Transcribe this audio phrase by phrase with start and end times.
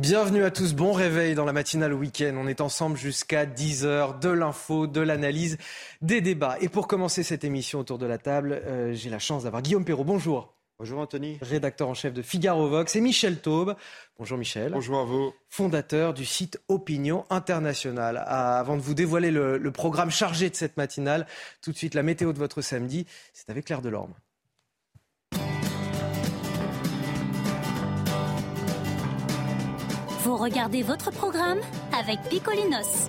[0.00, 2.34] Bienvenue à tous, bon réveil dans la matinale week-end.
[2.38, 5.58] On est ensemble jusqu'à 10h, de l'info, de l'analyse,
[6.00, 6.56] des débats.
[6.62, 9.84] Et pour commencer cette émission autour de la table, euh, j'ai la chance d'avoir Guillaume
[9.84, 10.04] Perrault.
[10.04, 10.54] Bonjour.
[10.78, 11.36] Bonjour Anthony.
[11.42, 13.76] Rédacteur en chef de Figaro Vox et Michel Taube.
[14.18, 14.72] Bonjour Michel.
[14.72, 15.34] Bonjour à vous.
[15.50, 18.24] Fondateur du site Opinion International.
[18.26, 21.26] Ah, avant de vous dévoiler le, le, programme chargé de cette matinale,
[21.60, 24.14] tout de suite la météo de votre samedi, c'est avec Claire Delorme.
[30.50, 31.60] Regardez votre programme
[31.96, 33.08] avec Picolinos.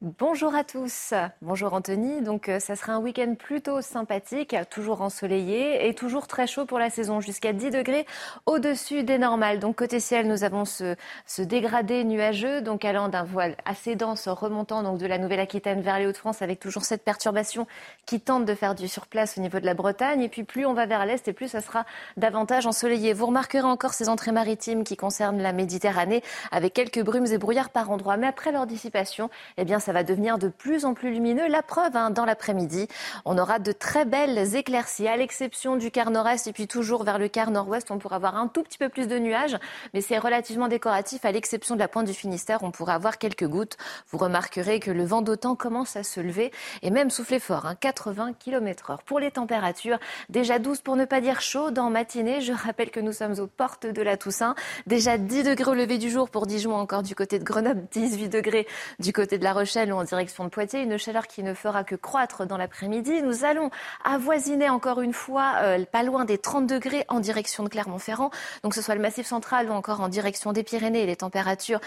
[0.00, 1.12] Bonjour à tous.
[1.42, 2.22] Bonjour Anthony.
[2.22, 6.78] Donc, euh, ça sera un week-end plutôt sympathique, toujours ensoleillé et toujours très chaud pour
[6.78, 8.06] la saison, jusqu'à 10 degrés
[8.46, 9.58] au-dessus des normales.
[9.58, 10.94] Donc, côté ciel, nous avons ce,
[11.40, 16.06] dégradé nuageux, donc allant d'un voile assez dense remontant donc de la Nouvelle-Aquitaine vers les
[16.06, 17.66] Hauts-de-France avec toujours cette perturbation
[18.06, 20.22] qui tente de faire du surplace au niveau de la Bretagne.
[20.22, 21.84] Et puis, plus on va vers l'est et plus ça sera
[22.16, 23.14] davantage ensoleillé.
[23.14, 27.70] Vous remarquerez encore ces entrées maritimes qui concernent la Méditerranée avec quelques brumes et brouillards
[27.70, 28.16] par endroits.
[28.16, 31.48] Mais après leur dissipation, eh bien, ça va devenir de plus en plus lumineux.
[31.48, 32.88] La preuve, hein, dans l'après-midi,
[33.24, 37.18] on aura de très belles éclaircies, à l'exception du quart nord-est et puis toujours vers
[37.18, 39.56] le quart nord-ouest, on pourra avoir un tout petit peu plus de nuages,
[39.94, 43.46] mais c'est relativement décoratif, à l'exception de la pointe du Finistère, on pourra avoir quelques
[43.46, 43.78] gouttes.
[44.10, 46.52] Vous remarquerez que le vent d'autant commence à se lever
[46.82, 49.02] et même souffler fort, hein, 80 km heure.
[49.04, 52.42] Pour les températures, déjà 12 pour ne pas dire chaud dans matinée.
[52.42, 54.54] Je rappelle que nous sommes aux portes de la Toussaint.
[54.86, 58.28] Déjà 10 degrés au lever du jour pour Dijon, encore du côté de Grenoble, 18
[58.28, 58.66] degrés
[58.98, 61.84] du côté de La Rochelle ou en direction de Poitiers, une chaleur qui ne fera
[61.84, 63.22] que croître dans l'après-midi.
[63.22, 63.70] Nous allons
[64.04, 68.30] avoisiner encore une fois euh, pas loin des 30 degrés en direction de Clermont-Ferrand.
[68.64, 71.80] Donc ce soit le Massif central ou encore en direction des Pyrénées, les températures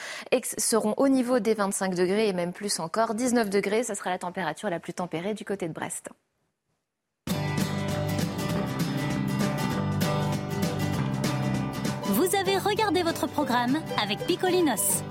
[0.57, 3.13] seront au niveau des 25 degrés et même plus encore.
[3.13, 6.09] 19 degrés, ce sera la température la plus tempérée du côté de Brest.
[12.03, 15.03] Vous avez regardé votre programme avec Picolinos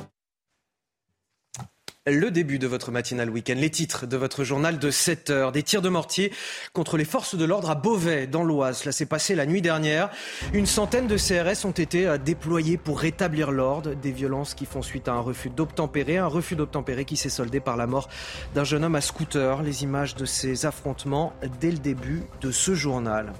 [2.10, 5.62] le début de votre matinale week-end, les titres de votre journal de 7 heures, des
[5.62, 6.32] tirs de mortier
[6.72, 8.78] contre les forces de l'ordre à Beauvais, dans l'Oise.
[8.78, 10.10] Cela s'est passé la nuit dernière.
[10.52, 13.94] Une centaine de CRS ont été déployés pour rétablir l'ordre.
[13.94, 17.60] Des violences qui font suite à un refus d'obtempérer, un refus d'obtempérer qui s'est soldé
[17.60, 18.08] par la mort
[18.54, 19.62] d'un jeune homme à scooter.
[19.62, 23.32] Les images de ces affrontements dès le début de ce journal.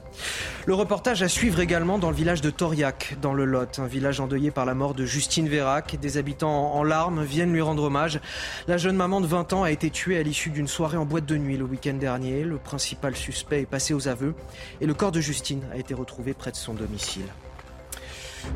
[0.67, 4.21] Le reportage à suivre également dans le village de Toriac, dans le Lot, un village
[4.21, 5.99] endeuillé par la mort de Justine Vérac.
[6.01, 8.21] Des habitants en larmes viennent lui rendre hommage.
[8.69, 11.27] La jeune maman de 20 ans a été tuée à l'issue d'une soirée en boîte
[11.27, 12.45] de nuit le week-end dernier.
[12.45, 14.35] Le principal suspect est passé aux aveux
[14.81, 17.27] et le corps de Justine a été retrouvé près de son domicile.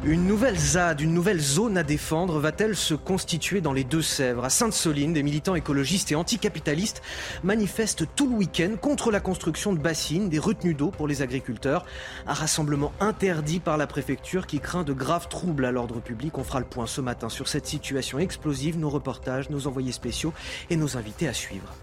[0.04, 4.44] Une nouvelle ZAD, une nouvelle zone à défendre, va-t-elle se constituer dans les Deux-Sèvres?
[4.44, 7.02] À Sainte-Soline, des militants écologistes et anticapitalistes
[7.42, 11.84] manifestent tout le week-end contre la construction de bassines, des retenues d'eau pour les agriculteurs.
[12.26, 16.38] Un rassemblement interdit par la préfecture qui craint de graves troubles à l'ordre public.
[16.38, 20.32] On fera le point ce matin sur cette situation explosive, nos reportages, nos envoyés spéciaux
[20.70, 21.74] et nos invités à suivre.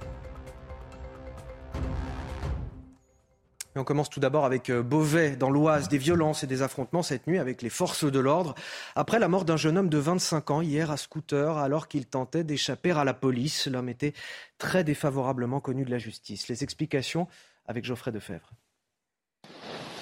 [3.76, 7.40] On commence tout d'abord avec Beauvais, dans l'Oise, des violences et des affrontements cette nuit
[7.40, 8.54] avec les forces de l'ordre.
[8.96, 12.44] Après la mort d'un jeune homme de 25 ans hier à scooter, alors qu'il tentait
[12.44, 14.14] d'échapper à la police, l'homme était
[14.58, 16.50] très défavorablement connu de la justice.
[16.50, 17.28] Les explications
[17.66, 18.52] avec Geoffrey Defebvre.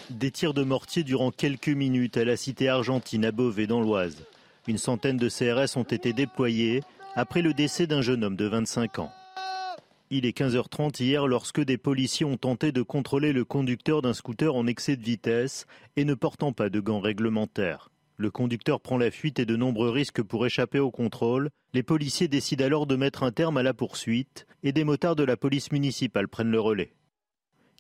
[0.10, 4.26] Des tirs de mortier durant quelques minutes à la cité argentine à Beauvais, dans l'Oise.
[4.68, 6.82] Une centaine de CRS ont été déployés
[7.16, 9.12] après le décès d'un jeune homme de 25 ans.
[10.12, 14.56] Il est 15h30 hier lorsque des policiers ont tenté de contrôler le conducteur d'un scooter
[14.56, 17.92] en excès de vitesse et ne portant pas de gants réglementaires.
[18.18, 21.52] Le conducteur prend la fuite et de nombreux risques pour échapper au contrôle.
[21.76, 25.24] Les policiers décident alors de mettre un terme à la poursuite et des motards de
[25.24, 26.96] la police municipale prennent le relais.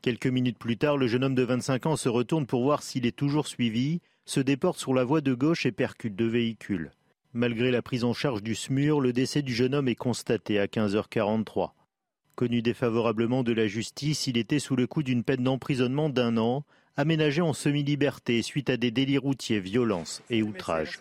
[0.04, 3.08] Quelques minutes plus tard, le jeune homme de 25 ans se retourne pour voir s'il
[3.08, 6.92] est toujours suivi, se déporte sur la voie de gauche et percute deux véhicules.
[7.34, 10.68] Malgré la prise en charge du SMUR, le décès du jeune homme est constaté à
[10.68, 11.72] 15h43.
[12.40, 16.64] Connu défavorablement de la justice, il était sous le coup d'une peine d'emprisonnement d'un an,
[16.96, 21.00] aménagée en semi-liberté suite à des délits routiers, violences et outrages.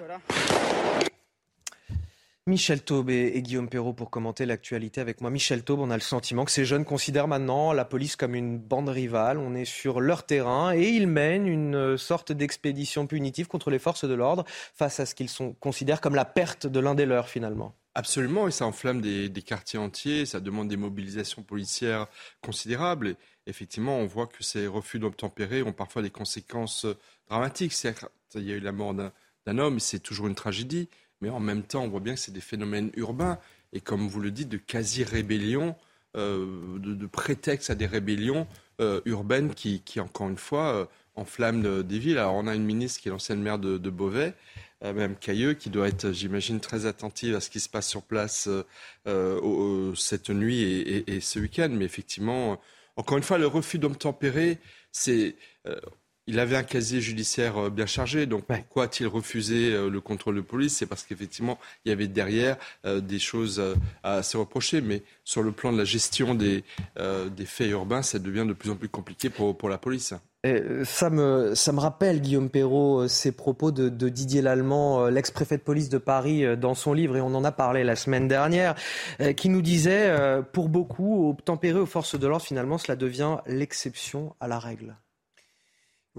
[2.49, 5.31] Michel Taube et, Guillaume Perrault pour commenter l'actualité avec moi.
[5.31, 8.59] Michel Taube, on a le sentiment que ces jeunes considèrent maintenant la police comme une
[8.59, 9.39] bande rivale.
[9.39, 14.07] On est sur leur terrain et ils mènent une sorte d'expédition punitive contre les forces
[14.07, 14.45] de l'ordre
[14.75, 15.31] face à ce qu'ils
[15.61, 17.77] considèrent comme la perte de l'un des leurs finalement.
[17.99, 22.07] Absolument, et ça enflamme des, quartiers entiers, ça demande des mobilisations policières
[22.41, 23.09] considérables.
[23.09, 23.17] Et
[23.47, 26.87] effectivement, on voit que ces refus d'obtempérer ont parfois des conséquences
[27.29, 27.73] dramatiques.
[27.73, 30.89] Certes, il y a eu la mort d'un homme, c'est toujours une tragédie
[31.21, 33.39] mais en même temps, on voit bien que c'est des phénomènes urbains
[33.73, 35.75] et, comme vous le dites, de quasi-rébellion,
[36.17, 38.47] euh, de, prétexte à des rébellions
[38.81, 40.87] euh, urbaines qui, encore une fois, euh,
[41.17, 42.19] enflamment des villes.
[42.19, 44.35] Alors, on a une ministre qui est l'ancienne maire de, Beauvais,
[44.83, 48.49] Mme Cailleux, qui doit être, j'imagine, très attentive à ce qui se passe sur place
[49.97, 51.69] cette nuit et, ce week-end.
[51.73, 52.61] Mais effectivement,
[52.97, 54.59] encore une fois, le refus d'obtempérer,
[54.93, 55.37] c'est
[56.29, 60.37] il avait un casier judiciaire euh, bien chargé, donc pourquoi a-t-il refusé euh, le contrôle
[60.37, 60.77] de police?
[60.77, 63.63] C'est parce qu'effectivement, il y avait derrière euh, des choses
[64.03, 66.65] à se reprocher, mais sur le plan de la gestion des,
[67.31, 70.13] des faits urbains, ça devient de plus en plus compliqué pour, pour la police.
[70.45, 75.99] Ça, me, me rappelle, Guillaume Perrault, ces propos de, Didier Lallemand, l'ex-préfet de police de
[75.99, 78.75] Paris, dans son livre, et on en a parlé la semaine dernière,
[79.37, 80.15] qui nous disait,
[80.53, 84.97] pour beaucoup, tempéré aux forces de l'ordre, finalement, cela devient l'exception à la règle.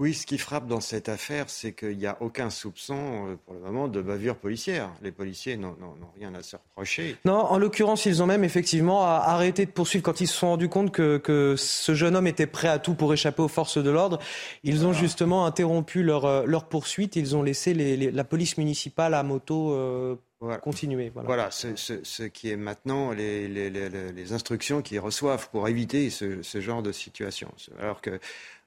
[0.00, 3.52] Oui, ce qui frappe dans cette affaire, c'est qu'il n'y a aucun soupçon euh, pour
[3.52, 4.88] le moment de bavure policière.
[5.02, 5.76] Les policiers n'ont
[6.18, 7.18] rien à se reprocher.
[7.26, 10.70] Non, en l'occurrence, ils ont même effectivement arrêté de poursuivre quand ils se sont rendus
[10.70, 14.18] compte que, ce jeune homme était prêt à tout pour échapper aux forces de l'ordre.
[14.64, 17.16] Ils ont justement interrompu leur, euh, leur poursuite.
[17.16, 19.74] Ils ont laissé la police municipale à moto.
[19.74, 20.16] Euh,
[20.62, 21.12] continuer.
[21.14, 26.82] Voilà, ce, qui est maintenant les, les, instructions qu'ils reçoivent pour éviter ce, ce, genre
[26.82, 27.52] de situation.
[27.78, 28.18] Alors que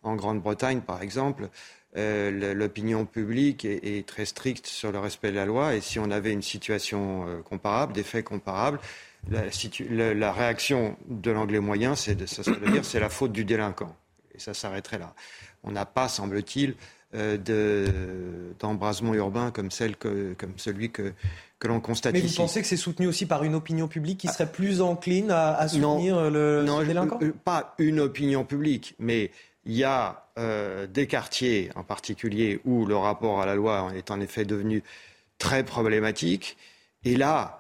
[0.04, 1.50] en Grande-Bretagne, par exemple,
[1.96, 5.76] euh, l'opinion publique est, très stricte sur le respect de la loi.
[5.76, 8.80] Et si on avait une situation euh, comparable, des faits comparables,
[9.30, 13.96] la, réaction de l'anglais moyen, c'est de, ça serait dire c'est la faute du délinquant.
[14.36, 15.14] Et ça s'arrêterait là.
[15.64, 16.76] On n'a pas, semble-t-il,
[17.16, 21.14] euh, d'embrasement urbain comme, celle comme celui que,
[21.60, 24.28] que l'on constate Mais vous pensez que c'est soutenu aussi par une opinion publique qui
[24.28, 27.20] serait plus encline à, soutenir le, non, délinquant?
[27.46, 29.30] Pas une opinion publique, mais
[29.66, 34.12] il y a euh, des quartiers en particulier où le rapport à la loi est
[34.12, 34.84] en effet devenu
[35.38, 36.58] très problématique.
[37.04, 37.60] Et là,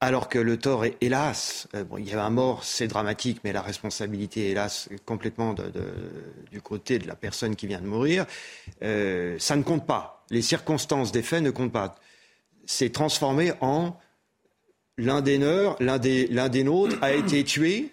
[0.00, 3.52] alors que le tort est, hélas, euh, il y a un mort, c'est dramatique, mais
[3.52, 5.54] la responsabilité, hélas, complètement
[6.50, 8.26] du côté de la personne qui vient de mourir,
[8.82, 10.24] euh, ça ne compte pas.
[10.30, 11.96] Les circonstances des faits ne comptent pas.
[12.66, 13.96] C'est transformé en
[14.98, 17.92] l'un des l'un des, l'un des nôtres a été tué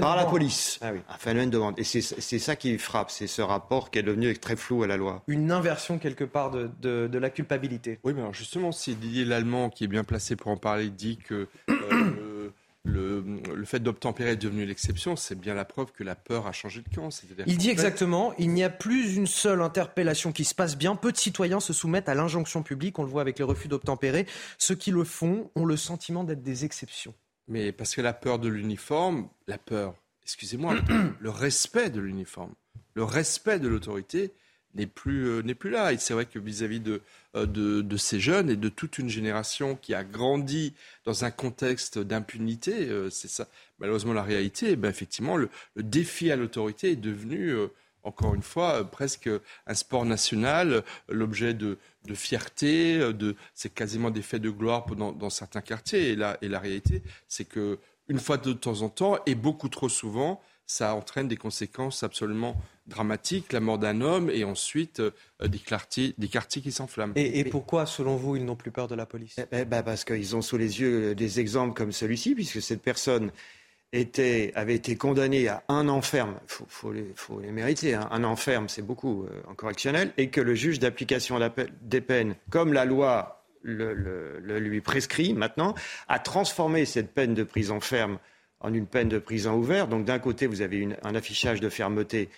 [0.00, 0.78] par la police.
[0.82, 1.78] Ah un phénomène de vente.
[1.78, 4.98] Et c'est, ça qui frappe, c'est ce rapport qui est devenu très flou à la
[4.98, 5.22] loi.
[5.26, 7.98] Une inversion quelque part de, de, la culpabilité.
[8.04, 11.16] Oui, mais alors justement, si Didier Lallemand, qui est bien placé pour en parler, dit
[11.16, 12.33] que euh,
[12.84, 16.82] le, fait d'obtempérer est devenu l'exception, c'est bien la preuve que la peur a changé
[16.82, 17.08] de camp.
[17.46, 20.94] Il dit exactement, il n'y a plus une seule interpellation qui se passe bien.
[20.94, 24.26] Peu de citoyens se soumettent à l'injonction publique, on le voit avec les refus d'obtempérer.
[24.58, 27.14] Ceux qui le font ont le sentiment d'être des exceptions.
[27.48, 30.76] Mais parce que la peur de l'uniforme, la peur, excusez-moi,
[31.20, 32.54] le respect de l'uniforme,
[32.94, 34.34] le respect de l'autorité,
[34.74, 35.92] n'est plus, euh, plus là.
[35.92, 37.00] Et c'est vrai que vis-à-vis de,
[37.36, 40.74] euh, de, de, ces jeunes et de toute une génération qui a grandi
[41.04, 43.48] dans un contexte d'impunité, euh, c'est ça
[43.78, 47.56] malheureusement la réalité, eh ben effectivement, le, le, défi à l'autorité est devenu,
[48.04, 49.28] encore une fois, presque
[49.66, 51.76] un sport national, l'objet de,
[52.06, 56.10] de fierté, de, c'est quasiment des faits de gloire dans, dans certains quartiers.
[56.10, 57.78] Et la, et la réalité, c'est que
[58.08, 62.56] une fois de temps en temps, et beaucoup trop souvent, ça entraîne des conséquences absolument
[62.86, 65.10] dramatiques, la mort d'un homme et ensuite euh,
[65.42, 67.12] des, quartiers, des quartiers qui s'enflamment.
[67.16, 69.36] Et, pourquoi, selon vous, ils n'ont plus peur de la police?
[69.38, 72.82] Eh, eh ben, Parce qu'ils ont sous les yeux des exemples comme celui-ci, puisque cette
[72.82, 73.30] personne
[73.92, 76.66] était, avait été condamnée à un enferme, il
[77.14, 78.08] faut, les, mériter, hein.
[78.10, 81.38] un enferme c'est beaucoup euh, en correctionnel, et que le juge d'application
[81.82, 85.74] des peines, comme la loi le, lui prescrit maintenant,
[86.08, 88.18] a transformé cette peine de prison ferme
[88.64, 89.90] en une peine de prison ouverte.
[89.90, 92.30] Donc d'un côté, vous avez un affichage de fermeté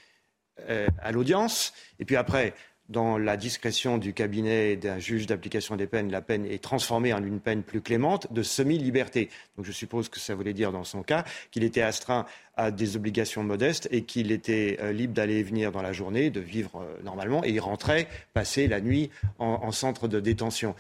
[0.69, 2.53] euh, à l'audience, et puis après,
[2.89, 7.23] dans la discrétion du cabinet d'un juge d'application des peines, la peine est transformée en
[7.23, 9.29] une peine plus clémente de semi-liberté.
[9.57, 12.97] Donc je suppose que ça voulait dire dans son cas qu'il était astreint à des
[12.97, 16.81] obligations modestes et qu'il était euh, libre d'aller et venir dans la journée, de vivre
[16.81, 20.75] euh, normalement, et il rentrait passer la nuit en, en centre de détention.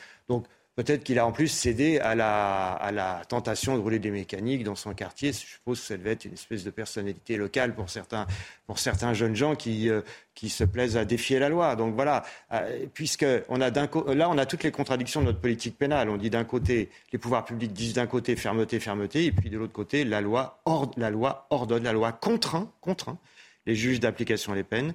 [0.76, 4.62] Peut-être qu'il a en plus cédé à la, à la, tentation de rouler des mécaniques
[4.62, 5.32] dans son quartier.
[5.32, 8.26] Je suppose que ça devait être une espèce de personnalité locale pour certains,
[8.66, 10.02] pour certains jeunes gens qui, euh,
[10.34, 11.76] qui se plaisent à défier la loi.
[11.76, 15.78] Donc voilà, euh, puisque on a là, on a toutes les contradictions de notre politique
[15.78, 16.10] pénale.
[16.10, 19.56] On dit d'un côté, les pouvoirs publics disent d'un côté fermeté, fermeté, et puis de
[19.56, 20.62] l'autre côté, la loi,
[20.98, 23.16] la loi ordonne, la loi contraint, contraint
[23.64, 24.92] les juges d'application des peines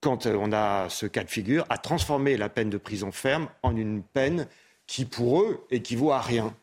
[0.00, 3.48] quand euh, on a ce cas de figure, à transformer la peine de prison ferme
[3.62, 4.46] en une peine
[4.86, 6.54] qui, pour eux, équivaut à rien.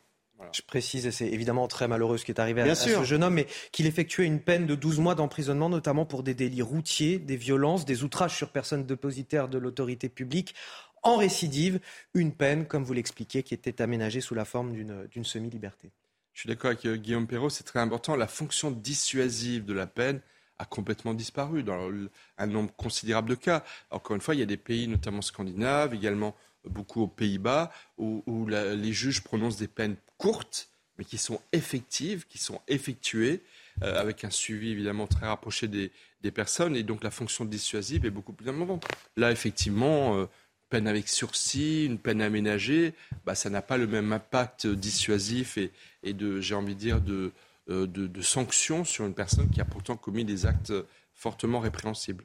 [0.54, 3.36] Je précise, et c'est évidemment très malheureux ce qui est arrivé à, ce jeune homme,
[3.36, 7.38] mais qu'il effectuait une peine de 12 mois d'emprisonnement, notamment pour des délits routiers, des
[7.38, 10.56] violences, des outrages sur personnes dépositaires de l'autorité publique,
[11.04, 11.80] en récidive,
[12.14, 15.92] une peine, comme vous l'expliquiez, qui était aménagée sous la forme d'une semi-liberté.
[16.34, 18.16] Je suis d'accord avec euh, Guillaume Perrault, c'est très important.
[18.16, 20.22] La fonction dissuasive de la peine
[20.60, 21.90] a complètement disparu dans
[22.38, 23.64] un nombre considérable de cas.
[23.90, 26.36] Encore une fois, il y a des pays, notamment scandinaves, également
[26.70, 32.38] beaucoup aux Pays-Bas, où, les juges prononcent des peines courtes, mais qui sont effectives, qui
[32.38, 33.42] sont effectuées,
[33.84, 35.92] euh, avec un suivi évidemment très rapproché des,
[36.32, 38.86] personnes, et donc la fonction dissuasive est beaucoup plus importante.
[39.18, 40.26] Là, effectivement, euh,
[40.70, 42.94] peine avec sursis, une peine aménagée,
[43.26, 47.32] bah, ça n'a pas le même impact dissuasif et, de, j'ai envie de dire, de,
[47.70, 50.74] euh, de, de sanctions sur une personne qui a pourtant commis des actes
[51.16, 52.24] fortement répréhensibles.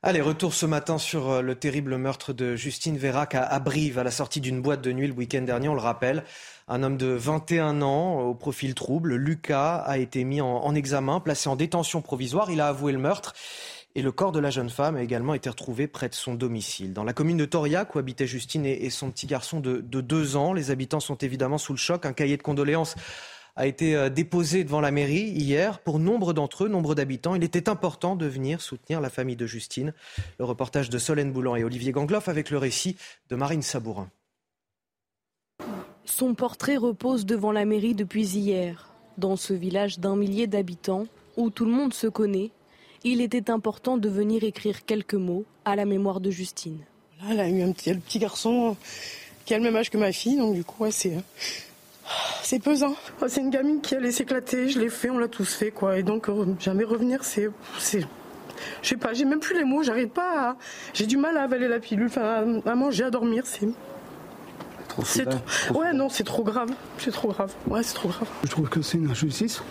[0.00, 4.04] Allez, retour ce matin sur euh, le terrible meurtre de Justine Vérac à Brive, à
[4.04, 6.22] la sortie d'une boîte de nuit le week-end dernier, on le rappelle.
[6.68, 11.48] Un homme de 21 ans, au profil trouble, Lucas, a été mis en, examen, placé
[11.48, 12.48] en détention provisoire.
[12.52, 13.34] Il a avoué le meurtre.
[13.96, 16.92] Et le corps de la jeune femme a également été retrouvé près de son domicile.
[16.92, 20.36] Dans la commune de Toriac, où habitaient Justine et, son petit garçon de, de deux
[20.36, 22.06] ans, les habitants sont évidemment sous le choc.
[22.06, 22.94] Un cahier de condoléances
[23.58, 25.80] a été euh, déposé devant la mairie hier.
[25.80, 29.46] Pour nombre d'entre eux, nombre d'habitants, il était important de venir soutenir la famille de
[29.46, 29.92] Justine.
[30.38, 32.96] Le reportage de Solène Boulan et Olivier Gangloff avec le récit
[33.28, 34.08] de Marine Sabourin.
[36.04, 38.90] Son portrait repose devant la mairie depuis hier.
[39.18, 42.50] Dans ce village d'un millier d'habitants, où tout le monde se connaît,
[43.02, 46.78] il était important de venir écrire quelques mots à la mémoire de Justine.
[47.20, 48.76] Là, elle a eu un petit, petit garçon
[49.44, 51.16] qui a le même âge que ma fille, donc du coup, c'est
[52.42, 52.94] c'est pesant.
[53.26, 55.98] C'est une gamine qui allait s'éclater, je l'ai fait, on l'a tous fait, quoi.
[55.98, 57.50] Et donc, euh, jamais revenir, c'est.
[58.82, 60.56] Je sais pas, j'ai même plus les mots, j'arrive pas à.
[60.94, 63.68] J'ai du mal à avaler la pilule, enfin, à manger, à dormir, c'est.
[64.88, 65.78] Trop trop...
[65.78, 66.70] Ouais, non, c'est trop grave.
[66.98, 67.52] C'est trop grave.
[67.66, 68.28] Ouais, c'est trop grave.
[68.42, 69.62] Je trouve que c'est une injustice.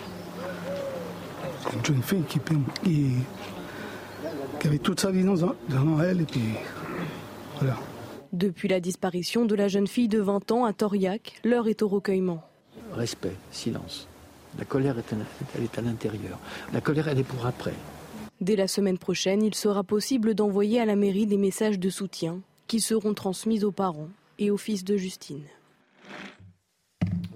[1.73, 2.39] Une jeune fille qui,
[2.83, 3.11] qui,
[4.59, 6.53] qui avait toute sa vie dans, dans elle, et puis.
[7.59, 7.75] Voilà.
[8.33, 11.87] Depuis la disparition de la jeune fille de 20 ans à Toriac, l'heure est au
[11.87, 12.43] recueillement.
[12.91, 14.07] Respect, silence.
[14.57, 15.17] La colère, est à,
[15.55, 16.39] elle est à l'intérieur.
[16.73, 17.73] La colère, elle est pour après.
[18.41, 22.41] Dès la semaine prochaine, il sera possible d'envoyer à la mairie des messages de soutien
[22.67, 25.43] qui seront transmis aux parents et au fils de Justine.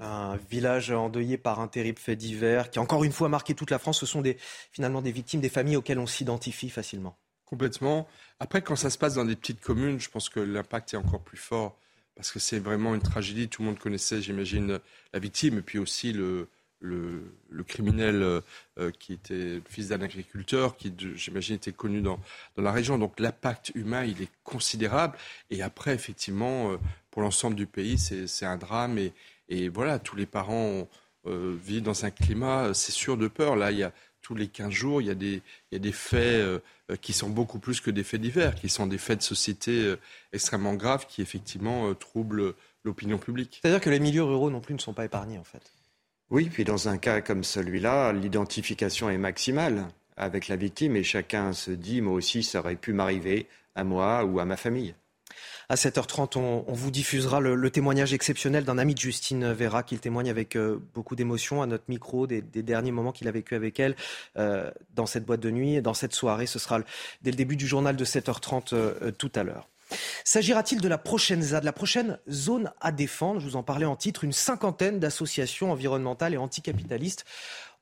[0.02, 3.72] Un village endeuillé par un terrible fait divers qui, encore une fois, a marqué toute
[3.72, 4.00] la France.
[4.00, 4.38] Ce sont des,
[4.72, 7.16] finalement des victimes, des familles auxquelles on s'identifie facilement.
[7.52, 8.08] Complètement.
[8.40, 11.20] Après, quand ça se passe dans des petites communes, je pense que l'impact est encore
[11.20, 11.78] plus fort
[12.16, 13.50] parce que c'est vraiment une tragédie.
[13.50, 14.80] Tout le monde connaissait, j'imagine,
[15.14, 16.48] la victime et puis aussi le,
[16.80, 17.22] le,
[17.68, 22.22] criminel euh, qui était fils d'un agriculteur qui, j'imagine, était connu dans,
[22.56, 22.98] dans, la région.
[22.98, 25.18] Donc l'impact humain, il est considérable.
[25.50, 26.78] Et après, effectivement, euh,
[27.12, 28.98] pour l'ensemble du pays, c'est un drame.
[28.98, 29.12] Et,
[29.50, 30.88] et, voilà, tous les parents
[31.28, 33.58] euh, vivent dans un climat, c'est sûr, de peur.
[33.58, 33.92] Là, il y a
[34.22, 35.42] tous les 15 jours, il y a des,
[35.72, 36.60] il y a des faits euh,
[36.96, 40.00] qui sont beaucoup plus que des faits divers, qui sont des faits de société euh,
[40.34, 43.60] extrêmement graves qui effectivement euh, troublent l'opinion publique.
[43.62, 45.72] C'est-à-dire que les milieux ruraux non plus ne sont pas épargnés en fait.
[46.30, 51.52] Oui, puis dans un cas comme celui-là, l'identification est maximale avec la victime et chacun
[51.54, 54.96] se dit, moi aussi, ça aurait pu m'arriver à moi ou à ma famille.
[55.72, 60.30] À 7h30, on, vous diffusera le, témoignage exceptionnel d'un ami de Justine Vera, qu'il témoigne
[60.30, 63.96] avec euh, beaucoup d'émotion à notre micro des, derniers moments qu'il a vécu avec elle
[64.36, 66.46] euh, dans cette boîte de nuit et dans cette soirée.
[66.46, 66.82] Ce sera
[67.22, 69.70] dès le début du journal de 7h30 euh, tout à l'heure.
[70.26, 73.40] S'agira-t-il de la prochaine ZAD, la prochaine zone à défendre?
[73.40, 74.26] Je vous en parlais en titre.
[74.26, 77.24] Une cinquantaine d'associations environnementales et anticapitalistes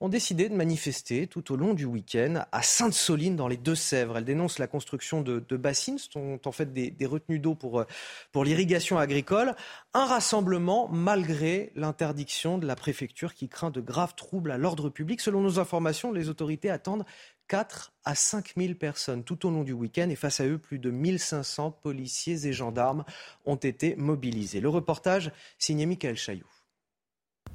[0.02, 4.18] ont décidé de manifester tout au long du week-end à Sainte-Soline dans les Deux-Sèvres.
[4.18, 7.84] Elles dénoncent la construction de, bassines, ce sont en fait des, retenues d'eau pour,
[8.32, 9.56] pour l'irrigation agricole.
[9.94, 15.20] Un rassemblement malgré l'interdiction de la préfecture qui craint de graves troubles à l'ordre public.
[15.20, 17.06] Selon nos informations, les autorités attendent
[17.50, 20.80] 4 à 5 000 personnes tout au long du week-end et face à eux, plus
[20.80, 23.04] de 1500 policiers et gendarmes
[23.46, 24.62] ont été mobilisés.
[24.62, 26.59] Le reportage signé Michael Chailloux.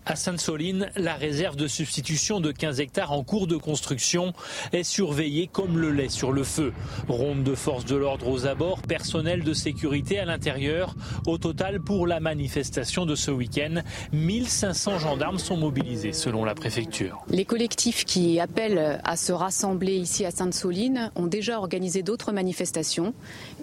[0.07, 4.35] À Sainte-Soline, la réserve de substitution de 15 hectares en cours de construction
[4.75, 6.75] est surveillée comme le lait sur le feu.
[7.09, 10.95] Ronde de force de l'ordre aux abords, personnel de sécurité à l'intérieur.
[11.27, 13.81] Au total, pour la manifestation de ce week-end,
[14.13, 17.25] 1500 gendarmes sont mobilisés selon la préfecture.
[17.31, 23.15] Les collectifs qui appellent à se rassembler ici à Sainte-Soline ont déjà organisé d'autres manifestations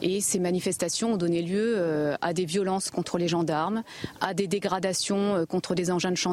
[0.01, 3.83] et ces manifestations ont donné lieu euh, à des violences contre les gendarmes,
[4.21, 6.30] à des dégradations euh, contre des engins de chantier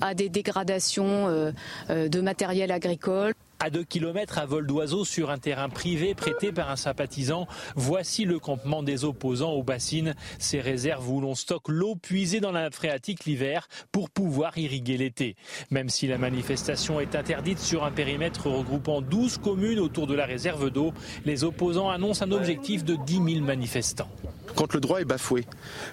[0.00, 1.52] à des dégradations euh,
[1.90, 3.34] euh, de matériel agricole.
[3.60, 8.24] À 2 km à vol d'oiseau sur un terrain privé prêté par un sympathisant, voici
[8.24, 12.72] le campement des opposants aux bassines, ces réserves où l'on stocke l'eau puisée dans la
[12.72, 15.36] phréatique l'hiver pour pouvoir irriguer l'été.
[15.70, 20.26] Même si la manifestation est interdite sur un périmètre regroupant 12 communes autour de la
[20.26, 20.92] réserve d'eau,
[21.24, 24.10] les opposants annoncent un objectif de 10 000 manifestants
[24.54, 25.44] quand le droit est bafoué,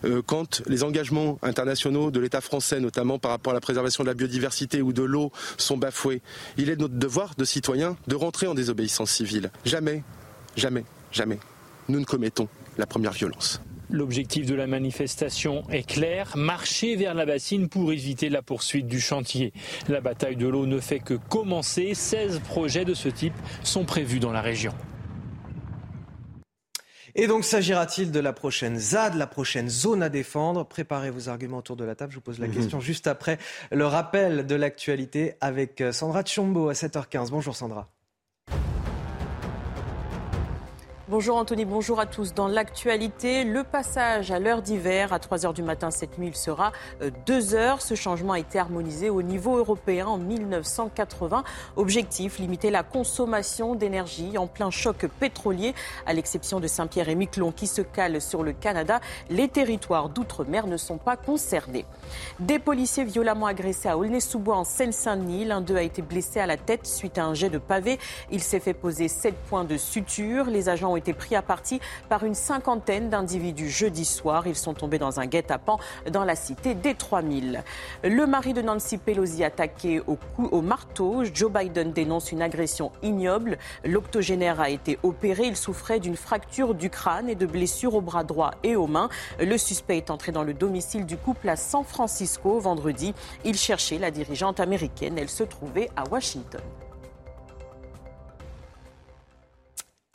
[0.05, 4.09] euh, quand les engagements internationaux de l'État français, notamment par rapport à la préservation de
[4.09, 6.21] la biodiversité ou de l'eau, sont bafoués,
[6.57, 9.51] il est de notre devoir de citoyens de rentrer en désobéissance civile.
[9.65, 10.03] Jamais,
[10.55, 11.39] jamais, jamais,
[11.87, 12.47] nous ne commettons
[12.77, 13.61] la première violence.
[13.91, 19.01] L'objectif de la manifestation est clair, marcher vers la bassine pour éviter la poursuite du
[19.01, 19.51] chantier.
[19.87, 24.19] La bataille de l'eau ne fait que commencer, 16 projets de ce type sont prévus
[24.19, 24.73] dans la région.
[27.21, 30.65] Et donc, s'agira-t-il de la prochaine ZAD, la prochaine zone à défendre?
[30.65, 32.13] Préparez vos arguments autour de la table.
[32.13, 32.53] Je vous pose la mhm.
[32.53, 33.37] question juste après
[33.73, 37.31] le rappel de l'actualité avec euh, Sandra Tchombo à 7h15.
[37.31, 37.89] Bonjour Sandra.
[41.09, 42.35] Bonjour Anthony, bonjour à tous.
[42.35, 46.71] Dans l'actualité, le passage à l'heure d'hiver à 3 h du matin cette nuit, sera
[47.25, 47.81] 2 euh, heures.
[47.81, 51.43] Ce changement a été harmonisé au niveau européen en 1980.
[51.77, 55.73] Objectif, limiter la consommation d'énergie en plein choc pétrolier.
[56.05, 58.99] À l'exception de Saint-Pierre et Miquelon qui se calent sur le Canada,
[59.31, 61.87] les territoires d'outre-mer ne sont pas concernés.
[62.39, 65.45] Des policiers violemment agressés à Aulnay-sous-Bois en Seine-Saint-Denis.
[65.45, 67.97] L'un d'eux a été blessé à la tête suite à un jet de pavé.
[68.29, 70.45] Il s'est fait poser 7 points de suture.
[70.45, 71.79] Les agents ont été pris à partie
[72.09, 74.45] par une cinquantaine d'individus jeudi soir.
[74.45, 75.79] Ils sont tombés dans un guet-apens
[76.11, 77.63] dans la cité des 3000.
[78.03, 81.23] Le mari de Nancy Pelosi attaqué au, coup, au marteau.
[81.33, 83.57] Joe Biden dénonce une agression ignoble.
[83.83, 85.43] L'octogénaire a été opéré.
[85.45, 89.09] Il souffrait d'une fracture du crâne et de blessures au bras droit et aux mains.
[89.39, 93.13] Le suspect est entré dans le domicile du couple à San Francisco vendredi.
[93.45, 95.17] Il cherchait la dirigeante américaine.
[95.17, 96.61] Elle se trouvait à Washington.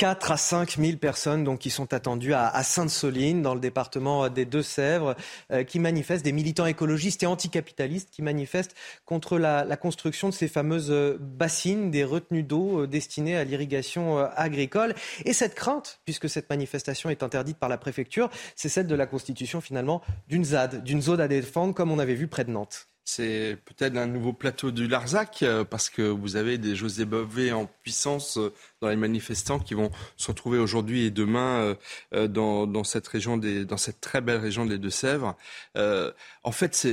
[0.05, 4.45] 4 à 5 000 personnes donc, qui sont attendues à, Sainte-Soline, dans le département des
[4.45, 5.17] Deux-Sèvres,
[5.51, 8.75] euh, qui manifestent, des militants écologistes et anticapitalistes qui manifestent
[9.07, 14.19] contre la, construction de ces fameuses euh, bassines, des retenues d'eau euh, destinées à l'irrigation
[14.19, 14.95] agricole.
[15.25, 19.07] Et cette crainte, puisque cette manifestation est interdite par la préfecture, c'est celle de la
[19.07, 22.89] constitution finalement d'une ZAD, d'une zone à défendre, comme on avait vu près de Nantes
[23.05, 27.53] c'est peut-être un nouveau plateau du Larzac, euh, parce que vous avez des José Bové
[27.53, 31.77] en puissance euh, dans les manifestants qui vont se retrouver aujourd'hui et demain
[32.15, 35.37] euh, dans, cette région, dans cette très belle région des Deux-Sèvres.
[35.77, 36.89] en fait,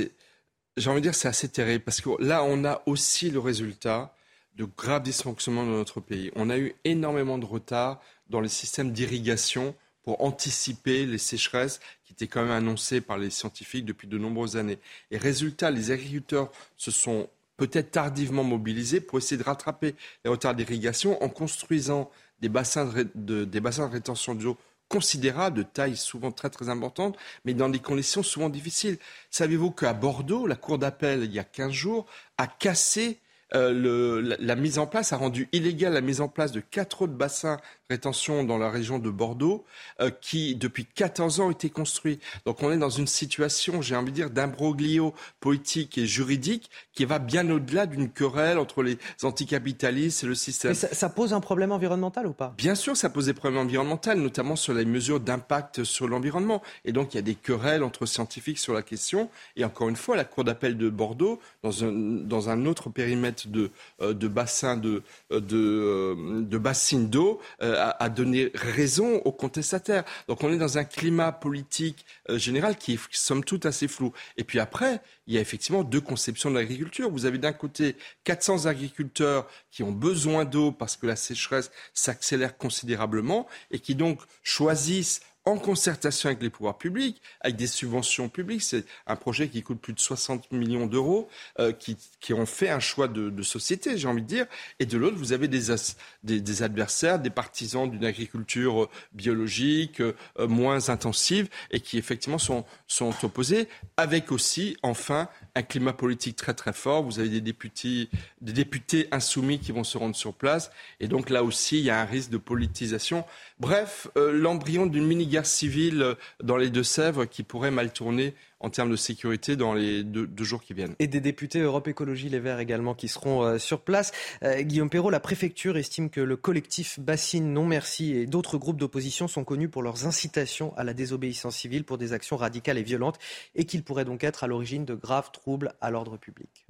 [0.76, 4.14] j'ai envie de dire, c'est assez terrible, parce que là, on a aussi le résultat
[4.56, 6.30] de graves dysfonctionnements dans notre pays.
[6.36, 11.80] On a eu énormément de retard dans les systèmes d'irrigation pour anticiper les sécheresses
[12.12, 14.78] qui étaient quand même annoncées par les scientifiques depuis de nombreuses années.
[15.10, 19.94] Et résultat, les agriculteurs se sont peut-être tardivement mobilisés pour essayer de rattraper
[20.24, 24.56] les retards d'irrigation en construisant des bassins de, des bassins de rétention d'eau
[24.88, 28.98] considérables, de taille souvent très très importante, mais dans des conditions souvent difficiles.
[29.30, 33.18] Savez-vous qu'à Bordeaux, la Cour d'appel, il y a 15 jours, a cassé
[33.54, 37.12] euh, la, mise en place a rendu illégale la mise en place de quatre autres
[37.12, 37.58] bassins
[37.92, 39.64] rétention dans la région de Bordeaux
[40.00, 42.18] euh, qui, depuis 14 ans, ont été construits.
[42.46, 47.04] Donc on est dans une situation, j'ai envie de dire, d'imbroglio politique et juridique qui
[47.04, 50.70] va bien au-delà d'une querelle entre les anticapitalistes et le système.
[50.72, 52.54] Mais ça, pose un problème environnemental ou pas?
[52.56, 56.62] Bien sûr, ça pose des problèmes environnementaux, notamment sur les mesures d'impact sur l'environnement.
[56.84, 59.30] Et donc il y a des querelles entre scientifiques sur la question.
[59.56, 63.48] Et encore une fois, la Cour d'appel de Bordeaux, dans un, dans un autre périmètre
[63.48, 67.40] de, euh, de bassin de, euh, de, de bassines d'eau,
[67.82, 70.04] a, donné raison aux contestataires.
[70.28, 74.12] Donc on est dans un climat politique euh, général qui est somme toute assez flou.
[74.36, 77.10] Et puis après, il y a effectivement deux conceptions de l'agriculture.
[77.10, 82.56] Vous avez d'un côté 400 agriculteurs qui ont besoin d'eau parce que la sécheresse s'accélère
[82.56, 88.62] considérablement et qui donc choisissent en concertation avec les pouvoirs publics, avec des subventions publiques.
[88.62, 91.28] C'est un projet qui coûte plus de 60 millions d'euros,
[91.58, 94.46] euh, qui, qui, ont fait un choix de, de société, j'ai envie de dire.
[94.78, 95.74] Et de l'autre, vous avez des,
[96.22, 102.64] des, des, adversaires, des partisans d'une agriculture biologique euh, moins intensive et qui effectivement sont,
[102.86, 107.02] sont opposés, avec aussi, enfin, un climat politique très très fort.
[107.02, 108.08] Vous avez des députés,
[108.40, 110.70] des députés insoumis qui vont se rendre sur place.
[111.00, 113.24] Et donc là aussi, il y a un risque de politisation.
[113.58, 118.70] Bref, euh, l'embryon d'une mini-guerre civile euh, dans les Deux-Sèvres qui pourrait mal tourner en
[118.70, 120.94] termes de sécurité dans les deux, jours qui viennent.
[120.98, 124.12] Et des députés Europe Écologie Les Verts également qui seront euh, sur place.
[124.60, 129.26] Guillaume Perrault, la préfecture estime que le collectif Bassine Non Merci et d'autres groupes d'opposition
[129.26, 133.18] sont connus pour leurs incitations à la désobéissance civile pour des actions radicales et violentes
[133.54, 136.66] et qu'ils pourraient donc être à l'origine de graves troubles à l'ordre public.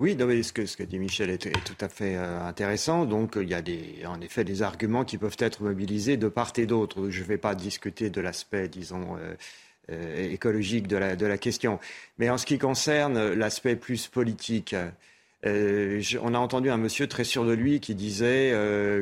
[0.00, 3.06] Oui, ce, que, dit Michel est, tout à fait euh, intéressant.
[3.06, 6.52] Donc, il y a des, en effet des arguments qui peuvent être mobilisés de part
[6.56, 7.10] et d'autre.
[7.10, 9.34] Je ne vais pas discuter de l'aspect, disons, euh,
[9.92, 11.78] euh, écologique de la, question.
[12.18, 14.74] Mais en ce qui concerne l'aspect plus politique,
[15.44, 18.50] on a entendu un monsieur très sûr de lui qui disait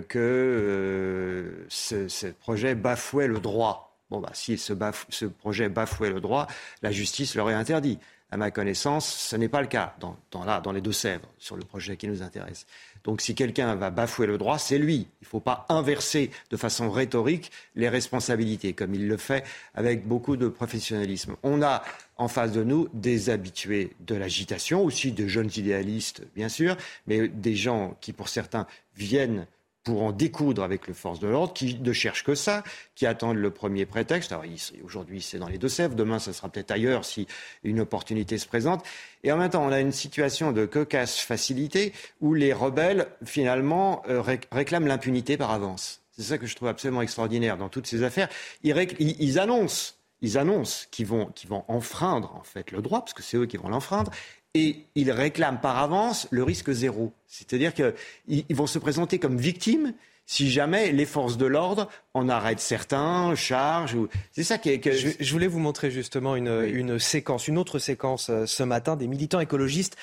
[0.09, 3.97] que ce, ce, projet bafouait le droit.
[4.11, 4.75] Bon, bah, si ce,
[5.09, 6.49] ce projet bafouait le droit,
[6.83, 7.99] la justice l'aurait interdit.
[8.33, 11.65] À ma connaissance, ce n'est pas le cas dans, dans, dans les Deux-Sèvres, sur le
[11.65, 12.67] projet qui nous intéresse.
[13.05, 15.07] Donc si quelqu'un va bafouer le droit, c'est lui.
[15.21, 20.09] Il ne faut pas inverser de façon rhétorique les responsabilités, comme il le fait avec
[20.09, 21.37] beaucoup de professionnalisme.
[21.43, 21.83] On a
[22.17, 27.29] en face de nous des habitués de l'agitation, aussi des jeunes idéalistes, bien sûr, mais
[27.29, 28.67] des gens qui, pour certains,
[28.97, 29.47] viennent
[29.85, 32.63] pour en découdre avec les forces de l'ordre, qui ne cherchent que ça,
[32.95, 34.33] qui attendent le premier prétexte.
[34.33, 34.45] Alors
[34.85, 37.27] aujourd'hui, c'est dans les Deux-Sèvres, demain, ça sera peut-être ailleurs si
[37.65, 38.85] une opportunité se présente.
[39.25, 44.03] Et en même temps, on a une situation de cocasse facilité où les rebelles, finalement,
[44.09, 46.03] euh, réclament l'impunité par avance.
[46.17, 48.29] C'est ça que je trouve absolument extraordinaire dans toutes ces affaires.
[48.63, 53.23] Ils, ils annoncent ils annoncent qu'ils vont, vont enfreindre en fait le droit, parce que
[53.23, 54.11] c'est eux qui vont l'enfreindre,
[54.55, 57.13] et ils réclament par avance le risque zéro.
[57.27, 62.61] C'est-à-dire qu'ils vont se présenter comme victimes si jamais les forces de l'ordre en arrêtent
[62.61, 63.97] certains, chargent.
[64.31, 64.79] C'est ça qui est.
[64.79, 64.93] Que...
[64.93, 69.09] Je, voulais vous montrer justement une, une séquence, une autre séquence euh, ce matin des
[69.09, 69.97] militants écologistes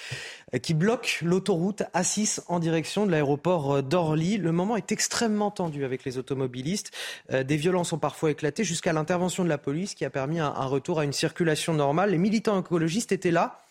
[0.54, 4.38] euh, qui bloquent l'autoroute A6 en direction de l'aéroport euh, d'Orly.
[4.38, 6.92] Le moment est extrêmement tendu avec les automobilistes.
[7.32, 11.00] Des violences ont parfois éclaté jusqu'à l'intervention de la police qui a permis un retour
[11.00, 12.12] à une circulation normale.
[12.12, 13.62] Les militants écologistes étaient là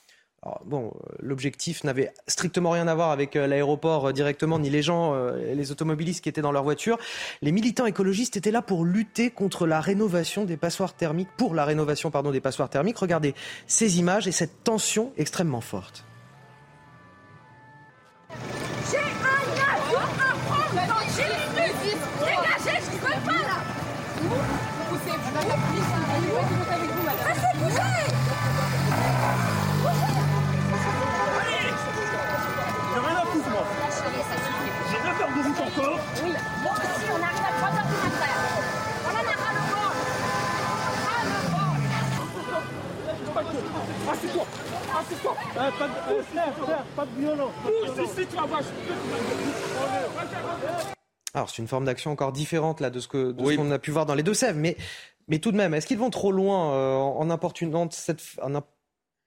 [0.64, 4.82] bon, euh, l'objectif n'avait strictement rien à voir avec euh, l'aéroport euh, directement, ni les
[4.82, 6.98] gens, les automobilistes qui étaient dans leur voiture.
[7.42, 11.64] Les militants écologistes étaient là pour lutter contre la rénovation des passoires thermiques, pour la
[11.64, 12.98] rénovation pardon, des passoires thermiques.
[12.98, 13.34] Regardez
[13.66, 16.04] ces images et cette tension extrêmement forte.
[18.90, 18.98] J'ai
[21.24, 21.47] un
[45.28, 47.52] Euh, pas de, euh, frère, frère, pas de violence.
[47.62, 48.62] Pousse ici, tu vas voir.
[51.34, 53.58] Alors, c'est une forme d'action encore différente là, de ce qu'on oui.
[53.72, 54.58] a pu voir dans les Deux-Sèvres.
[54.58, 54.76] Mais,
[55.28, 58.54] mais tout de même, est-ce qu'ils vont trop loin euh, en importunant cette, en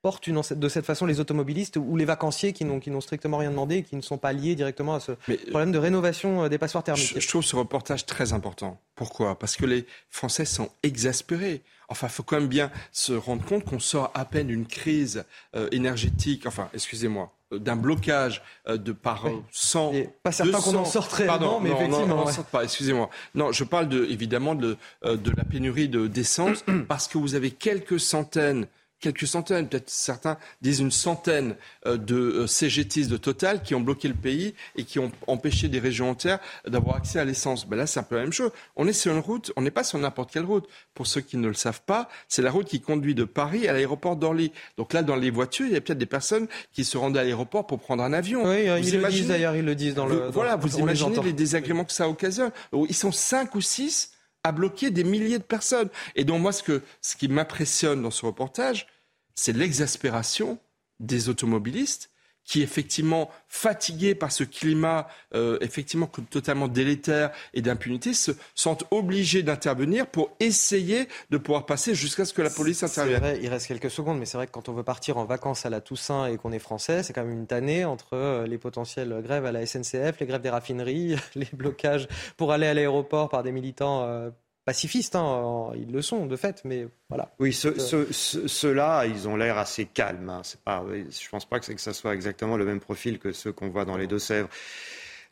[0.01, 3.83] portent de cette façon les automobilistes ou les vacanciers qui n'ont strictement rien demandé et
[3.83, 5.11] qui ne sont pas liés directement à ce
[5.49, 7.19] problème de rénovation euh, des passoires thermiques?
[7.19, 8.79] Je, trouve ce reportage très important.
[8.95, 9.37] Pourquoi?
[9.37, 11.61] Parce que les Français sont exaspérés.
[11.91, 15.25] Enfin, il faut quand même bien se rendre compte qu'on sort à peine d'une crise
[15.55, 19.93] euh, énergétique, enfin, excusez-moi, euh, d'un blocage de par 100.
[20.23, 22.07] pas certain qu'on en sorte réellement, mais effectivement.
[22.07, 23.09] Non, non, pas, excusez-moi.
[23.35, 27.99] Non, je parle de, évidemment de, de la pénurie d'essence parce que vous avez quelques
[27.99, 28.67] centaines
[29.01, 33.81] quelques centaines, peut-être certains disent une centaine euh, de euh, CGTistes de Total qui ont
[33.81, 37.67] bloqué le pays et qui ont empêché des régions entières d'avoir accès à l'essence.
[37.67, 38.51] Ben là, c'est un peu la même chose.
[38.75, 40.67] On est sur une route, on n'est pas sur n'importe quelle route.
[40.93, 43.73] Pour ceux qui ne le savent pas, c'est la route qui conduit de Paris à
[43.73, 44.51] l'aéroport d'Orly.
[44.77, 47.23] Donc là, dans les voitures, il y a peut-être des personnes qui se rendaient à
[47.23, 48.43] l'aéroport pour prendre un avion.
[48.43, 50.29] Oui, euh, ils le disent d'ailleurs, ils le disent dans le.
[50.29, 52.51] Voilà, vous imaginez les, les désagréments que ça occasionne.
[52.73, 54.11] Ils sont cinq ou six
[54.43, 55.89] à bloquer des milliers de personnes.
[56.15, 58.87] Et donc moi, ce, que, ce qui m'impressionne dans ce reportage,
[59.35, 60.59] c'est l'exaspération
[60.99, 62.11] des automobilistes
[62.43, 69.43] qui, effectivement, fatigués par ce climat euh, effectivement totalement délétère et d'impunité, se sentent obligés
[69.43, 73.39] d'intervenir pour essayer de pouvoir passer jusqu'à ce que la police intervienne.
[73.41, 75.69] il reste quelques secondes, mais c'est vrai que quand on veut partir en vacances à
[75.69, 79.21] la Toussaint et qu'on est français, c'est quand même une tannée entre euh, les potentielles
[79.23, 83.43] grèves à la SNCF, les grèves des raffineries, les blocages pour aller à l'aéroport par
[83.43, 84.03] des militants.
[84.03, 84.29] Euh,
[84.65, 87.33] pacifistes, hein, ils le sont de fait, mais voilà.
[87.39, 90.29] Oui, ceux-là, ils ont l'air assez calmes.
[90.29, 90.41] Hein.
[90.43, 93.31] C'est pas, je ne pense pas que, que ça soit exactement le même profil que
[93.31, 94.49] ceux qu'on voit dans les Deux-Sèvres.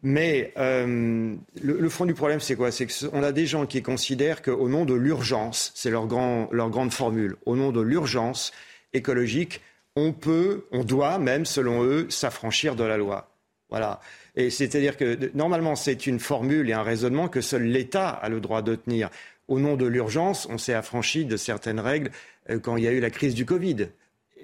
[0.01, 2.71] Mais euh, le, fond du problème, c'est quoi?
[2.71, 6.07] C'est qu'on a des gens qui considèrent qu'au nom de l'urgence, c'est leur,
[6.51, 8.53] leur grande formule, au nom de l'urgence
[8.93, 9.61] écologique,
[9.95, 13.28] on peut, on doit même, selon eux, s'affranchir de la loi.
[13.69, 13.99] Voilà.
[14.35, 18.39] Et c'est-à-dire que normalement, c'est une formule et un raisonnement que seul l'État a le
[18.39, 19.09] droit de tenir.
[19.47, 22.11] Au nom de l'urgence, on s'est affranchi de certaines règles
[22.49, 23.87] euh, quand il y a eu la crise du Covid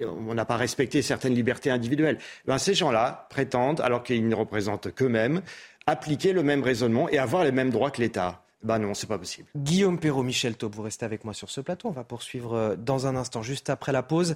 [0.02, 2.18] on n'a pas respecté certaines libertés individuelles.
[2.46, 5.42] Ben, ces gens-là prétendent, alors qu'ils ne représentent qu'eux-mêmes,
[5.86, 8.42] appliquer le même raisonnement et avoir les mêmes droits que l'État.
[8.66, 9.46] Ben non, c'est pas possible.
[9.56, 11.88] Guillaume Perrault, Michel Taube, vous restez avec moi sur ce plateau.
[11.88, 14.34] On va poursuivre euh, dans un instant, juste après la pause.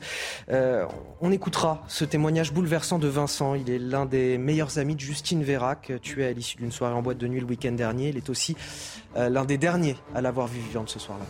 [0.50, 0.86] Euh,
[1.20, 3.56] on écoutera ce témoignage bouleversant de Vincent.
[3.56, 7.02] Il est l'un des meilleurs amis de Justine Vérac, tuée à l'issue d'une soirée en
[7.02, 8.10] boîte de nuit le week-end dernier.
[8.10, 8.56] Il est aussi
[9.16, 11.24] euh, l'un des derniers à l'avoir vu vivante ce soir-là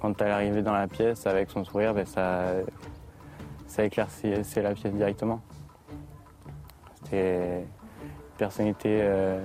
[0.00, 2.52] quand elle est arrivée dans la pièce avec son sourire, ben ça,
[3.66, 5.40] ça éclaircissait la pièce directement.
[7.02, 9.40] C'était une personnalité euh,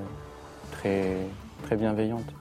[0.80, 2.39] très, bienveillante.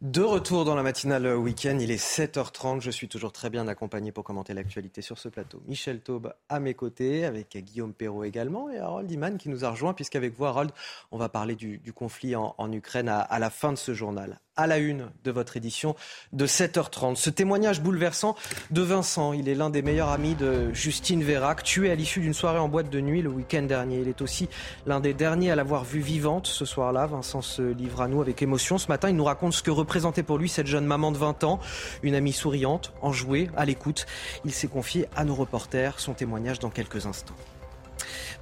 [0.00, 2.80] De retour dans la matinale week-end, il est 7h30.
[2.80, 5.62] Je suis toujours très bien accompagné pour commenter l'actualité sur ce plateau.
[5.68, 9.68] Michel Taube à mes côtés, avec Guillaume Perrault également, et Harold Iman qui nous a
[9.68, 10.70] rejoint, puisqu'avec vous, Harold,
[11.10, 14.78] on va parler du, conflit en, Ukraine à la fin de ce journal à la
[14.78, 15.96] une de votre édition
[16.32, 17.16] de 7h30.
[17.16, 18.36] Ce témoignage bouleversant
[18.70, 22.34] de Vincent, il est l'un des meilleurs amis de Justine Vérac, tué à l'issue d'une
[22.34, 24.00] soirée en boîte de nuit le week-end dernier.
[24.00, 24.48] Il est aussi
[24.86, 27.06] l'un des derniers à l'avoir vue vivante ce soir-là.
[27.06, 28.76] Vincent se livre à nous avec émotion.
[28.76, 31.42] Ce matin, il nous raconte ce que représentait pour lui cette jeune maman de 20
[31.42, 31.58] ans,
[32.04, 34.06] une amie souriante, enjouée, à l'écoute.
[34.44, 35.98] Il s'est confié à nos reporters.
[35.98, 37.34] Son témoignage dans quelques instants.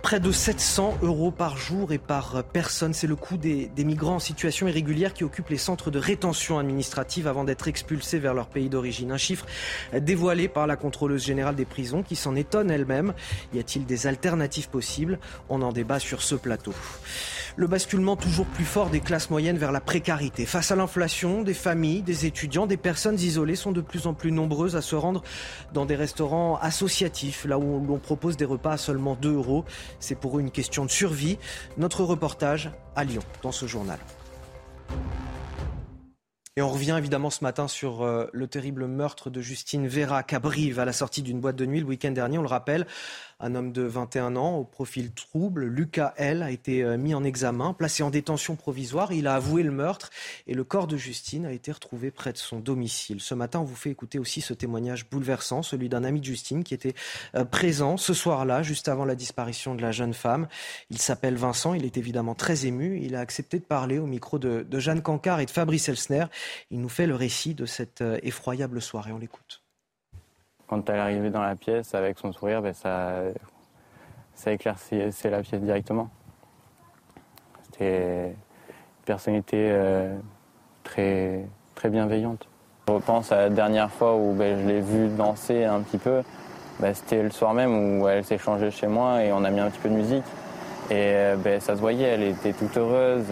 [0.03, 4.19] Près de 700 euros par jour et par personne, c'est le coût des, migrants en
[4.19, 8.69] situation irrégulière qui occupent les centres de rétention administrative avant d'être expulsés vers leur pays
[8.69, 9.11] d'origine.
[9.11, 9.47] Un chiffre
[9.99, 13.15] dévoilé par la contrôleuse générale des prisons qui s'en étonne elle-même.
[13.55, 15.19] Y a-t-il des alternatives possibles?
[15.49, 16.75] On en débat sur ce plateau
[17.59, 20.47] le basculement toujours plus fort des classes moyennes vers la précarité.
[20.47, 24.31] Face à l'inflation, des familles, des étudiants, des personnes isolées sont de plus en plus
[24.31, 25.25] nombreuses à se rendre
[25.75, 29.64] dans des restaurants associatifs, là où l'on propose des repas à seulement 2 euros.
[29.99, 31.37] C'est pour eux une question de survie.
[31.79, 33.99] Notre reportage à Lyon, dans ce journal.
[36.59, 40.81] Et on revient évidemment ce matin sur euh, le terrible meurtre de Justine Vera Cabrive
[40.81, 42.37] à la sortie d'une boîte de nuit le week-end dernier.
[42.37, 42.85] On le rappelle,
[43.40, 47.22] un homme de 21 ans au profil trouble, Lucas L, a été euh, mis en
[47.22, 49.12] examen, placé en détention provisoire.
[49.12, 50.11] Il a avoué le meurtre
[50.46, 53.20] et le corps de Justine a été retrouvé près de son domicile.
[53.20, 56.64] Ce matin, on vous fait écouter aussi ce témoignage bouleversant, celui d'un ami de Justine
[56.64, 56.94] qui était
[57.37, 60.48] euh, présent ce soir-là, juste avant la disparition de la jeune femme.
[60.90, 63.01] Il s'appelle Vincent, il est évidemment très ému.
[63.03, 66.27] Il a accepté de parler au micro de, Jeanne Cancard et de Fabrice Elsner.
[66.70, 69.12] Il nous fait le récit de cette euh, effroyable soirée.
[69.12, 69.62] On l'écoute.
[70.68, 73.12] Quand elle est arrivée dans la pièce avec son sourire, ben ça,
[74.35, 76.11] ça éclaircissait la pièce directement.
[77.62, 80.14] C'était une personnalité euh,
[80.85, 82.46] très, très bienveillante.
[82.87, 86.22] Je repense à la dernière fois où ben, je l'ai vue danser un petit peu.
[86.81, 89.61] Ben, c'était le soir même où elle s'est changée chez moi et on a mis
[89.61, 90.24] un petit peu de musique.
[90.90, 93.26] Et euh, ben, ça se voyait, elle était toute heureuse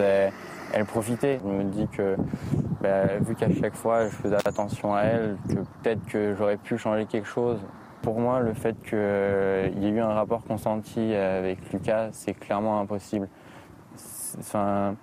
[0.87, 1.41] profitait.
[1.43, 2.17] Je me dis que
[2.81, 6.79] bah, vu qu'à chaque fois je faisais attention à elle, que peut-être que j'aurais pu
[6.79, 7.59] changer quelque chose.
[8.03, 12.79] Pour moi, le fait qu'il y ait eu un rapport consenti avec Lucas, c'est clairement
[12.79, 13.29] impossible.
[14.39, 14.95] Enfin,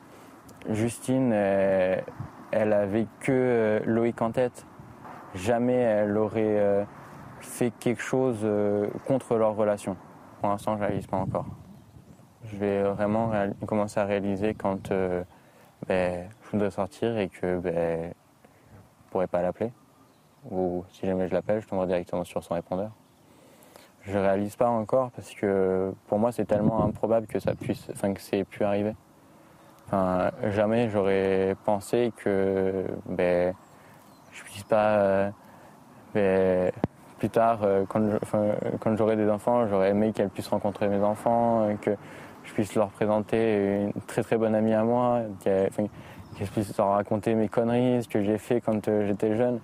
[0.70, 2.04] Justine, elle,
[2.52, 4.66] elle avait que Loïc en tête.
[5.36, 6.84] Jamais elle aurait euh,
[7.42, 9.98] fait quelque chose euh, contre leur relation.
[10.40, 11.48] Pour l'instant, je ne réalise pas encore.
[12.46, 13.32] Je vais vraiment
[13.66, 15.24] commencer à réaliser quand euh,
[15.88, 18.14] ben, je voudrais sortir et que ben,
[19.06, 19.72] je pourrais pas l'appeler.
[20.52, 22.92] Ou si jamais je l'appelle, je tomberai directement sur son répondeur.
[24.02, 28.14] Je réalise pas encore parce que pour moi c'est tellement improbable que ça puisse, enfin
[28.14, 28.96] que c'est pu arriver.
[29.88, 33.54] Enfin, jamais j'aurais pensé que ben,
[34.32, 35.32] je puisse pas
[36.14, 36.72] ben,
[37.24, 41.92] plus tard, euh, quand, j'aurai des enfants, j'aurais aimé qu'elle puisse rencontrer mes enfants, que
[42.46, 47.36] je puisse leur présenter une très très bonne amie à moi, je puisse leur raconter
[47.36, 49.60] mes conneries, ce que j'ai fait quand euh, j'étais jeune.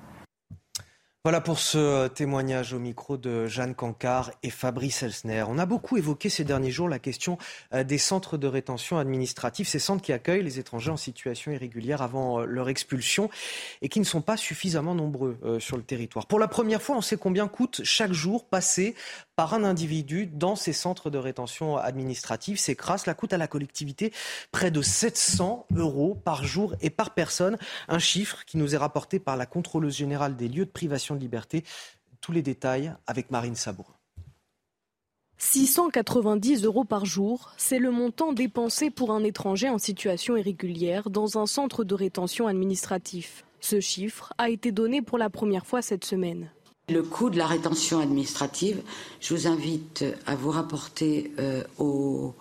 [1.26, 5.44] Voilà pour ce témoignage au micro de Jeanne Cancard et Fabrice Elsner.
[5.50, 7.38] On a beaucoup évoqué ces derniers jours la question
[7.74, 12.02] euh, des centres de rétention administrative, ces centres qui accueillent les étrangers en situation irrégulière
[12.02, 13.30] avant euh, leur expulsion
[13.82, 16.26] et qui ne sont pas suffisamment nombreux euh, sur le territoire.
[16.26, 18.96] Pour la première fois, on sait combien coûte chaque jour passé
[19.36, 22.58] par un individu dans ces centres de rétention administrative.
[22.58, 24.14] C'est crasse, la coûte à la collectivité
[24.54, 27.58] près de 700 euros par jour et par personne.
[27.90, 31.22] Un chiffre qui nous est rapporté par la contrôleuse générale des lieux de privation de
[31.22, 31.64] liberté.
[32.22, 33.94] Tous les détails avec Marine Sabourin.
[35.38, 41.38] 690 euros par jour, c'est le montant dépensé pour un étranger en situation irrégulière dans
[41.38, 43.46] un centre de rétention administratif.
[43.62, 46.52] Ce chiffre a été donné pour la première fois cette semaine.
[46.90, 48.82] Le coût de la rétention administrative,
[49.22, 52.34] je vous invite à vous rapporter euh, au,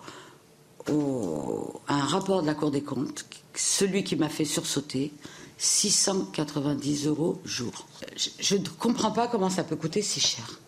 [1.87, 5.11] un rapport de la Cour des comptes, celui qui m'a fait sursauter,
[5.59, 7.85] 690 euros jour.
[8.15, 10.59] Je ne comprends pas comment ça peut coûter si cher.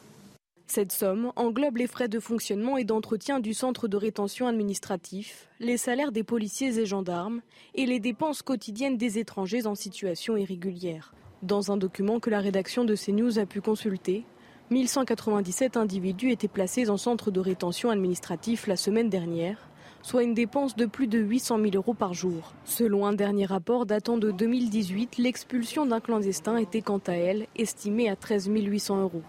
[0.67, 5.77] Cette somme englobe les frais de fonctionnement et d'entretien du centre de rétention administratif, les
[5.77, 7.41] salaires des policiers et gendarmes
[7.73, 11.13] et les dépenses quotidiennes des étrangers en situation irrégulière.
[11.41, 14.25] Dans un document que la rédaction de CNews a pu consulter,
[14.71, 19.69] 1197 individus étaient placés en centre de rétention administratif la semaine dernière,
[20.03, 22.53] soit une dépense de plus de 800 000 euros par jour.
[22.65, 28.09] Selon un dernier rapport datant de 2018, l'expulsion d'un clandestin était quant à elle estimée
[28.09, 29.23] à 13 800 euros.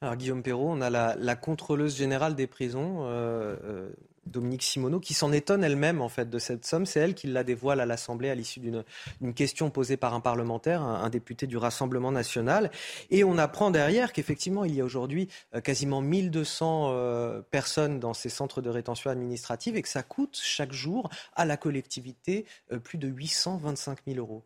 [0.00, 3.90] Alors Guillaume Perrault, on a la, contrôleuse générale des prisons, euh, euh,
[4.26, 6.86] Dominique Simoneau, qui s'en étonne elle-même en fait de cette somme.
[6.86, 10.82] C'est elle qui la dévoile à l'Assemblée à l'issue d'une question posée par un parlementaire,
[10.82, 12.70] un, député du Rassemblement national.
[13.10, 18.14] Et on apprend derrière qu'effectivement, il y a aujourd'hui euh, quasiment 1200 euh, personnes dans
[18.14, 22.78] ces centres de rétention administrative et que ça coûte chaque jour à la collectivité euh,
[22.78, 24.44] plus de 825 000 euros.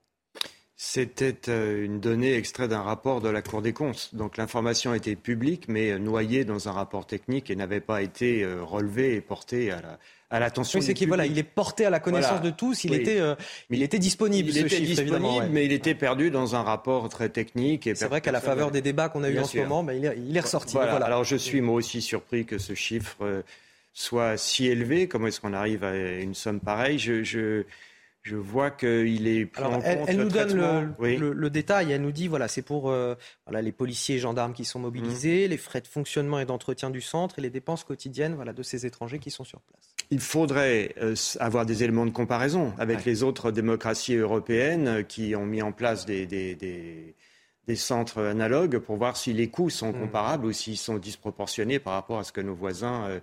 [0.78, 4.10] C'était une donnée extraite d'un rapport de la Cour des comptes.
[4.14, 9.14] Donc l'information était publique, mais noyée dans un rapport technique et n'avait pas été relevée
[9.14, 9.98] et portée à la,
[10.30, 10.80] à l'attention.
[10.80, 12.84] Oui, c'est qu'il voilà, il est porté à la connaissance de tous.
[12.84, 13.34] Il était, euh,
[13.70, 14.48] il était disponible.
[14.48, 17.88] Il ce était chiffre, disponible, mais il était perdu dans un rapport très technique.
[17.94, 20.04] C'est vrai qu'à la faveur des débats qu'on a eu en ce moment, ben, il,
[20.04, 20.74] est, il, est, ressorti.
[20.74, 20.96] Voilà.
[20.96, 23.42] Alors je suis moi aussi surpris que ce chiffre euh,
[23.94, 25.06] soit si élevé.
[25.08, 26.98] Comment est-ce qu'on arrive à une somme pareille?
[26.98, 27.64] Je, je
[28.26, 31.92] je vois qu'il est pris en elle, compte elle nous donne le, le, détail.
[31.92, 33.14] Elle nous dit voilà, c'est pour euh,
[33.46, 35.50] voilà, les policiers et gendarmes qui sont mobilisés, mmh.
[35.50, 38.84] les frais de fonctionnement et d'entretien du centre et les dépenses quotidiennes voilà, de ces
[38.84, 39.94] étrangers qui sont sur place.
[40.10, 45.36] Il faudrait euh, avoir des éléments de comparaison avec les autres démocraties européennes euh, qui
[45.36, 47.14] ont mis en place des, des, des,
[47.68, 50.00] des centres analogues pour voir si les coûts sont mmh.
[50.00, 53.20] comparables ou s'ils sont disproportionnés par rapport à ce que nos voisins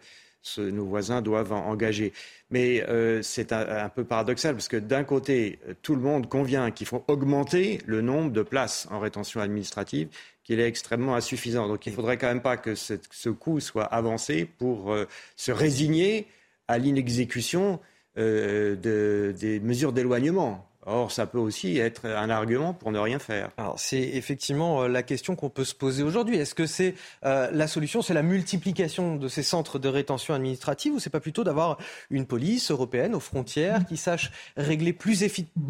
[0.57, 2.13] nos voisins doivent engager.
[2.49, 6.87] Mais euh, c'est un, peu paradoxal parce que d'un côté, tout le monde convient qu'il
[6.87, 10.09] faut augmenter le nombre de places en rétention administrative,
[10.43, 11.67] qu'il est extrêmement insuffisant.
[11.67, 15.51] Donc il ne faudrait quand même pas que ce, coût soit avancé pour euh, se
[15.51, 16.27] résigner
[16.67, 17.79] à l'inexécution
[18.17, 20.67] euh, des mesures d'éloignement.
[20.85, 23.51] Or, ça peut aussi être un argument pour ne rien faire.
[23.57, 26.37] Alors, c'est effectivement euh, la question qu'on peut se poser aujourd'hui.
[26.37, 30.93] Est-ce que c'est euh, la solution, c'est la multiplication de ces centres de rétention administrative,
[30.93, 31.77] ou c'est pas plutôt d'avoir
[32.09, 35.23] une police européenne aux frontières qui sache régler plus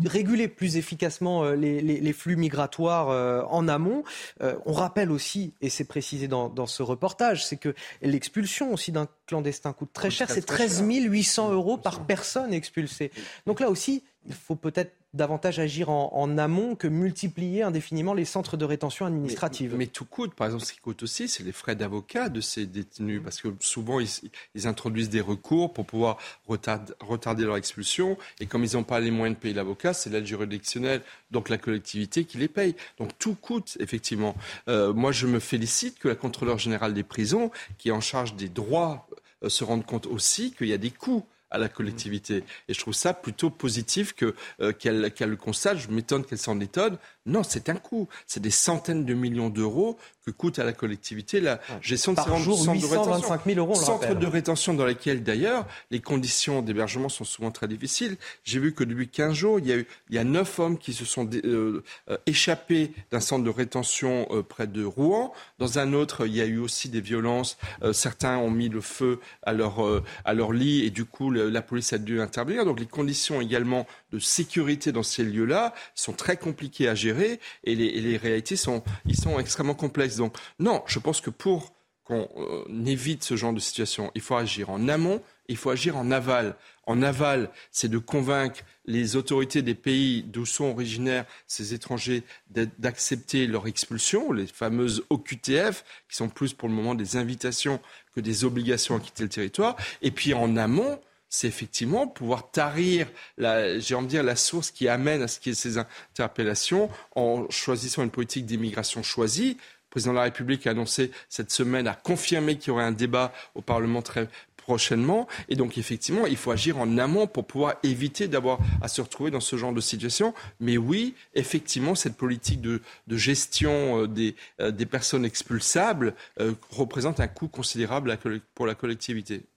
[0.06, 3.08] réguler plus efficacement euh, les, flux migratoires
[3.52, 4.04] en amont?
[4.40, 9.74] On rappelle aussi, et c'est précisé dans, ce reportage, c'est que l'expulsion aussi d'un clandestin
[9.74, 10.30] coûte très cher.
[10.30, 13.12] C'est 13 800 euros par personne expulsée.
[13.46, 18.58] Donc là aussi, il faut peut-être davantage agir en, amont que multiplier indéfiniment les centres
[18.58, 19.76] de rétention administrative.
[19.78, 20.34] Mais, tout coûte.
[20.34, 23.22] Par exemple, ce qui coûte aussi, c'est les frais d'avocat de ces détenus.
[23.24, 28.18] Parce que souvent, ils, introduisent des recours pour pouvoir retarder, leur expulsion.
[28.40, 31.58] Et comme ils n'ont pas les moyens de payer l'avocat, c'est l'aide juridictionnelle, donc la
[31.58, 32.76] collectivité qui les paye.
[32.98, 34.36] Donc tout coûte, effectivement.
[34.68, 38.36] Euh, moi, je me félicite que la contrôleur générale des prisons, qui est en charge
[38.36, 39.08] des droits,
[39.44, 42.44] euh, se rende compte aussi qu'il y a des coûts à la collectivité.
[42.68, 45.78] Et je trouve ça plutôt positif que euh, qu'elle le constate.
[45.78, 46.98] Je m'étonne qu'elle s'en étonne.
[47.26, 48.10] Non, c'est un coût.
[48.28, 52.38] C'est des centaines de millions d'euros que coûte à la collectivité la gestion de Par
[52.38, 53.76] ces jour, centres 825 000 euros.
[53.76, 58.18] Centres de rétention dans lesquels, d'ailleurs, les conditions d'hébergement sont souvent très difficiles.
[58.44, 60.78] J'ai vu que depuis 15 jours, il y a eu il y a 9 hommes
[60.78, 65.34] qui se sont euh, euh, échappés d'un centre de rétention près de Rouen.
[65.60, 67.58] Dans un autre, il y a eu aussi des violences.
[67.92, 69.80] certains ont mis le feu à leur,
[70.26, 72.66] à leur lit et du coup, la police a dû intervenir.
[72.66, 77.76] Donc les conditions également de sécurité dans ces lieux-là sont très compliquées à gérer et
[77.76, 80.18] les, réalités sont, ils sont extrêmement complexes.
[80.18, 84.36] Donc non, je pense que pour qu'on euh, évite ce genre de situation, il faut
[84.36, 86.56] agir en amont il faut agir en aval.
[86.86, 93.48] En aval, c'est de convaincre les autorités des pays d'où sont originaires ces étrangers d'accepter
[93.48, 97.80] leur expulsion, les fameuses OQTF, qui sont plus pour le moment des invitations
[98.16, 99.78] que des obligations à quitter le territoire.
[100.02, 101.00] Et puis en amont,
[101.34, 103.08] c'est effectivement pouvoir tarir,
[103.40, 106.92] j'ai envie de dire, la source qui amène à ce qu'il y ait ces interpellations
[107.16, 109.58] en choisissant une politique d'immigration choisie.
[109.58, 112.92] Le président de la République a annoncé cette semaine, a confirmé qu'il y aurait un
[112.92, 115.28] débat au Parlement très prochainement.
[115.50, 119.32] Et donc, effectivement, il faut agir en amont pour pouvoir éviter d'avoir à se retrouver
[119.32, 120.36] dans ce genre de situation.
[120.60, 127.20] Mais oui, effectivement, cette politique de, gestion euh, des, euh, des, personnes expulsables euh, représente
[127.20, 128.16] un coût considérable
[128.54, 129.48] pour la collectivité.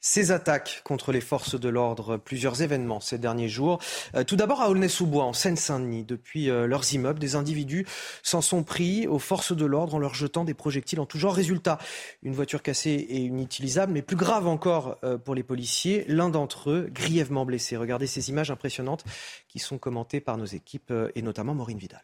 [0.00, 3.80] Ces attaques contre les forces de l'ordre, plusieurs événements ces derniers jours.
[4.14, 6.04] Euh, tout d'abord à Aulnay-sous-Bois, en Seine-Saint-Denis.
[6.04, 7.84] Depuis euh, leurs immeubles, des individus
[8.22, 11.34] s'en sont pris aux forces de l'ordre en leur jetant des projectiles en tout genre.
[11.34, 11.78] Résultat,
[12.22, 16.70] une voiture cassée et inutilisable, mais plus grave encore euh, pour les policiers, l'un d'entre
[16.70, 17.76] eux grièvement blessé.
[17.76, 19.02] Regardez ces images impressionnantes
[19.48, 22.02] qui sont commentées par nos équipes et notamment Maureen Vidal.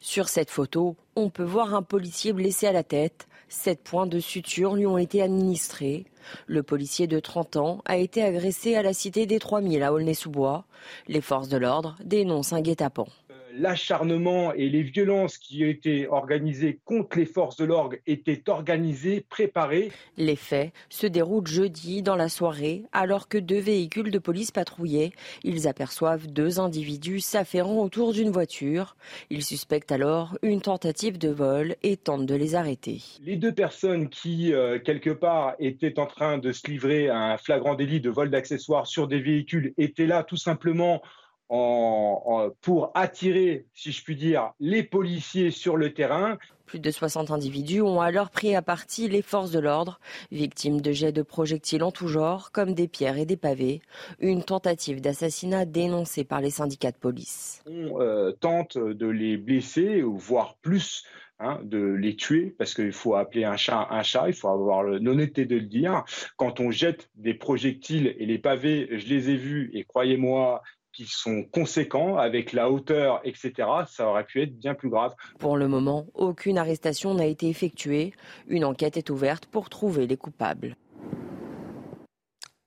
[0.00, 4.20] Sur cette photo, on peut voir un policier blessé à la tête Sept points de
[4.20, 6.04] suture lui ont été administrés.
[6.46, 10.64] Le policier de 30 ans a été agressé à la cité des 3000 à Aulnay-sous-Bois.
[11.08, 13.08] Les forces de l'ordre dénoncent un guet-apens
[13.56, 19.90] l'acharnement et les violences qui étaient organisées contre les forces de l'ordre étaient organisées, préparées.
[20.16, 25.12] Les faits se déroulent jeudi dans la soirée alors que deux véhicules de police patrouillaient.
[25.44, 28.96] Ils aperçoivent deux individus s'affairant autour d'une voiture.
[29.30, 33.02] Ils suspectent alors une tentative de vol et tentent de les arrêter.
[33.24, 37.36] Les deux personnes qui, euh, quelque part, étaient en train de se livrer à un
[37.36, 41.02] flagrant délit de vol d'accessoires sur des véhicules étaient là tout simplement
[41.48, 46.38] pour attirer, si je puis dire, les policiers sur le terrain.
[46.66, 50.00] Plus de 60 individus ont alors pris à partie les forces de l'ordre,
[50.32, 53.82] victimes de jets de projectiles en tout genre, comme des pierres et des pavés.
[54.18, 57.62] Une tentative d'assassinat dénoncée par les syndicats de police.
[57.66, 61.04] On euh, tente de les blesser, voire plus.
[61.40, 64.84] Hein, de les tuer, parce qu'il faut appeler un chat un chat, il faut avoir
[64.84, 66.04] l'honnêteté de le dire.
[66.36, 70.62] Quand on jette des projectiles et les pavés, je les ai vus, et croyez-moi,
[70.94, 73.52] qui sont conséquents avec la hauteur, etc.,
[73.88, 75.14] ça aurait pu être bien plus grave.
[75.38, 78.12] Pour le moment, aucune arrestation n'a été effectuée.
[78.46, 80.76] Une enquête est ouverte pour trouver les coupables.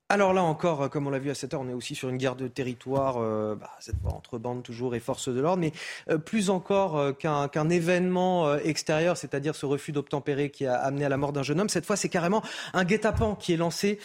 [0.10, 2.08] Alors là encore, euh, comme on l'a vu à cette heure, on est aussi sur
[2.08, 5.60] une guerre de territoire, euh, bah, cette fois entre bandes toujours et forces de l'ordre,
[5.60, 5.74] mais
[6.10, 11.18] euh, plus encore qu'un événement extérieur, c'est-à-dire ce refus d'obtempérer qui a amené à la
[11.18, 11.70] mort d'un jeune homme.
[11.70, 12.41] Cette fois, c'est carrément
[12.74, 13.99] un guet-apens qui est lancé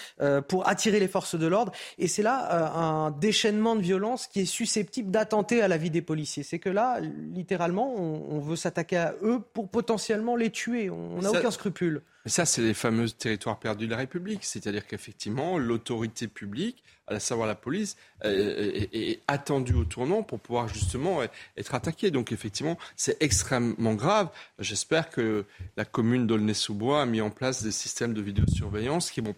[0.48, 4.46] pour attirer les forces de l'ordre, et c'est là un déchaînement de violence qui est
[4.46, 6.42] susceptible d'attenter à la vie des policiers.
[6.42, 10.90] C'est que là, littéralement, on, veut s'attaquer à eux pour potentiellement les tuer.
[10.90, 12.03] On n'a aucun scrupule.
[12.24, 14.44] Mais ça, c'est les fameux territoires perdus de la République.
[14.44, 21.20] C'est-à-dire qu'effectivement, l'autorité publique, à savoir la police, est, attendue au tournant pour pouvoir justement
[21.57, 22.11] être attaquée.
[22.11, 24.28] Donc effectivement, c'est extrêmement grave.
[24.59, 25.44] J'espère que
[25.76, 29.34] la commune d'Aulnay-sous-Bois a mis en place des systèmes de vidéosurveillance qui vont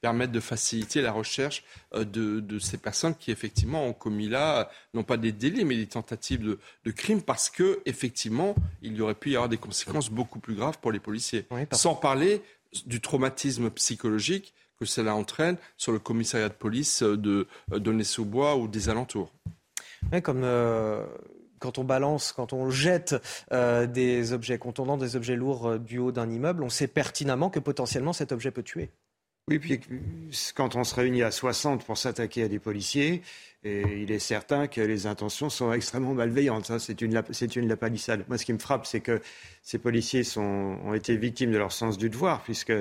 [0.00, 5.04] permettre de faciliter la recherche euh, de, ces personnes qui effectivement ont commis là, non
[5.04, 9.14] pas des délits, mais des tentatives de, de crimes, parce que effectivement, il y aurait
[9.14, 11.46] pu y avoir des conséquences beaucoup plus graves pour les policiers.
[11.72, 12.42] Sans parler
[12.86, 18.56] du traumatisme psychologique que cela entraîne sur le commissariat de police de, de sous bois
[18.56, 19.32] ou des alentours.
[20.22, 21.04] comme euh,
[21.58, 23.14] quand on balance, quand on jette
[23.52, 27.60] euh, des objets contondants, des objets lourds du haut d'un immeuble, on sait pertinemment que
[27.60, 28.90] potentiellement cet objet peut tuer.
[29.52, 29.80] Oui, puis
[30.54, 33.20] quand on se réunit à 60 pour s'attaquer à des policiers,
[33.64, 36.78] il est certain que les intentions sont extrêmement malveillantes.
[36.78, 38.24] C'est une, c'est une lapalissade.
[38.28, 39.20] Moi, ce qui me frappe, c'est que
[39.62, 42.72] ces policiers ont été victimes de leur sens du devoir, puisque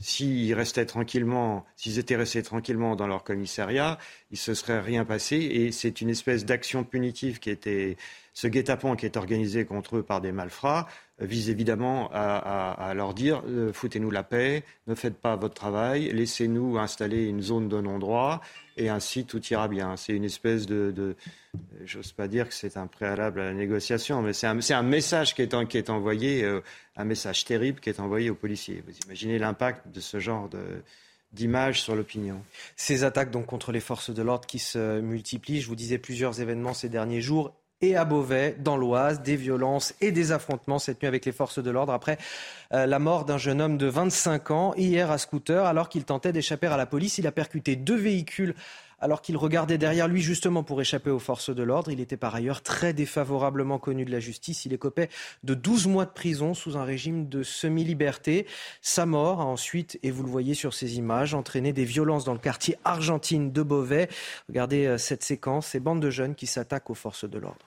[0.00, 3.98] s'ils restaient tranquillement, s'ils étaient restés tranquillement dans leur commissariat,
[4.30, 5.36] il se serait rien passé.
[5.36, 7.96] Et c'est une espèce d'action punitive qui était,
[8.38, 10.86] ce guet-apens qui est organisé contre eux par des malfrats,
[11.18, 16.78] vise évidemment à, leur dire euh, foutez-nous la paix, ne faites pas votre travail, laissez-nous
[16.78, 18.40] installer une zone de non-droit
[18.76, 19.96] et ainsi tout ira bien.
[19.96, 21.16] C'est une espèce de,
[21.84, 25.42] j'ose pas dire que c'est un préalable à la négociation, mais c'est un, message qui
[25.42, 26.60] est, envoyé, euh,
[26.94, 28.84] un message terrible qui est envoyé aux policiers.
[28.86, 30.48] Vous imaginez l'impact de ce genre
[31.32, 32.40] d'image sur l'opinion.
[32.76, 36.40] Ces attaques donc contre les forces de l'ordre qui se multiplient, je vous disais plusieurs
[36.40, 41.00] événements ces derniers jours et à Beauvais, dans l'Oise, des violences et des affrontements cette
[41.00, 42.18] nuit avec les forces de l'ordre après
[42.72, 46.32] euh, la mort d'un jeune homme de 25 ans hier à scooter alors qu'il tentait
[46.32, 47.18] d'échapper à la police.
[47.18, 48.54] Il a percuté deux véhicules
[49.00, 51.90] alors qu'il regardait derrière lui justement pour échapper aux forces de l'ordre.
[51.90, 54.64] Il était par ailleurs très défavorablement connu de la justice.
[54.64, 55.08] Il écopait
[55.44, 58.46] de 12 mois de prison sous un régime de semi-liberté.
[58.82, 62.32] Sa mort a ensuite, et vous le voyez sur ces images, entraîné des violences dans
[62.32, 64.08] le quartier argentine de Beauvais.
[64.48, 67.66] Regardez euh, cette séquence, ces bandes de jeunes qui s'attaquent aux forces de l'ordre.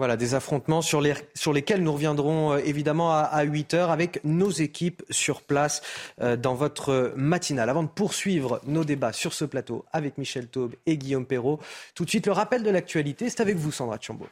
[0.00, 3.90] Voilà, des affrontements sur, les, sur lesquels nous reviendrons euh, évidemment à, à 8 heures
[3.90, 5.82] avec nos équipes sur place
[6.22, 7.68] euh, dans votre matinale.
[7.68, 11.60] Avant de poursuivre nos débats sur ce plateau avec Michel Taube et Guillaume Perrault,
[11.94, 13.28] tout de suite le rappel de l'actualité.
[13.28, 14.26] C'est avec vous, Sandra Chambaud.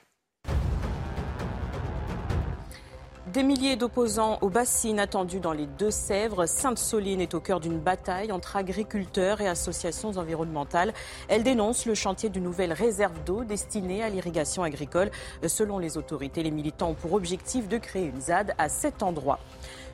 [3.33, 6.47] Des milliers d'opposants aux bassines attendues dans les Deux-Sèvres.
[6.47, 10.95] Sainte-Soline est au cœur d'une bataille entre agriculteurs et associations environnementales.
[11.29, 15.11] Elle dénonce le chantier d'une nouvelle réserve d'eau destinée à l'irrigation agricole.
[15.47, 19.39] Selon les autorités, les militants ont pour objectif de créer une ZAD à cet endroit.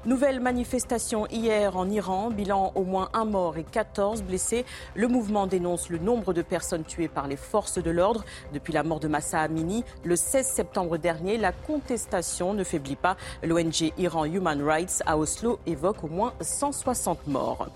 [0.06, 4.66] Nouvelle manifestation hier en Iran, bilan au moins un mort et 14 blessés.
[4.94, 8.22] Le mouvement dénonce le nombre de personnes tuées par les forces de l'ordre.
[8.52, 13.16] Depuis la mort de Massa Amini le 16 septembre dernier, la contestation ne faiblit pas.
[13.42, 17.68] L'ONG Iran Human Rights à Oslo évoque au moins 160 morts.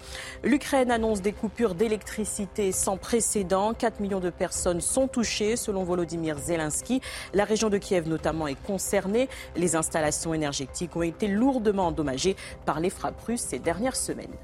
[0.44, 3.72] L'Ukraine annonce des coupures d'électricité sans précédent.
[3.72, 7.00] 4 millions de personnes sont touchées selon Volodymyr Zelensky.
[7.32, 9.30] La région de Kiev notamment est concernée.
[9.56, 12.17] Les installations énergétiques ont été lourdement endommagées
[12.64, 14.36] par les frappes russes ces dernières semaines.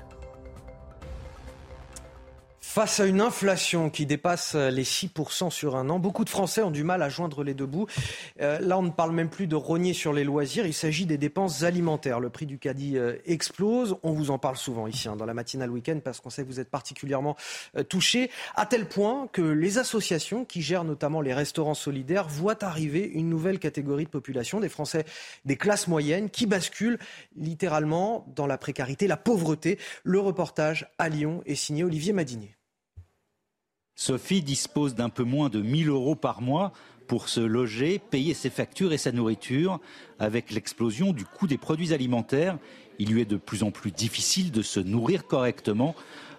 [2.74, 6.72] Face à une inflation qui dépasse les 6% sur un an, beaucoup de Français ont
[6.72, 7.86] du mal à joindre les deux bouts.
[8.40, 11.16] Euh, là, on ne parle même plus de rogner sur les loisirs, il s'agit des
[11.16, 12.18] dépenses alimentaires.
[12.18, 15.34] Le prix du caddie euh, explose, on vous en parle souvent ici hein, dans la
[15.34, 17.36] matinale week-end parce qu'on sait que vous êtes particulièrement
[17.76, 22.64] euh, touchés, à tel point que les associations qui gèrent notamment les restaurants solidaires voient
[22.64, 25.04] arriver une nouvelle catégorie de population, des Français
[25.44, 26.98] des classes moyennes qui basculent
[27.36, 29.78] littéralement dans la précarité, la pauvreté.
[30.02, 32.56] Le reportage à Lyon est signé Olivier Madinier.
[33.96, 36.72] Sophie dispose d'un peu moins de 1000 euros par mois
[37.06, 39.78] pour se loger, payer ses factures et sa nourriture.
[40.18, 42.58] Avec l'explosion du coût des produits alimentaires,
[42.98, 45.94] il lui est de plus en plus difficile de se nourrir correctement.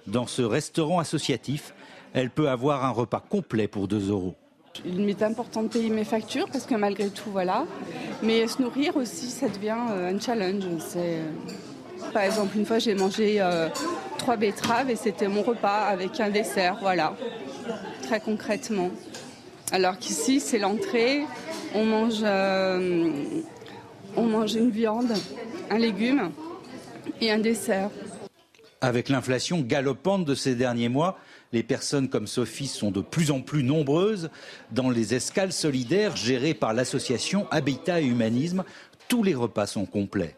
[0.07, 1.73] Dans ce restaurant associatif,
[2.13, 4.35] elle peut avoir un repas complet pour 2 euros.
[4.85, 7.65] Il m'est important de payer mes factures parce que malgré tout, voilà.
[8.21, 10.63] Mais se nourrir aussi, ça devient euh, un challenge.
[10.79, 11.21] C'est
[12.13, 13.69] par exemple, une fois, j'ai mangé euh,
[14.17, 17.15] trois betteraves et c'était mon repas avec un dessert, voilà,
[18.03, 18.91] très concrètement.
[19.71, 21.23] Alors qu'ici, c'est l'entrée,
[21.73, 23.11] on mange, euh,
[24.15, 25.11] on mange une viande,
[25.69, 26.31] un légume
[27.21, 27.89] et un dessert.
[28.81, 31.17] Avec l'inflation galopante de ces derniers mois,
[31.53, 34.29] les personnes comme Sophie sont de plus en plus nombreuses
[34.71, 38.63] dans les escales solidaires gérées par l'association Habitat et Humanisme.
[39.07, 40.35] Tous les repas sont complets.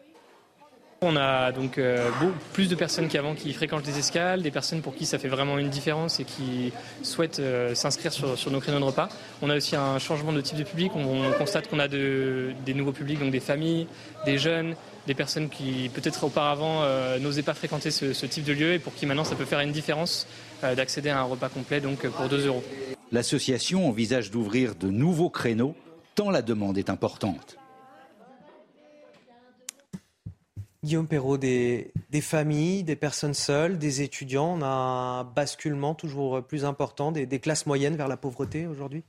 [1.00, 4.82] On a donc euh, beaucoup plus de personnes qu'avant qui fréquentent les escales, des personnes
[4.82, 6.72] pour qui ça fait vraiment une différence et qui
[7.02, 9.08] souhaitent euh, s'inscrire sur, nos créneaux de repas.
[9.40, 10.90] On a aussi un changement de type de public.
[10.96, 13.86] On, on constate qu'on a de, des nouveaux publics, donc des familles,
[14.24, 14.74] des jeunes,
[15.06, 18.92] des personnes qui peut-être auparavant euh, n'osaient pas fréquenter ce, type de lieu et pour
[18.92, 20.26] qui maintenant ça peut faire une différence
[20.62, 22.64] d'accéder à un repas complet donc pour 2 euros.
[23.12, 25.76] L'association envisage d'ouvrir de nouveaux créneaux
[26.16, 27.56] tant la demande est importante.
[30.84, 36.42] Guillaume Perrault, des, des, familles, des personnes seules, des étudiants, on a un basculement toujours
[36.44, 39.04] plus important des, des classes moyennes vers la pauvreté aujourd'hui?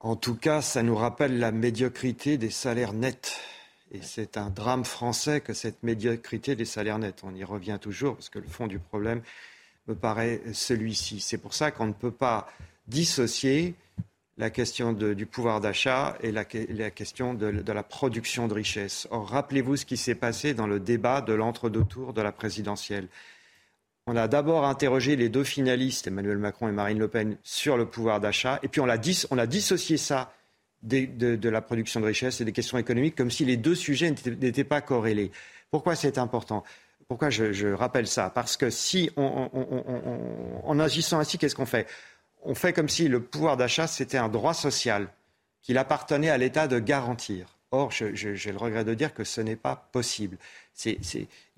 [0.00, 3.40] En tout cas, ça nous rappelle la médiocrité des salaires nets.
[3.90, 7.22] Et c'est un drame français que cette médiocrité des salaires nets.
[7.24, 9.22] On y revient toujours parce que le fond du problème
[9.86, 11.20] me paraît celui-ci.
[11.20, 12.48] C'est pour ça qu'on ne peut pas
[12.88, 13.74] dissocier
[14.38, 19.08] la question du pouvoir d'achat et la, question de, la production de richesse.
[19.10, 23.08] Or, rappelez-vous ce qui s'est passé dans le débat de l'entre-deux tours de la présidentielle.
[24.06, 27.86] On a d'abord interrogé les deux finalistes, Emmanuel Macron et Marine Le Pen, sur le
[27.86, 28.96] pouvoir d'achat, et puis on a,
[29.46, 30.32] dissocié ça
[30.82, 34.64] de, la production de richesse et des questions économiques comme si les deux sujets n'étaient
[34.64, 35.32] pas corrélés.
[35.70, 36.62] Pourquoi c'est important?
[37.08, 38.30] Pourquoi je, rappelle ça?
[38.30, 39.48] Parce que si, on,
[40.64, 41.86] en agissant ainsi, qu'est-ce qu'on fait?
[42.42, 45.08] On fait comme si le pouvoir d'achat, c'était un droit social
[45.62, 47.56] qu'il appartenait à l'État de garantir.
[47.72, 48.12] Or, j'ai
[48.52, 50.38] le regret de dire que ce n'est pas possible.
[50.84, 50.98] Il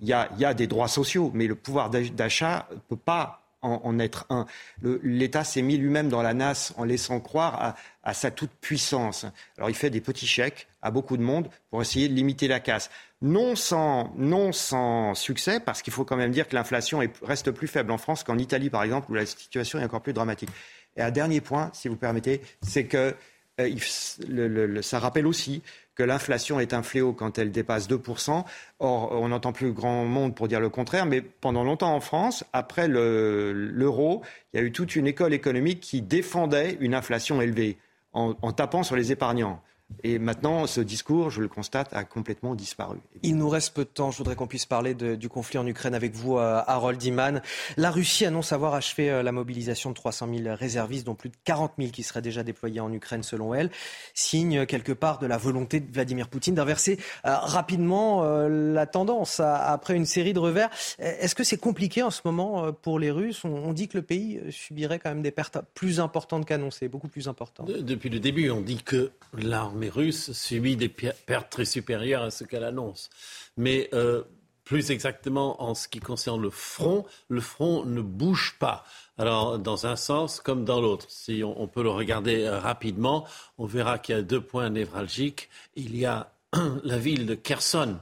[0.01, 4.45] y, a des droits sociaux, mais le pouvoir d'achat ne peut pas en, être un.
[4.81, 9.25] L'État s'est mis lui-même dans la nasse en laissant croire à, sa toute puissance.
[9.57, 12.59] Alors il fait des petits chèques à beaucoup de monde pour essayer de limiter la
[12.59, 12.89] casse.
[13.21, 17.97] Non sans, succès, parce qu'il faut quand même dire que l'inflation reste plus faible en
[17.97, 20.49] France qu'en Italie, par exemple, où la situation est encore plus dramatique.
[20.95, 23.13] Et un dernier point, si vous permettez, c'est que
[23.59, 25.61] euh, ça rappelle aussi
[25.95, 28.45] que l'inflation est un fléau quand elle dépasse 2%.
[28.79, 32.45] Or, on n'entend plus grand monde pour dire le contraire, mais pendant longtemps en France,
[32.53, 37.77] après l'euro, il y a eu toute une école économique qui défendait une inflation élevée
[38.13, 39.61] en tapant sur les épargnants.
[40.03, 42.97] Et maintenant, ce discours, je le constate, a complètement disparu.
[43.23, 44.11] Il nous reste peu de temps.
[44.11, 47.41] Je voudrais qu'on puisse parler du conflit en Ukraine avec vous, euh, Harold Iman.
[47.75, 51.35] La Russie annonce avoir achevé euh, la mobilisation de 300 000 réservistes, dont plus de
[51.43, 53.71] 40 000 qui seraient déjà déployés en Ukraine, selon elle.
[54.13, 59.95] Signe quelque part de la volonté de Vladimir Poutine d'inverser euh, rapidement la tendance après
[59.95, 60.69] une série de revers.
[60.99, 63.43] Est-ce que c'est compliqué en ce moment pour les Russes?
[63.43, 67.27] On, dit que le pays subirait quand même des pertes plus importantes qu'annoncées, beaucoup plus
[67.27, 67.69] importantes.
[67.71, 72.31] Depuis le début, on dit que l'armée l'armée russe subit des pertes très supérieures à
[72.31, 73.09] ce qu'elle annonce.
[73.55, 74.23] Mais euh,
[74.65, 78.83] plus exactement en ce qui concerne le front, le front ne bouge pas.
[79.17, 81.05] Alors, dans un sens comme dans l'autre.
[81.07, 83.25] Si on, peut le regarder euh, rapidement,
[83.57, 85.49] on verra qu'il y a deux points névralgiques.
[85.75, 86.33] Il y a
[86.83, 87.99] la ville de Kherson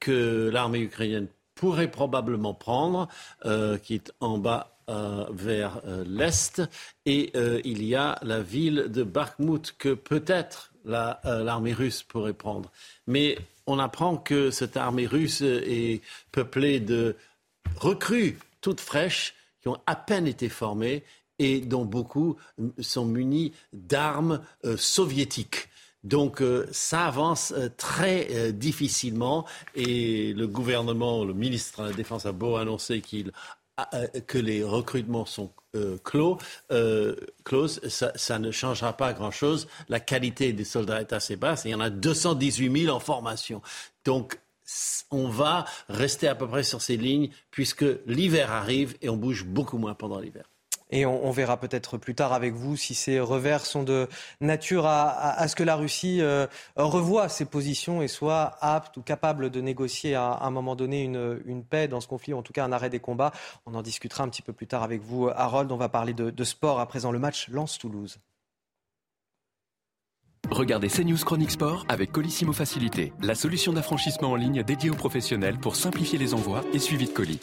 [0.00, 3.08] que l'armée ukrainienne pourrait probablement prendre,
[3.44, 4.74] euh, qui est en bas
[5.30, 6.62] vers l'est,
[7.04, 7.30] et
[7.62, 12.70] il y a la ville de Bakhmut que peut-être euh, l'armée russe pourrait prendre.
[13.06, 16.00] Mais on apprend que cette armée russe est
[16.32, 17.16] peuplée de
[17.76, 21.04] recrues toutes fraîches qui ont à peine été formées
[21.38, 22.36] et dont beaucoup
[22.80, 25.68] sont munis d'armes euh, soviétiques.
[26.04, 32.32] Donc euh, ça avance très difficilement et le gouvernement, le ministre de la Défense a
[32.32, 33.32] beau annoncer qu'il
[34.26, 36.38] que les recrutements sont euh, clos,
[36.72, 37.14] euh,
[37.88, 39.68] ça, ne changera pas grand-chose.
[39.88, 41.62] La qualité des soldats est assez basse.
[41.66, 43.60] il y en a 218 000 en formation.
[44.04, 44.38] Donc,
[45.10, 49.44] on va rester à peu près sur ces lignes puisque l'hiver arrive et on bouge
[49.44, 50.44] beaucoup moins pendant l'hiver.
[50.90, 54.08] Et on, verra peut-être plus tard avec vous si ces revers sont de
[54.40, 59.50] nature à, ce que la Russie euh, revoie ses positions et soit apte ou capable
[59.50, 62.64] de négocier à, un moment donné une, paix dans ce conflit, ou en tout cas
[62.64, 63.32] un arrêt des combats.
[63.66, 65.70] On en discutera un petit peu plus tard avec vous, Harold.
[65.72, 68.18] On va parler de, sport à présent, le match Lens-Toulouse.
[70.50, 75.58] Regardez CNews Chronique Sport avec Colissimo Facilité, la solution d'affranchissement en ligne dédiée aux professionnels
[75.58, 77.40] pour simplifier les envois et suivi de colis.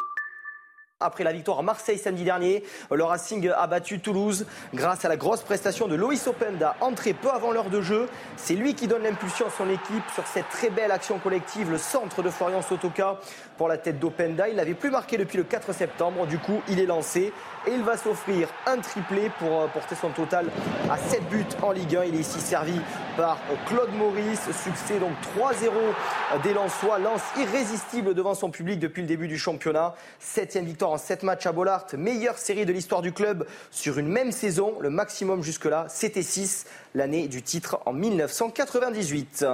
[1.02, 5.18] Après la victoire à Marseille samedi dernier, le Racing a battu Toulouse grâce à la
[5.18, 8.08] grosse prestation de Loïs Openda, entré peu avant l'heure de jeu.
[8.38, 11.78] C'est lui qui donne l'impulsion à son équipe sur cette très belle action collective, le
[11.78, 13.20] centre de Florian Sotoka
[13.58, 14.48] pour la tête d'Openda.
[14.48, 17.34] Il n'avait plus marqué depuis le 4 septembre, du coup il est lancé
[17.68, 20.48] et il va s'offrir un triplé pour euh, porter son total
[20.90, 22.06] à 7 buts en Ligue 1.
[22.06, 22.80] Il est ici servi
[23.18, 23.38] par
[23.68, 24.42] Claude Maurice.
[24.64, 27.00] Succès donc 3-0 des Lensois.
[27.00, 29.96] Lance irrésistible devant son public depuis le début du championnat.
[30.20, 31.86] Septième victoire en 7 matchs à Bollard.
[31.98, 34.76] Meilleure série de l'histoire du club sur une même saison.
[34.80, 39.46] Le maximum jusque-là, c'était 6, l'année du titre en 1998.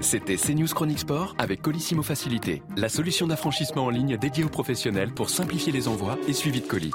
[0.00, 5.12] C'était CNews Chronique Sport avec Colissimo Facilité, la solution d'affranchissement en ligne dédiée aux professionnels
[5.12, 6.92] pour simplifier les envois et suivi de colis.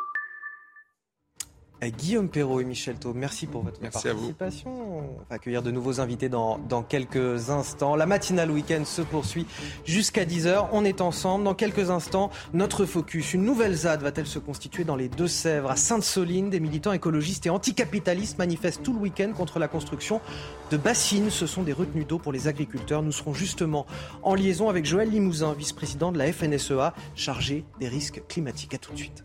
[1.90, 4.70] Guillaume Perrault et Michel Thau, merci pour votre participation.
[4.70, 7.96] On va accueillir de nouveaux invités dans, dans quelques instants.
[7.96, 9.46] La matinale week-end se poursuit
[9.86, 10.68] jusqu'à 10h.
[10.72, 11.44] On est ensemble.
[11.44, 13.34] Dans quelques instants, notre focus.
[13.34, 15.72] Une nouvelle ZAD va-t-elle se constituer dans les Deux-Sèvres?
[15.72, 20.22] À Sainte-Soline, des militants écologistes et anticapitalistes manifestent tout le week-end contre la construction
[20.72, 21.30] de bassines.
[21.30, 23.02] Ce sont des retenues d'eau pour les agriculteurs.
[23.02, 23.86] Nous serons justement
[24.22, 28.74] en liaison avec Joël Limousin, vice-président de la FNSEA, chargé des risques climatiques.
[28.74, 29.24] À tout de suite.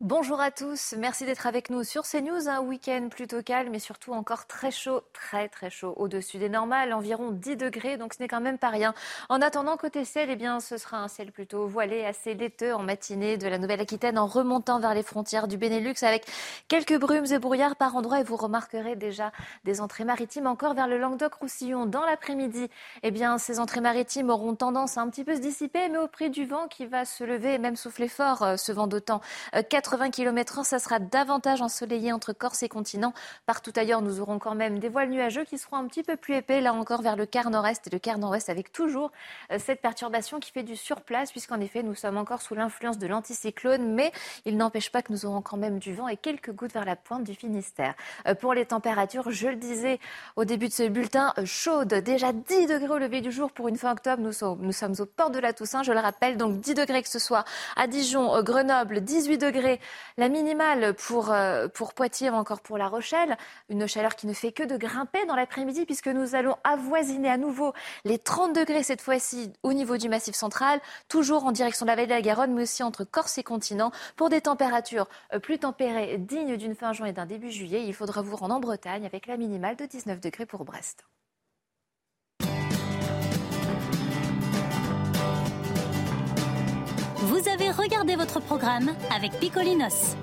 [0.00, 2.48] Bonjour à tous, merci d'être avec nous sur CNews.
[2.48, 6.94] Un week-end plutôt calme mais surtout encore très chaud, très très chaud, au-dessus des normales,
[6.94, 8.94] environ 10 degrés, donc ce n'est quand même pas rien.
[9.28, 12.82] En attendant, côté ciel, eh bien, ce sera un ciel plutôt voilé, assez laiteux en
[12.82, 16.24] matinée de la Nouvelle-Aquitaine en remontant vers les frontières du Benelux avec
[16.68, 19.32] quelques brumes et brouillards par endroits et vous remarquerez déjà
[19.64, 22.70] des entrées maritimes encore vers le Languedoc-Roussillon dans l'après-midi.
[23.02, 26.08] Eh bien, ces entrées maritimes auront tendance à un petit peu se dissiper, mais au
[26.08, 29.20] prix du vent qui va se lever et même souffler fort, euh, ce vent d'autant.
[29.54, 29.60] Euh,
[29.90, 30.62] 80 km/h.
[30.62, 33.12] Ça sera davantage ensoleillé entre Corse et continent.
[33.44, 36.36] Partout ailleurs, nous aurons quand même des voiles nuageux qui seront un petit peu plus
[36.36, 39.10] épais, là encore vers le quart nord-est et le quart nord-ouest, avec toujours
[39.50, 43.08] euh, cette perturbation qui fait du surplace, puisqu'en effet, nous sommes encore sous l'influence de
[43.08, 44.12] l'anticyclone, mais
[44.44, 46.94] il n'empêche pas que nous aurons quand même du vent et quelques gouttes vers la
[46.94, 47.94] pointe du Finistère.
[48.28, 49.98] Euh, pour les températures, je le disais
[50.36, 53.66] au début de ce bulletin, euh, chaude, déjà 10 degrés au lever du jour pour
[53.66, 54.22] une fin octobre.
[54.22, 57.02] Nous sommes, nous sommes au port de la Toussaint, je le rappelle, donc 10 degrés
[57.02, 59.79] que ce soit à Dijon, Grenoble, 18 degrés,
[60.16, 61.34] la minimale pour,
[61.74, 63.36] pour Poitiers encore pour La Rochelle.
[63.68, 67.36] Une chaleur qui ne fait que de grimper dans l'après-midi puisque nous allons avoisiner à
[67.36, 67.72] nouveau
[68.04, 71.96] les 30 degrés cette fois-ci au niveau du massif central, toujours en direction de la
[71.96, 75.58] vallée de la Garonne, mais aussi entre Corse et continent, pour des températures euh, plus
[75.58, 77.84] tempérées, dignes d'une fin juin et d'un début juillet.
[77.84, 81.04] Il faudra vous rendre en Bretagne avec la minimale de 19 degrés pour Brest.
[87.40, 90.14] Vous avez regardé votre programme avec Picolinos.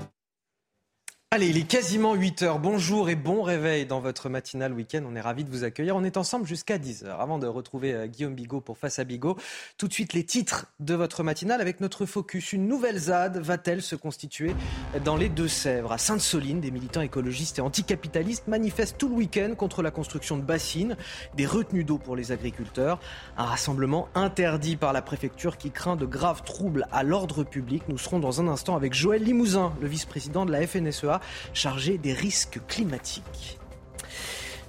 [1.31, 2.57] Allez, il est quasiment 8 heures.
[2.57, 5.03] Bonjour et bon réveil dans votre matinale week-end.
[5.05, 5.93] On est ravis de vous accueillir.
[5.97, 7.19] On est ensemble jusqu'à 10 heures.
[7.19, 9.35] Avant de retrouver euh, Guillaume Bigot pour Face à Bigot,
[9.77, 12.53] tout de suite les titres de votre matinale avec notre focus.
[12.53, 14.55] Une nouvelle ZAD va-t-elle se constituer
[15.03, 15.91] dans les Deux-Sèvres?
[15.91, 20.43] À Sainte-Soline, des militants écologistes et anticapitalistes manifestent tout le week-end contre la construction de
[20.43, 20.95] bassines,
[21.35, 23.01] des retenues d'eau pour les agriculteurs.
[23.35, 27.83] Un rassemblement interdit par la préfecture qui craint de graves troubles à l'ordre public.
[27.89, 31.16] Nous serons dans un instant avec Joël Limousin, le vice-président de la FNSEA
[31.53, 33.59] chargé des risques climatiques.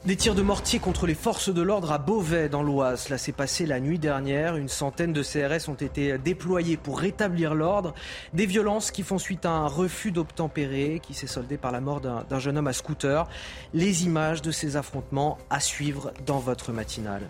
[0.04, 3.02] Des tirs de mortier contre les forces de l'ordre à Beauvais dans l'Oise.
[3.02, 4.56] Cela s'est passé la nuit dernière.
[4.56, 7.94] Une centaine de CRS ont été déployés pour rétablir l'ordre.
[8.32, 12.00] Des violences qui font suite à un refus d'obtempérer qui s'est soldé par la mort
[12.00, 13.28] d'un jeune homme à scooter.
[13.74, 17.28] Les images de ces affrontements à suivre dans votre matinale.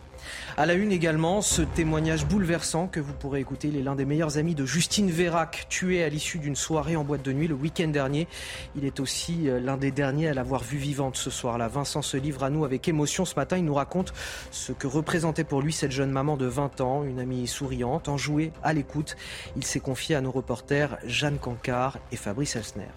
[0.56, 3.68] À la une également, ce témoignage bouleversant que vous pourrez écouter.
[3.68, 7.04] Il est l'un des meilleurs amis de Justine Vérac, tuée à l'issue d'une soirée en
[7.04, 8.28] boîte de nuit le week-end dernier.
[8.76, 11.68] Il est aussi euh, l'un des derniers à l'avoir vue vivante ce soir-là.
[11.68, 13.56] Vincent se livre à nous avec émotion ce matin.
[13.56, 14.12] Il nous raconte
[14.50, 18.52] ce que représentait pour lui cette jeune maman de 20 ans, une amie souriante, enjouée,
[18.62, 19.16] à l'écoute.
[19.56, 22.88] Il s'est confié à nos reporters Jeanne Cancard et Fabrice Elsner.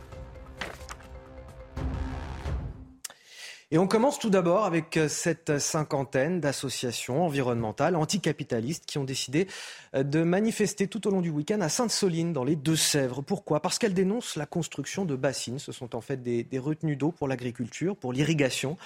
[3.74, 9.48] Et on commence tout d'abord avec euh, cette cinquantaine d'associations environnementales anticapitalistes qui ont décidé
[9.94, 13.22] de manifester tout au long du week-end à Sainte-Soline, dans les Deux-Sèvres.
[13.22, 13.62] Pourquoi?
[13.62, 15.60] Parce qu'elles dénoncent la construction de bassines.
[15.60, 18.78] Ce sont en fait des, retenues d'eau pour l'agriculture, pour l'irrigation.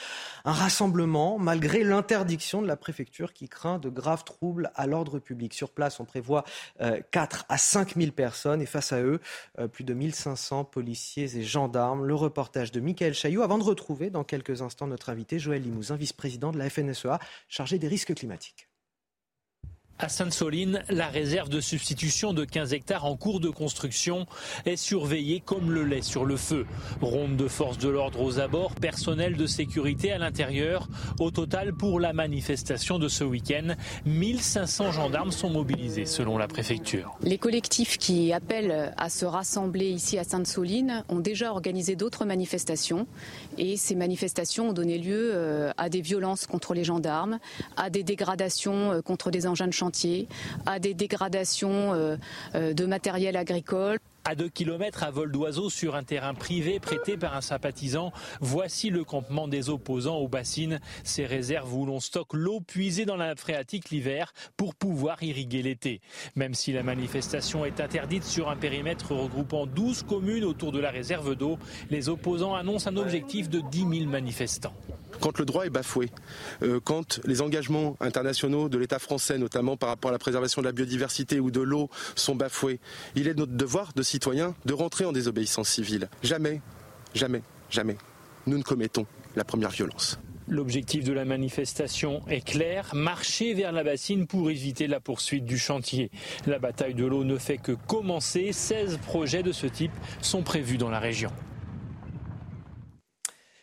[0.46, 5.54] Un rassemblement malgré l'interdiction de la préfecture qui craint de graves troubles à l'ordre public.
[5.54, 6.44] Sur place, on prévoit
[6.80, 9.20] 4 euh, à 5 000 personnes et face à eux,
[9.72, 12.06] plus de 1500 policiers et gendarmes.
[12.06, 15.96] Le reportage de Michael Chaillot avant de retrouver dans quelques instants notre invité Joël Limousin,
[15.96, 18.68] vice-président de la FNSEA, chargé des risques climatiques.
[19.98, 24.26] À Sainte-Soline, la réserve de substitution de 15 hectares en cours de construction
[24.66, 26.66] est surveillée comme le lait sur le feu.
[27.00, 30.90] Ronde de force de l'ordre aux abords, personnel de sécurité à l'intérieur.
[31.22, 33.76] Au total, pour la manifestation de ce week-end,
[34.06, 37.18] 1500 gendarmes sont mobilisés selon la préfecture.
[37.22, 43.08] Les collectifs qui appellent à se rassembler ici à Sainte-Soline ont déjà organisé d'autres manifestations
[43.58, 47.40] et ces manifestations ont donné lieu euh, à des violences contre les gendarmes,
[47.78, 49.85] à des dégradations euh, contre des engins de chantier
[50.66, 52.18] à des dégradations euh,
[52.56, 54.00] euh, de matériel agricole.
[54.28, 58.12] À deux kilomètres à vol d'oiseau sur un terrain privé prêté par un sympathisant,
[58.42, 63.18] voici le campement des opposants aux bassines, ces réserves où l'on stocke l'eau puisée dans
[63.18, 66.02] la nappe phréatique l'hiver pour pouvoir irriguer l'été.
[66.36, 70.90] Même si la manifestation est interdite sur un périmètre regroupant 12 communes autour de la
[70.90, 71.60] réserve d'eau,
[71.92, 74.74] les opposants annoncent un objectif de 10 000 manifestants.
[75.20, 76.10] Quand le droit est bafoué,
[76.64, 80.68] euh, quand les engagements internationaux de l'État français, notamment par rapport à la préservation de
[80.68, 82.80] la biodiversité ou de l'eau, sont bafoués,
[83.16, 86.10] il est de notre devoir de de rentrer en désobéissance civile.
[86.24, 86.62] Jamais,
[87.14, 87.98] jamais, jamais,
[88.48, 89.06] nous ne commettons
[89.36, 90.20] la première violence.
[90.48, 95.58] L'objectif de la manifestation est clair, marcher vers la bassine pour éviter la poursuite du
[95.58, 96.12] chantier.
[96.46, 99.92] La bataille de l'eau ne fait que commencer, 16 projets de ce type
[100.22, 101.32] sont prévus dans la région.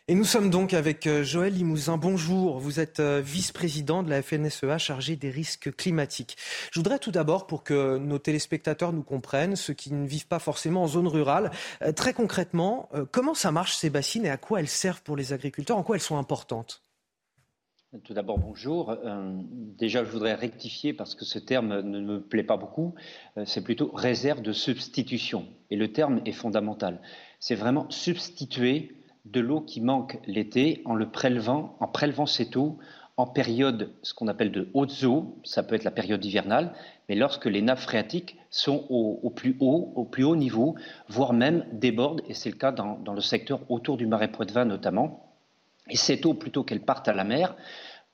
[0.09, 1.96] Et nous sommes donc avec euh, Joël Limousin.
[1.96, 6.36] Bonjour, vous êtes euh, vice-président de la FNSEA chargé des risques climatiques.
[6.72, 10.40] Je voudrais tout d'abord, pour que nos téléspectateurs nous comprennent, ceux qui ne vivent pas
[10.40, 14.59] forcément en zone rurale, euh, très concrètement, comment ça marche ces bassines et à quoi
[14.59, 16.82] elles servent pour les agriculteurs, en quoi elles sont importantes?
[18.03, 18.96] Tout d'abord, bonjour.
[19.78, 22.94] déjà, je voudrais rectifier parce que ce terme ne me plaît pas beaucoup.
[23.44, 25.46] c'est plutôt réserve de substitution.
[25.70, 27.03] Et le terme est fondamental.
[27.38, 32.78] C'est vraiment substituer de l'eau qui manque l'été en le prélevant, en prélevant cette eau
[33.16, 36.72] en période, ce qu'on appelle de hautes eaux, ça peut être la période hivernale,
[37.08, 40.76] mais lorsque les nappes phréatiques sont au, plus haut, au plus haut niveau,
[41.08, 44.64] voire même débordent, et c'est le cas dans, dans, le secteur autour du marais Poitevin
[44.64, 45.28] notamment.
[45.90, 47.54] Et cette eau, plutôt qu'elle parte à la mer,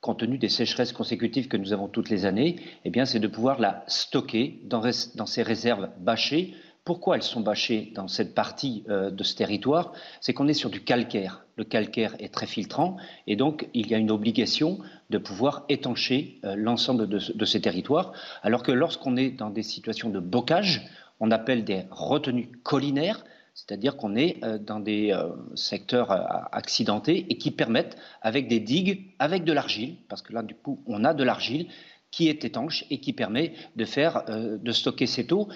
[0.01, 3.27] compte tenu des sécheresses consécutives que nous avons toutes les années, eh bien, c'est de
[3.27, 4.81] pouvoir la stocker dans,
[5.15, 6.53] dans ces réserves bâchées
[6.89, 10.69] pourquoi elles sont bâchées dans cette partie euh, de ce territoire C'est qu'on est sur
[10.69, 11.45] du calcaire.
[11.55, 16.39] Le calcaire est très filtrant et donc il y a une obligation de pouvoir étancher
[16.45, 18.13] euh, l'ensemble de, ces territoires.
[18.41, 20.87] Alors que lorsqu'on est dans des situations de bocage,
[21.19, 23.23] on appelle des retenues collinaires,
[23.53, 25.15] c'est-à-dire qu'on est euh, dans des
[25.53, 26.11] secteurs
[26.55, 30.81] accidentés et qui permettent, avec des digues, avec de l'argile, parce que là, du coup,
[30.87, 31.67] on a de l'argile
[32.09, 35.47] qui est étanche et qui permet de faire, de stocker cette eau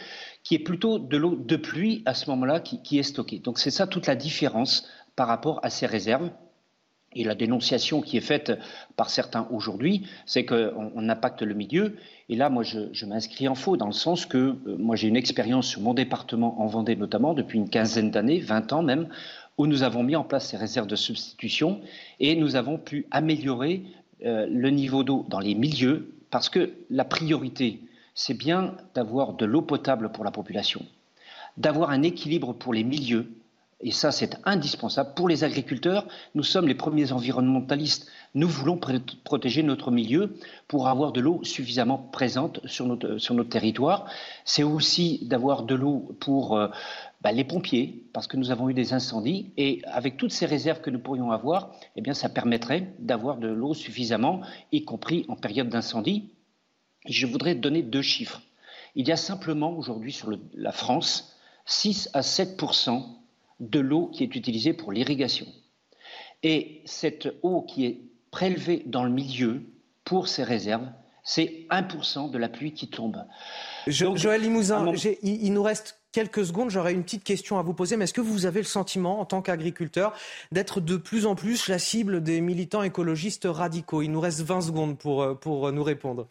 [0.43, 3.39] qui est plutôt de l'eau de pluie à ce moment-là qui, est stockée.
[3.39, 6.29] Donc c'est ça toute la différence par rapport à ces réserves.
[7.15, 8.53] Et la dénonciation qui est faite
[8.95, 11.95] par certains aujourd'hui, c'est qu'on impacte le milieu.
[12.27, 15.15] Et là, moi, je, m'inscris en faux, dans le sens que euh, moi, j'ai une
[15.15, 19.09] expérience sur mon département, en Vendée notamment, depuis une quinzaine d'années, 20 ans même,
[19.59, 21.81] où nous avons mis en place ces réserves de substitution
[22.19, 23.83] et nous avons pu améliorer
[24.25, 27.81] euh, le niveau d'eau dans les milieux, parce que la priorité,
[28.13, 30.85] c'est bien d'avoir de l'eau potable pour la population,
[31.57, 33.27] d'avoir un équilibre pour les milieux,
[33.83, 35.13] et ça c'est indispensable.
[35.13, 38.07] Pour les agriculteurs, nous sommes les premiers environnementalistes.
[38.33, 38.79] Nous voulons
[39.25, 40.35] protéger notre milieu
[40.69, 44.05] pour avoir de l'eau suffisamment présente sur notre, sur notre territoire.
[44.45, 46.69] C'est aussi d'avoir de l'eau pour euh,
[47.21, 50.79] bah, les pompiers, parce que nous avons eu des incendies, et avec toutes ces réserves
[50.79, 54.41] que nous pourrions avoir, eh bien, ça permettrait d'avoir de l'eau suffisamment,
[54.71, 56.29] y compris en période d'incendie,
[57.05, 58.41] je voudrais donner deux chiffres.
[58.95, 62.61] Il y a simplement aujourd'hui sur la France 6 à 7
[63.59, 65.47] de l'eau qui est utilisée pour l'irrigation.
[66.43, 68.01] Et cette eau qui est
[68.31, 69.63] prélevée dans le milieu
[70.03, 70.87] pour ces réserves,
[71.23, 73.23] c'est 1% de la pluie qui tombe.
[73.87, 74.85] Joël Limousin,
[75.21, 76.69] il, nous reste quelques secondes.
[76.69, 77.95] J'aurais une petite question à vous poser.
[77.95, 80.13] Mais est-ce que vous avez le sentiment, en tant qu'agriculteur,
[80.51, 84.01] d'être de plus en plus la cible des militants écologistes radicaux?
[84.01, 86.27] Il nous reste 20 secondes pour, euh, pour nous répondre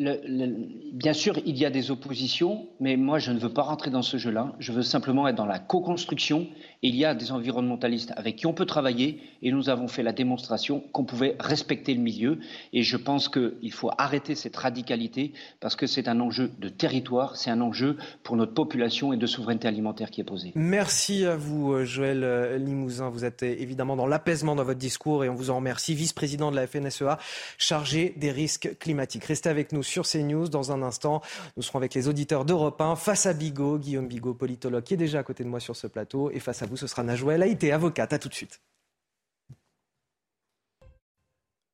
[0.00, 4.02] bien sûr, il y a des oppositions, mais moi, je ne veux pas rentrer dans
[4.02, 4.54] ce jeu-là.
[4.58, 6.46] Je veux simplement être dans la co-construction.
[6.82, 10.12] Il y a des environnementalistes avec qui on peut travailler, et nous avons fait la
[10.12, 12.38] démonstration qu'on pouvait respecter le milieu.
[12.72, 17.36] Et je pense qu'il faut arrêter cette radicalité, parce que c'est un enjeu de territoire,
[17.36, 20.52] c'est un enjeu pour notre population et de souveraineté alimentaire qui est posé.
[20.54, 23.10] Merci à vous, euh, Joël euh, Limousin.
[23.10, 25.94] Vous êtes euh, évidemment dans l'apaisement dans votre discours, et on vous en remercie.
[25.94, 27.18] Vice-président de la FNSEA,
[27.58, 29.24] chargé des risques climatiques.
[29.24, 30.48] Restez avec nous sur CNews.
[30.48, 31.20] Dans un instant,
[31.56, 34.96] nous serons avec les auditeurs d'Europe 1 face à Bigot, Guillaume Bigot, politologue, qui est
[34.96, 36.30] déjà à côté de moi sur ce plateau.
[36.30, 38.12] Et face à vous, ce sera Najwa El Haïté, avocate.
[38.12, 38.60] À tout de suite.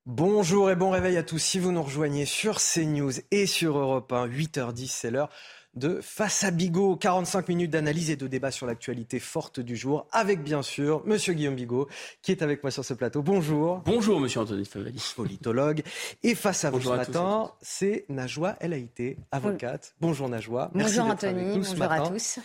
[0.06, 1.38] Bonjour et bon réveil à tous.
[1.38, 5.30] Si vous nous rejoignez sur CNews et sur Europe 1, 8h10, c'est l'heure
[5.76, 6.96] de Face à Bigot.
[6.96, 11.34] 45 minutes d'analyse et de débat sur l'actualité forte du jour, avec bien sûr Monsieur
[11.34, 11.88] Guillaume Bigot,
[12.22, 13.22] qui est avec moi sur ce plateau.
[13.22, 13.82] Bonjour.
[13.84, 15.00] Bonjour, Monsieur Anthony Favali.
[15.14, 15.82] Politologue.
[16.22, 19.94] Et face à vous ce matin, c'est Najwa El Haïté, avocate.
[20.00, 20.70] Bonjour Najwa.
[20.74, 22.38] Bonjour Anthony, bonjour à tous.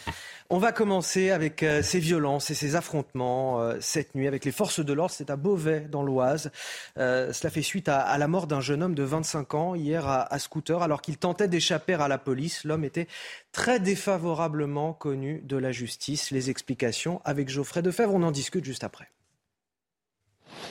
[0.53, 4.51] On va commencer avec euh, ces violences et ces affrontements euh, cette nuit avec les
[4.51, 5.13] forces de l'ordre.
[5.13, 6.51] C'est à Beauvais, dans l'Oise.
[6.97, 10.23] Euh, cela fait suite à, la mort d'un jeune homme de 25 ans hier à,
[10.23, 12.65] à scooter alors qu'il tentait d'échapper à la police.
[12.65, 13.07] L'homme était
[13.53, 16.31] très défavorablement connu de la justice.
[16.31, 19.07] Les explications avec Geoffrey Defebvre, on en discute juste après.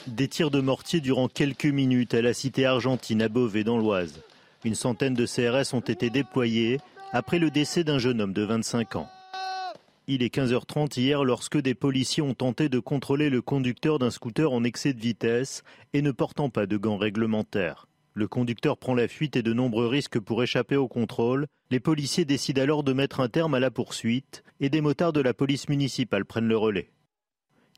[0.07, 4.21] Des tirs de mortier durant quelques minutes à la cité argentine à Beauvais dans l'Oise.
[4.63, 6.81] Une centaine de CRS ont été déployés
[7.13, 9.09] après le décès d'un jeune homme de 25 ans.
[10.13, 14.51] Il est 15h30 hier lorsque des policiers ont tenté de contrôler le conducteur d'un scooter
[14.51, 17.87] en excès de vitesse et ne portant pas de gants réglementaires.
[18.15, 21.47] Le conducteur prend la fuite et de nombreux risques pour échapper au contrôle.
[21.71, 25.21] Les policiers décident alors de mettre un terme à la poursuite et des motards de
[25.21, 26.91] la police municipale prennent le relais.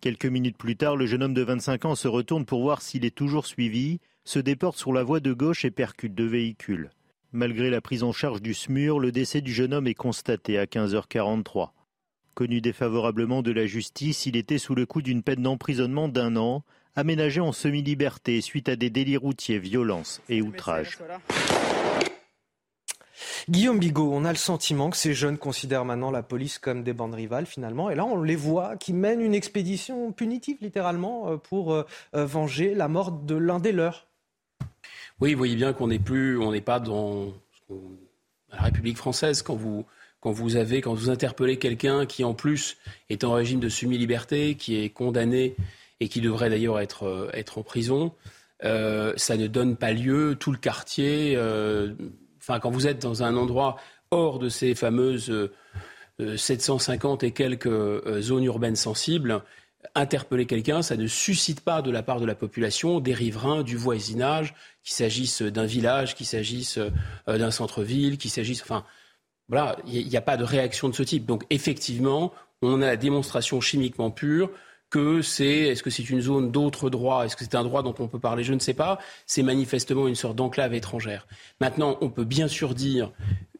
[0.00, 3.04] Quelques minutes plus tard, le jeune homme de 25 ans se retourne pour voir s'il
[3.04, 6.92] est toujours suivi, se déporte sur la voie de gauche et percute deux véhicules.
[7.32, 10.64] Malgré la prise en charge du SMUR, le décès du jeune homme est constaté à
[10.64, 11.72] 15h43.
[12.34, 16.62] Connu défavorablement de la justice, il était sous le coup d'une peine d'emprisonnement d'un an
[16.96, 20.98] aménagé en semi-liberté suite à des délits routiers, violences et outrages.
[23.48, 26.92] Guillaume Bigot, on a le sentiment que ces jeunes considèrent maintenant la police comme des
[26.92, 31.36] bandes rivales finalement, et là on les voit qui mènent une expédition punitive littéralement euh,
[31.36, 34.06] pour euh, euh, venger la mort de l'un des leurs.
[35.20, 37.32] Oui, vous voyez bien qu'on n'est plus, on n'est pas dans
[38.50, 39.84] la République française quand vous
[40.22, 42.78] quand vous avez, quand vous interpellez quelqu'un qui en plus
[43.10, 45.54] est en régime de semi-liberté, qui est condamné
[46.00, 48.14] et qui devrait d'ailleurs être, euh, être en prison,
[48.62, 51.36] ça ne donne pas lieu, tout le quartier,
[52.38, 53.76] enfin quand vous êtes dans un endroit
[54.12, 55.50] hors de ces fameuses
[56.36, 59.42] 750 et quelques zones urbaines sensibles,
[59.94, 63.76] interpeller quelqu'un, ça ne suscite pas de la part de la population, des riverains, du
[63.76, 68.62] voisinage, qu'il s'agisse d'un village, qu'il s'agisse euh, d'un centre-ville, qu'il s'agisse.
[68.62, 68.84] Enfin,
[69.52, 71.26] voilà, il n'y a, pas de réaction de ce type.
[71.26, 72.32] Donc, effectivement,
[72.62, 74.50] on a la démonstration chimiquement pure
[74.88, 77.94] que c'est, est-ce que c'est une zone d'autres droits, est-ce que c'est un droit dont
[77.98, 81.26] on peut parler, je ne sais pas, c'est manifestement une sorte d'enclave étrangère.
[81.60, 83.12] Maintenant, on peut bien sûr dire,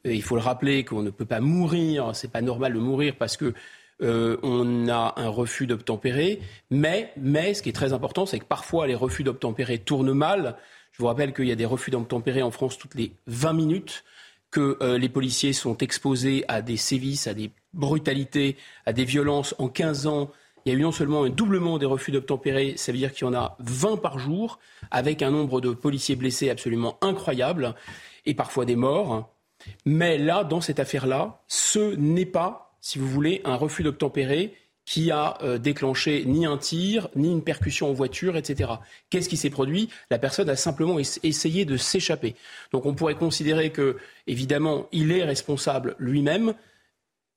[0.07, 3.37] il faut le rappeler, qu'on ne peut pas mourir, c'est pas normal de mourir parce
[3.37, 3.53] que
[4.01, 6.41] euh, on a un refus d'obtempérer,
[6.71, 10.57] mais, mais ce qui est très important, c'est que parfois les refus d'obtempérer tournent mal.
[10.93, 14.05] Je vous rappelle qu'il y a des refus d'obtempérer en France toutes les 20 minutes,
[14.53, 19.57] que euh, les policiers sont exposés à des sévices, à des brutalités, à des violences.
[19.59, 20.31] En 15 ans,
[20.65, 23.27] il y a eu non seulement un doublement des refus d'obtempérer, ça veut dire qu'il
[23.27, 24.61] y en a 20 par jour,
[24.93, 27.75] avec un nombre de policiers blessés absolument incroyable,
[28.27, 29.35] et parfois des morts.
[29.85, 34.55] Mais là, dans cette affaire-là, ce n'est pas si vous voulez, un refus d'obtempérer
[34.85, 38.71] qui a euh, déclenché ni un tir, ni une percussion en voiture, etc.
[39.11, 39.89] Qu'est-ce qui s'est produit?
[40.11, 42.35] La personne a simplement essayé de s'échapper.
[42.73, 46.55] Donc on pourrait considérer que, évidemment, il est responsable lui-même.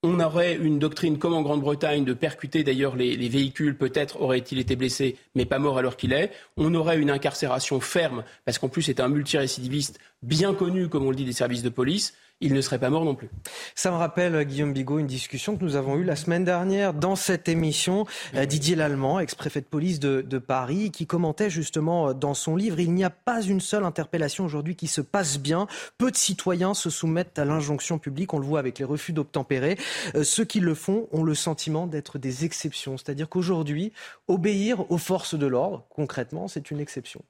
[0.01, 4.59] On aurait une doctrine comme en Grande-Bretagne de percuter d'ailleurs les, les, véhicules, peut-être aurait-il
[4.59, 6.31] été blessé, mais pas mort alors qu'il est.
[6.57, 11.09] On aurait une incarcération ferme, parce qu'en plus c'est un multirécidiviste bien connu, comme on
[11.09, 13.29] le dit, des services de police il ne serait pas mort non plus.
[13.75, 17.15] Ça me rappelle, Guillaume Bigot, une discussion que nous avons eue la semaine dernière dans
[17.15, 18.05] cette émission.
[18.35, 22.79] Euh, Didier Lallemand, ex-préfet de police de, Paris, qui commentait justement euh, dans son livre
[22.79, 25.67] Il n'y a pas une seule interpellation aujourd'hui qui se passe bien.
[25.97, 28.33] Peu de citoyens se soumettent à l'injonction publique.
[28.33, 29.77] On le voit avec les refus d'obtempérer.
[30.15, 32.97] Euh, ceux qui le font ont le sentiment d'être des exceptions.
[32.97, 33.93] C'est-à-dire qu'aujourd'hui,
[34.27, 37.21] obéir aux forces de l'ordre, concrètement, c'est une exception.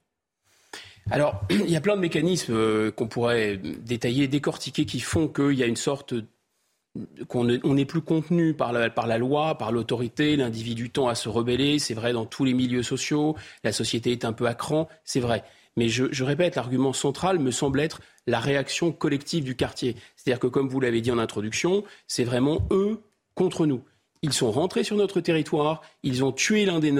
[1.10, 5.54] Alors, il y a plein de mécanismes euh, qu'on pourrait détailler, décortiquer, qui font qu'il
[5.54, 6.14] y a une sorte
[7.28, 11.92] qu'on n'est plus contenu par la, loi, par l'autorité, l'individu tend à se rebeller, c'est
[11.92, 15.44] vrai dans tous les milieux sociaux, la société est un peu à cran, c'est vrai.
[15.76, 19.94] Mais je, je répète, l'argument central me semble être la réaction collective du quartier.
[20.16, 23.02] C'est-à-dire que, comme vous l'avez dit en introduction, c'est vraiment eux
[23.34, 23.82] contre nous.
[24.22, 26.92] Ils sont rentrés sur notre territoire, ils ont tué l'un des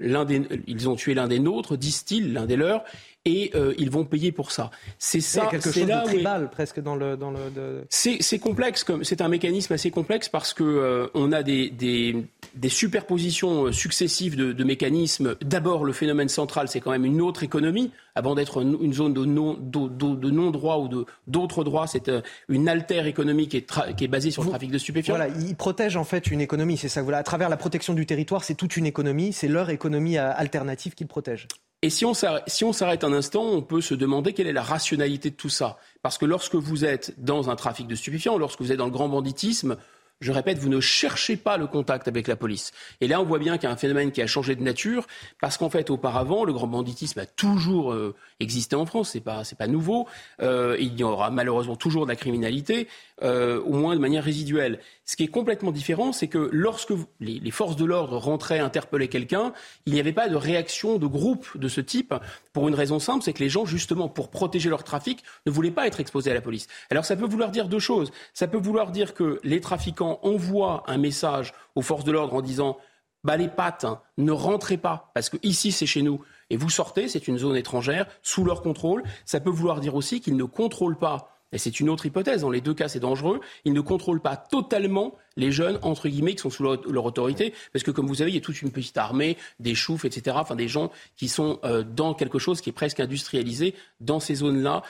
[0.00, 0.26] leurs,
[0.66, 2.84] ils ont tué l'un des nôtres, disent-ils, l'un des leurs,
[3.24, 4.70] et euh, ils vont payer pour ça.
[4.98, 5.46] C'est ça.
[5.46, 7.50] quelque chose de tribal presque dans le dans le.
[7.54, 7.84] De...
[7.90, 12.24] C'est complexe comme c'est un mécanisme assez complexe parce que euh, on a des, des,
[12.54, 15.36] des superpositions euh, successives de, de mécanismes.
[15.42, 19.24] D'abord le phénomène central, c'est quand même une autre économie avant d'être une zone de
[19.24, 21.86] non de, de non droit ou d'autres droits.
[21.86, 22.10] C'est
[22.48, 25.16] une altère économique qui est, qui est basée sur le trafic de stupéfiants.
[25.16, 26.76] Voilà, ils protègent en fait une économie.
[26.76, 27.02] C'est ça.
[27.02, 29.32] Voilà, à travers la protection du territoire, c'est toute une économie.
[29.32, 31.46] C'est leur économie alternative qu'ils protègent.
[31.82, 35.36] Et si on s'arrête un instant, on peut se demander quelle est la rationalité de
[35.36, 35.78] tout ça.
[36.02, 38.90] Parce que lorsque vous êtes dans un trafic de stupéfiants, lorsque vous êtes dans le
[38.90, 39.76] grand banditisme,
[40.20, 42.72] je répète, vous ne cherchez pas le contact avec la police.
[43.00, 45.06] Et là, on voit bien qu'il y a un phénomène qui a changé de nature,
[45.40, 49.42] parce qu'en fait, auparavant, le grand banditisme a toujours euh, existé en France, c'est pas,
[49.58, 50.06] pas nouveau.
[50.42, 52.88] Euh, il y aura malheureusement toujours de la criminalité,
[53.22, 54.80] euh, au moins de manière résiduelle.
[55.04, 59.52] Ce qui est complètement différent, c'est que lorsque les, forces de l'ordre rentraient interpeller quelqu'un,
[59.86, 62.14] il n'y avait pas de réaction de groupe de ce type,
[62.52, 65.70] pour une raison simple, c'est que les gens, justement, pour protéger leur trafic, ne voulaient
[65.70, 66.66] pas être exposés à la police.
[66.90, 68.10] Alors ça peut vouloir dire deux choses.
[68.34, 72.42] Ça peut vouloir dire que les trafiquants envoient un message aux forces de l'ordre en
[72.42, 72.78] disant
[73.22, 76.70] bah les pattes, hein, ne rentrez pas, parce que ici c'est chez nous, et vous
[76.70, 79.02] sortez, c'est une zone étrangère, sous leur contrôle.
[79.24, 82.50] Ça peut vouloir dire aussi qu'ils ne contrôlent pas et c'est une autre hypothèse, dans
[82.50, 86.42] les deux cas c'est dangereux, ils ne contrôlent pas totalement les jeunes, entre guillemets, qui
[86.42, 88.98] sont sous leur, autorité, parce que comme vous savez, il y a toute une petite
[88.98, 92.74] armée, des choufs, etc., enfin des gens qui sont euh, dans quelque chose qui est
[92.74, 94.82] presque industrialisé dans ces zones-là.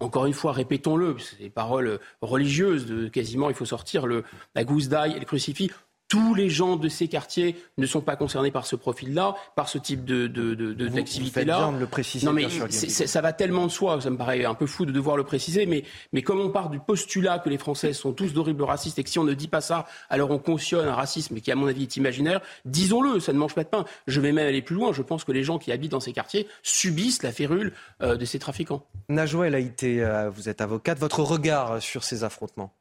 [0.00, 4.88] Encore une fois, répétons-le, c'est des paroles religieuses, de, quasiment il faut sortir la gousse
[4.88, 5.70] d'ail et le crucifix
[6.08, 9.76] tous les gens de ces quartiers ne sont pas concernés par ce profil-là, par ce
[9.76, 11.70] type de, de, de, d'activité-là.
[11.78, 12.26] le préciser.
[12.26, 15.16] Non, mais ça va tellement de soi, ça me paraît un peu fou de devoir
[15.16, 18.62] le préciser, mais, mais comme on part du postulat que les Français sont tous d'horribles
[18.62, 21.52] racistes et que si on ne dit pas ça, alors on cautionne un racisme qui,
[21.52, 23.84] à mon avis, est imaginaire, disons-le, ça ne mange pas de pain.
[24.06, 24.92] Je vais même aller plus loin.
[24.92, 28.24] Je pense que les gens qui habitent dans ces quartiers subissent la férule euh, de
[28.24, 28.86] ces trafiquants.
[29.10, 32.72] Najwa a été, euh, vous êtes avocate, votre regard sur ces affrontements?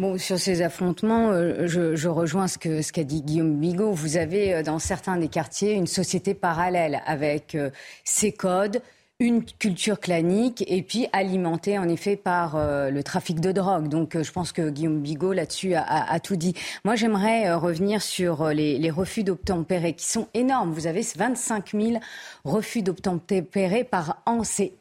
[0.00, 3.92] Bon, sur ces affrontements, euh, je, rejoins ce qu'a ce qu'a dit Guillaume Bigot.
[3.92, 7.68] Vous avez euh, dans certains des quartiers une société parallèle avec euh,
[8.02, 8.80] ses codes,
[9.20, 13.88] une culture clanique et puis alimentée en effet par euh, le trafic de drogue.
[13.88, 16.54] Donc euh, je pense que Guillaume Bigot là-dessus a, tout dit.
[16.86, 20.72] Moi j'aimerais euh, revenir sur les, les refus d'obtempérer qui sont énormes.
[20.72, 22.00] Vous avez 25 000
[22.44, 24.42] refus d'obtempérer par an.
[24.44, 24.72] C'est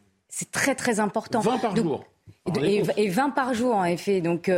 [0.51, 1.41] très très important.
[1.41, 2.05] 20 par jour.
[2.61, 4.21] Et, 20 par jour, en effet.
[4.21, 4.51] Donc,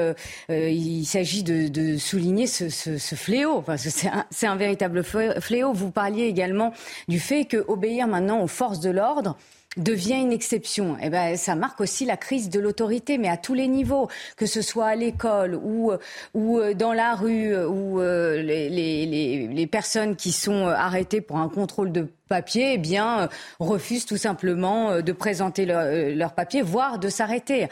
[0.49, 3.57] il s'agit de, souligner ce, fléau.
[3.57, 5.73] Enfin, c'est un, un, véritable fléau.
[5.73, 6.73] Vous parliez également
[7.07, 9.37] du fait qu'obéir maintenant aux forces de l'ordre,
[9.77, 13.53] devient une exception, eh ben, ça marque aussi la crise de l'autorité, mais à tous
[13.53, 15.93] les niveaux, que ce soit à l'école ou,
[16.33, 21.37] ou euh, dans la rue, ou euh, les, les, les, personnes qui sont arrêtées pour
[21.37, 23.27] un contrôle de papier, eh bien, euh,
[23.59, 27.67] refusent tout simplement euh, de présenter leur, euh, leur papier, voire de s'arrêter.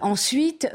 [0.00, 0.66] ensuite,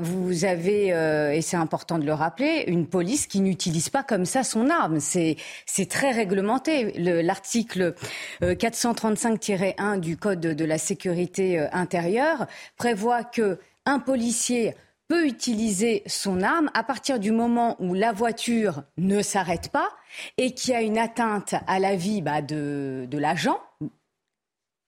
[0.00, 0.88] vous avez,
[1.36, 5.00] et c'est important de le rappeler, une police qui n'utilise pas comme ça son arme.
[5.00, 5.36] C'est
[5.88, 6.92] très réglementé.
[7.22, 7.94] L'article
[8.40, 14.74] 435-1 du Code de la sécurité intérieure prévoit que un policier
[15.08, 19.88] peut utiliser son arme à partir du moment où la voiture ne s'arrête pas
[20.36, 23.60] et qu'il y a une atteinte à la vie bah, de l'agent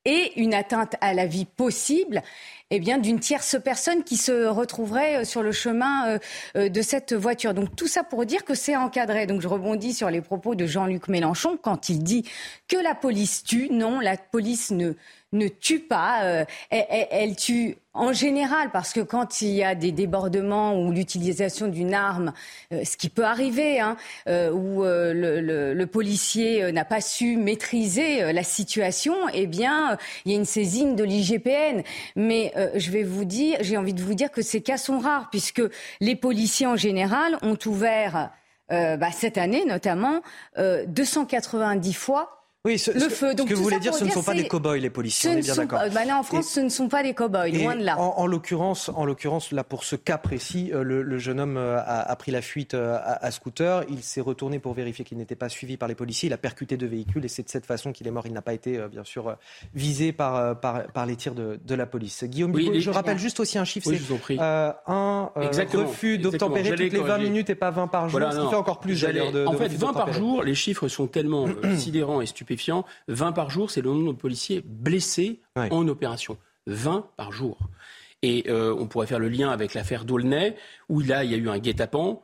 [0.08, 2.22] et une atteinte à la vie possible
[2.70, 6.18] eh bien, d'une tierce personne qui se retrouverait euh, sur le chemin euh,
[6.56, 7.54] euh, de cette voiture.
[7.54, 9.26] Donc tout ça pour dire que c'est encadré.
[9.26, 12.24] Donc je rebondis sur les propos de Jean-Luc Mélenchon quand il dit
[12.68, 13.68] que la police tue.
[13.70, 14.92] Non, la police ne,
[15.32, 19.92] ne tue pas, euh, elle, tue en général parce que quand il y a des
[19.92, 22.32] débordements ou l'utilisation d'une arme,
[22.72, 23.96] euh, ce qui peut arriver, hein,
[24.28, 30.38] euh, où le, policier n'a pas su maîtriser la situation, eh bien, il y a
[30.38, 31.82] une saisine de l'IGPN.
[32.14, 35.30] Mais je vais vous dire, j'ai envie de vous dire que ces cas sont rares
[35.30, 35.62] puisque
[36.00, 38.30] les policiers en général ont ouvert
[38.68, 40.20] bah, cette année notamment
[40.58, 42.37] 290 fois
[42.68, 43.34] oui, ce, le feu.
[43.34, 45.36] Donc, ce que vous voulez dire, ce ne sont pas des cow-boys, les policiers, on
[45.38, 45.80] est bien d'accord.
[45.92, 47.98] Bah là, en France, ce ne sont pas des cow-boys, loin de là.
[47.98, 52.14] En, l'occurrence, en l'occurrence, là, pour ce cas précis, euh, le, jeune homme euh, a,
[52.16, 53.84] pris la fuite euh, à, scooter.
[53.88, 56.28] Il s'est retourné pour vérifier qu'il n'était pas suivi par les policiers.
[56.28, 58.26] Il a percuté deux véhicules et c'est de cette façon qu'il est mort.
[58.26, 59.36] Il n'a pas été, bien sûr,
[59.74, 62.24] visé par, par, les tirs de, de la police.
[62.24, 63.88] Guillaume, je rappelle juste aussi un chiffre.
[63.88, 64.42] Oui, c'est
[64.86, 65.30] un
[65.78, 68.80] refus d'obtempérer toutes les 20 minutes et pas 20 par jour, ce qui fait encore
[68.80, 71.46] plus de, En fait, 20 par jour, les chiffres sont tellement
[71.76, 72.26] sidérants et
[72.58, 72.84] stupéfiants.
[73.08, 76.36] 20 par jour, c'est le nombre de policiers blessés en opération.
[76.66, 77.58] 20 par jour.
[78.22, 80.56] Et euh, on pourrait faire le lien avec l'affaire d'Aulnay,
[80.88, 82.22] où là, il y a eu un guet-apens.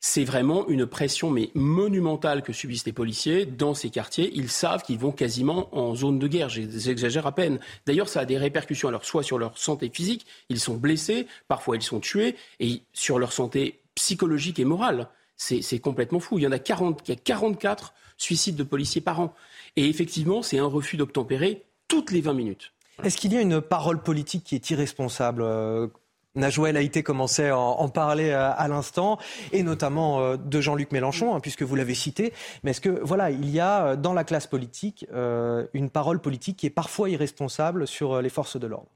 [0.00, 4.30] C'est vraiment une pression mais monumentale que subissent les policiers dans ces quartiers.
[4.34, 6.50] Ils savent qu'ils vont quasiment en zone de guerre.
[6.50, 7.58] J'exagère à peine.
[7.86, 11.76] D'ailleurs, ça a des répercussions alors soit sur leur santé physique, ils sont blessés, parfois
[11.76, 15.08] ils sont tués, et sur leur santé psychologique et morale.
[15.36, 16.38] C'est complètement fou.
[16.38, 19.34] Il y en a 40, il y a 44 suicides de policiers par an.
[19.76, 22.72] Et effectivement, c'est un refus d'obtempérer toutes les 20 minutes.
[23.02, 25.88] Est-ce qu'il y a une parole politique qui est irresponsable euh,
[26.36, 29.18] Najouel a été commencé à en parler euh, à, l'instant,
[29.52, 32.32] et notamment euh, de Jean-Luc Mélenchon, hein, puisque vous l'avez cité.
[32.62, 36.66] Mais est-ce que, voilà, il y a dans la classe politique une parole politique qui
[36.66, 38.88] est parfois irresponsable sur les forces de l'ordre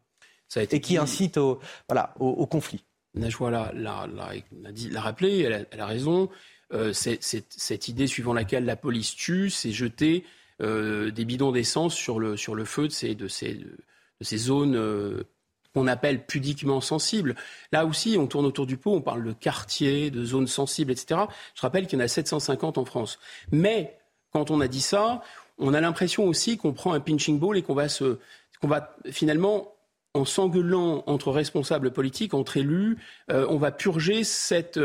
[0.57, 1.59] et qui incite au,
[1.89, 2.85] voilà, au, conflit?
[3.15, 4.07] Najwa l'a,
[4.97, 6.31] rappelé, elle a, raison.
[6.93, 10.25] cette idée suivant laquelle la police tue, c'est jeter
[10.61, 14.37] euh, des bidons d'essence sur le, sur le feu de ces, de ces, de ces
[14.37, 15.23] zones euh,
[15.75, 17.37] qu'on appelle pudiquement sensibles.
[17.73, 21.23] Là aussi, on tourne autour du pot, on parle de quartiers, de zones sensibles, etc.
[21.55, 23.19] Je rappelle qu'il y en a 750 en France.
[23.53, 23.99] Mais
[24.33, 25.23] quand on a dit ça,
[25.59, 28.19] on a l'impression aussi qu'on prend un pinching ball et qu'on va se,
[28.63, 29.75] va finalement
[30.15, 32.99] en s'engueulant entre responsables politiques, entre élus,
[33.31, 34.81] euh, on va purger cette,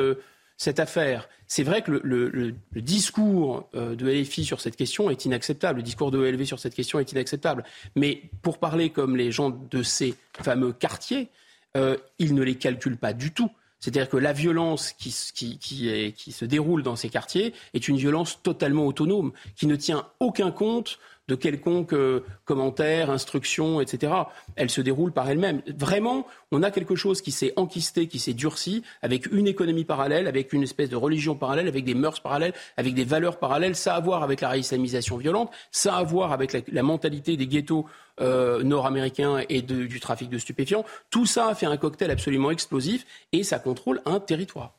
[0.64, 1.28] cette affaire.
[1.48, 5.78] C'est vrai que le, discours euh, de LFI sur cette question est inacceptable.
[5.78, 7.64] Le discours de LV sur cette question est inacceptable.
[7.96, 11.30] Mais pour parler comme les gens de ces fameux quartiers,
[11.76, 13.52] euh, ils ne les calculent pas du tout.
[13.80, 15.14] C'est-à-dire que la violence qui,
[15.60, 20.52] qui, se déroule dans ces quartiers est une violence totalement autonome, qui ne tient aucun
[20.52, 20.98] compte
[21.28, 24.14] de quelconque euh, commentaire, instruction, etc.
[24.56, 25.62] Elle se déroule par elle-même.
[25.78, 30.28] Vraiment, on a quelque chose qui s'est enquisté, qui s'est durci, avec une économie parallèle,
[30.28, 33.76] avec une espèce de religion parallèle, avec des mœurs parallèles, avec des valeurs parallèles.
[33.76, 37.38] Ça a à voir avec la réislamisation violente, ça a à voir avec la, mentalité
[37.38, 37.86] des ghettos
[38.20, 40.84] euh, nord-américains et du trafic de stupéfiants.
[41.10, 44.74] Tout ça fait un cocktail absolument explosif et ça contrôle un territoire.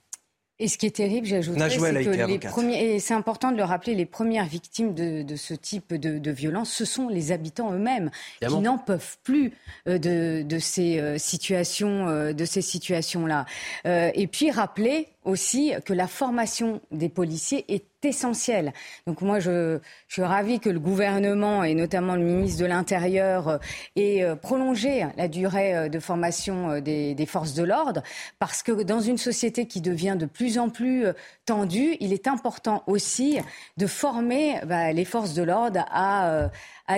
[0.60, 3.64] Et ce qui est terrible, j'ajouterais, c'est que les premiers, et c'est important de le
[3.64, 8.56] rappeler, les premières victimes de, ce type de, violence, ce sont les habitants eux-mêmes qui
[8.58, 9.52] n'en peuvent plus
[9.88, 13.46] euh, de, ces euh, situations, euh, de ces situations-là.
[13.84, 18.72] Et puis rappeler aussi que la formation des policiers est essentielle.
[19.06, 19.78] Donc moi, je,
[20.08, 23.58] suis ravie que le gouvernement et notamment le ministre de l'Intérieur euh,
[23.96, 28.02] ait euh, prolongé la durée euh, de formation des, forces de l'ordre,
[28.38, 31.06] parce que dans une société qui devient de plus en plus
[31.46, 33.38] tendue, il est important aussi
[33.76, 36.50] de former bah, les forces de l'ordre à,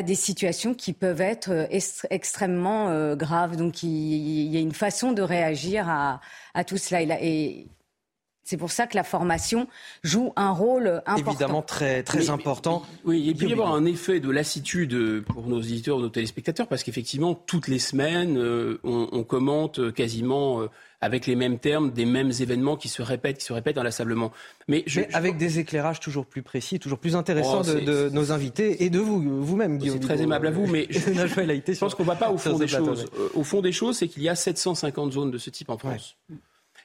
[0.02, 1.68] des situations qui peuvent être
[2.11, 3.57] extrêmement graves.
[3.57, 6.20] Donc il, y a une façon de réagir à,
[6.54, 7.02] à tout cela.
[7.22, 7.68] Et,
[8.47, 9.66] c'est pour ça que la formation
[10.05, 11.30] joue un rôle important.
[11.32, 12.84] Évidemment très, très important.
[13.05, 16.84] Oui, il peut y avoir un effet de lassitude pour nos éditeurs, nos téléspectateurs, parce
[16.84, 20.70] qu'effectivement, toutes les semaines, euh, on, commente quasiment euh,
[21.01, 24.30] avec les mêmes termes des mêmes événements qui se répètent, qui se répètent inlassablement.
[24.68, 28.90] Mais, avec des éclairages toujours plus précis, toujours plus intéressants oh, de, nos invités et
[28.90, 29.97] de vous, vous-même, Guillaume.
[29.97, 32.57] C'est très aimable à vous, mais je, je pense qu'on ne va pas au fond
[32.57, 33.07] des choses.
[33.18, 35.78] Euh, au fond des choses, c'est qu'il y a 750 zones de ce type en
[35.78, 36.16] France.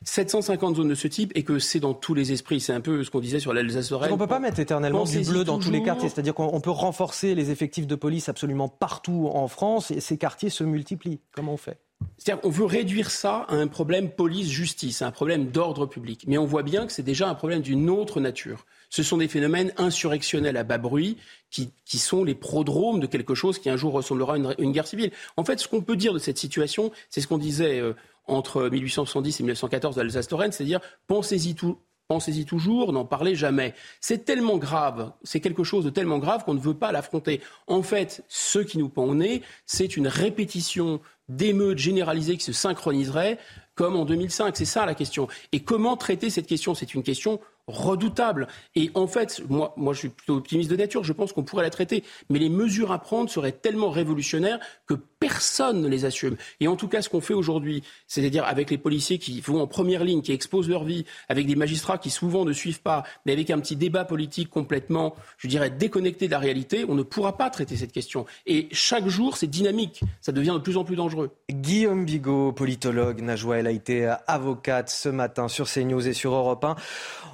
[0.04, 2.60] 750 zones de ce type et que c'est dans tous les esprits.
[2.60, 4.12] C'est un peu ce qu'on disait sur l'Alsace-Lorraine.
[4.12, 6.10] On ne peut pas mettre éternellement du bleu dans tous les quartiers.
[6.10, 10.50] C'est-à-dire qu'on peut renforcer les effectifs de police absolument partout en France et ces quartiers
[10.50, 11.20] se multiplient.
[11.34, 11.78] Comment on fait?
[12.18, 16.26] C'est-à-dire qu'on veut réduire ça à un problème police-justice, à un problème d'ordre public.
[16.28, 18.66] Mais on voit bien que c'est déjà un problème d'une autre nature.
[18.90, 21.18] Ce sont des phénomènes insurrectionnels à bas bruit
[21.50, 25.12] qui, sont les prodromes de quelque chose qui un jour ressemblera à une, guerre civile.
[25.38, 27.94] En fait, ce qu'on peut dire de cette situation, c'est ce qu'on disait euh,
[28.28, 31.78] entre 1870 et 1914 de l'Alsace-Lorraine, c'est-à-dire pensez-y tout,
[32.12, 33.74] Pensez-y toujours, n'en parlez jamais.
[34.02, 37.40] C'est tellement grave, c'est quelque chose de tellement grave qu'on ne veut pas l'affronter.
[37.68, 41.00] En fait, ce qui nous pend au nez, c'est une répétition
[41.30, 43.38] d'émeutes généralisées qui se synchroniseraient
[43.76, 44.58] comme en 2005.
[44.58, 45.30] C'est ça la question.
[45.54, 46.76] Et comment traiter cette question?
[46.76, 47.40] C'est une question
[47.72, 48.48] redoutable.
[48.76, 51.64] Et en fait, moi, moi, je suis plutôt optimiste de nature, je pense qu'on pourrait
[51.64, 52.04] la traiter.
[52.30, 56.36] Mais les mesures à prendre seraient tellement révolutionnaires que personne ne les assume.
[56.60, 59.68] Et en tout cas, ce qu'on fait aujourd'hui, c'est-à-dire avec les policiers qui vont en
[59.68, 63.34] première ligne, qui exposent leur vie, avec des magistrats qui souvent ne suivent pas, mais
[63.34, 67.38] avec un petit débat politique complètement, je dirais, déconnecté de la réalité, on ne pourra
[67.38, 68.26] pas traiter cette question.
[68.46, 70.02] Et chaque jour, c'est dynamique.
[70.22, 71.32] Ça devient de plus en plus dangereux.
[71.50, 76.64] Guillaume Bigot, politologue, Najwa, elle a été avocate ce matin sur CNews et sur Europe
[76.64, 76.76] 1.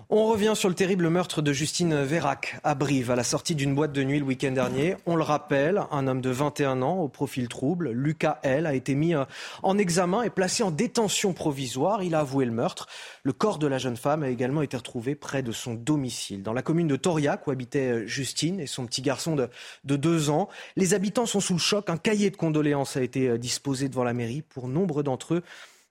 [0.10, 3.76] On revient sur le terrible meurtre de Justine Vérac à Brive à la sortie d'une
[3.76, 4.96] boîte de nuit le week-end dernier.
[5.06, 8.96] On le rappelle, un homme de 21 ans au profil trouble, Lucas L, a été
[8.96, 9.26] mis euh,
[9.64, 12.04] en examen et placé en détention provisoire.
[12.04, 12.88] Il a avoué le meurtre.
[13.24, 16.54] Le corps de la jeune femme a également été retrouvé près de son domicile, dans
[16.54, 19.50] la commune de Toriac où habitait euh, Justine et son petit garçon de,
[19.84, 20.48] de deux ans.
[20.78, 21.90] Les habitants sont sous le choc.
[21.90, 24.42] Un cahier de condoléances a été euh, disposé devant la mairie.
[24.42, 25.44] Pour nombre d'entre eux,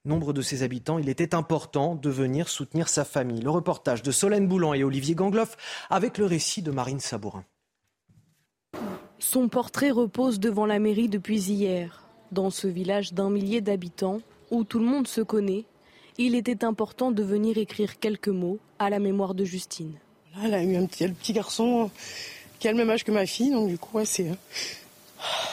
[0.07, 3.41] nombre de ses habitants, il était important de venir soutenir sa famille.
[3.41, 5.57] Le reportage de Solène Boulan et Olivier Gangloff
[5.91, 7.45] avec le récit de Marine Sabourin.
[9.19, 12.03] Son portrait repose devant la mairie depuis hier.
[12.33, 14.21] Dans ce village d'un millier d'habitants,
[14.51, 15.65] où tout le monde se connaît,
[16.19, 19.95] il était important de venir écrire quelques mots à la mémoire de Justine.
[20.43, 21.91] elle a eu un petit, petit garçon
[22.59, 24.31] qui a le même âge que ma fille, donc du coup, c'est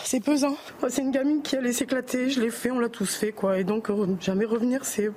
[0.03, 0.55] c'est pesant.
[0.89, 3.57] C'est une gamine qui allait s'éclater, je l'ai fait, on l'a tous fait, quoi.
[3.57, 5.11] Et donc, euh, jamais revenir, c'est.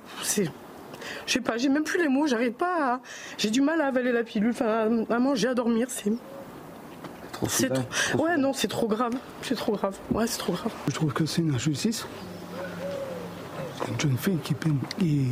[1.26, 3.00] Je sais pas, j'ai même plus les mots, j'arrive pas à.
[3.38, 6.12] J'ai du mal à avaler la pilule, enfin, à manger, à dormir, c'est.
[7.32, 8.24] Trop c'est trop...
[8.24, 9.12] Ouais, non, c'est trop grave.
[9.42, 9.96] C'est trop grave.
[10.10, 10.72] Ouais, c'est trop grave.
[10.88, 12.06] Je trouve que c'est une injustice.
[13.88, 14.54] Une jeune fille qui,
[14.98, 15.26] qui,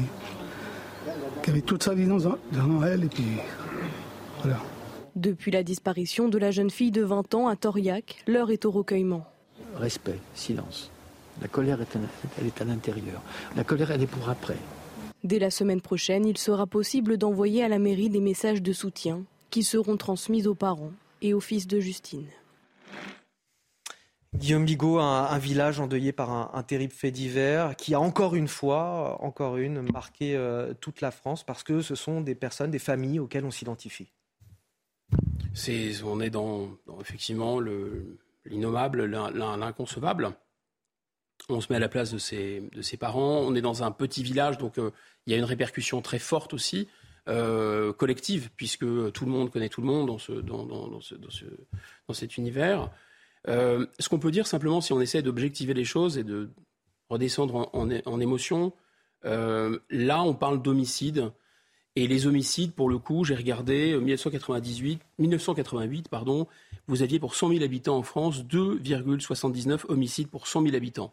[1.42, 3.24] qui avait toute sa vie dans, dans elle, et puis.
[4.42, 4.58] Voilà.
[5.16, 8.72] Depuis la disparition de la jeune fille de 20 ans à Toriac, l'heure est au
[8.72, 9.24] recueillement.
[9.76, 10.90] Respect, silence.
[11.40, 11.96] La colère, est,
[12.40, 13.22] elle est à l'intérieur.
[13.54, 14.56] La colère, elle est pour après.
[15.22, 19.22] Dès la semaine prochaine, il sera possible d'envoyer à la mairie des messages de soutien
[19.50, 20.92] qui seront transmis aux parents
[21.22, 22.26] et au fils de Justine.
[24.34, 29.16] Guillaume Bigot, un, village endeuillé par un, terrible fait divers qui a encore une fois,
[29.22, 33.20] encore une, marqué euh, toute la France parce que ce sont des personnes, des familles
[33.20, 34.10] auxquelles on s'identifie
[36.04, 37.60] on est dans, effectivement
[38.44, 40.32] l'innommable, l'inconcevable.
[41.48, 43.40] On se met à la place de ses, parents.
[43.40, 44.90] On est dans un petit village, donc euh,
[45.26, 46.88] il y a une répercussion très forte aussi,
[47.28, 50.18] euh, collective, puisque tout le monde connaît tout le monde dans,
[52.12, 52.90] cet univers.
[53.48, 56.50] Euh, ce qu'on peut dire simplement, si on essaie d'objectiver les choses et de
[57.10, 58.72] redescendre en émotion,
[59.22, 61.32] là, on parle d'homicide
[61.96, 66.48] et les homicides, pour le coup, j'ai regardé 1998, euh, 1988, pardon,
[66.88, 71.12] vous aviez pour 100 000 habitants en France 2,79 homicides pour 100 000 habitants.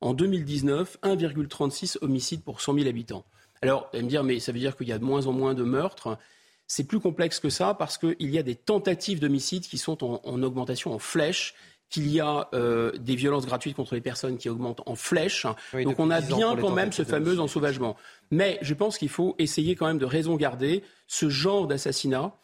[0.00, 3.24] En 2019, 1,36 homicides pour 100 000 habitants.
[3.60, 5.54] Alors, elle me dire, mais ça veut dire qu'il y a de moins en moins
[5.54, 6.16] de meurtres.
[6.66, 10.42] C'est plus complexe que ça parce qu'il y a des tentatives d'homicide qui sont en,
[10.42, 11.54] augmentation en flèche
[11.90, 15.46] qu'il y a euh, des violences gratuites contre les personnes qui augmentent en flèche.
[15.74, 17.96] Donc on a bien quand même ce fameux ensauvagement.
[18.30, 22.34] Mais je pense qu'il faut essayer quand même de raison garder ce genre d'assassinat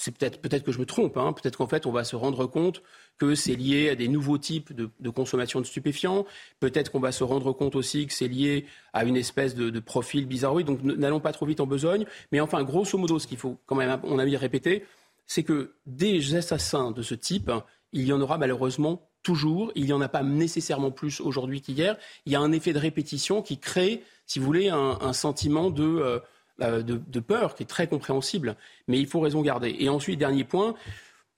[0.00, 1.34] c'est peut-être peut-être que je me trompe, hein.
[1.34, 2.82] peut-être qu'en fait on va se rendre compte
[3.18, 6.24] que c'est lié à des nouveaux types de, consommation de stupéfiants,
[6.58, 8.64] peut-être qu'on va se rendre compte aussi que c'est lié
[8.94, 12.64] à une espèce de, profil bizarroïde, donc n'allons pas trop vite en besogne, mais enfin
[12.64, 14.86] grosso modo ce qu'il faut quand même, on a mis répéter,
[15.26, 17.50] c'est que des assassins de ce type,
[17.92, 21.96] il y en aura malheureusement toujours, il n'y en a pas nécessairement plus aujourd'hui qu'hier,
[22.26, 25.84] il y a un effet de répétition qui crée, si vous voulez, un, sentiment de...
[25.84, 26.18] Euh,
[26.62, 28.54] euh, de, peur qui est très compréhensible,
[28.86, 29.74] mais il faut raison garder.
[29.78, 30.74] Et ensuite, dernier point,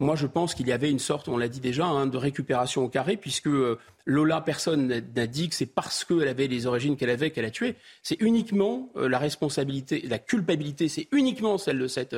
[0.00, 2.82] moi je pense qu'il y avait une sorte, on l'a dit déjà, hein, de récupération
[2.82, 6.96] au carré, puisque euh, Lola, personne n'a dit que c'est parce qu'elle avait les origines
[6.96, 7.76] qu'elle avait qu'elle a tué.
[8.02, 12.16] C'est uniquement la responsabilité, la culpabilité, c'est uniquement celle de cette...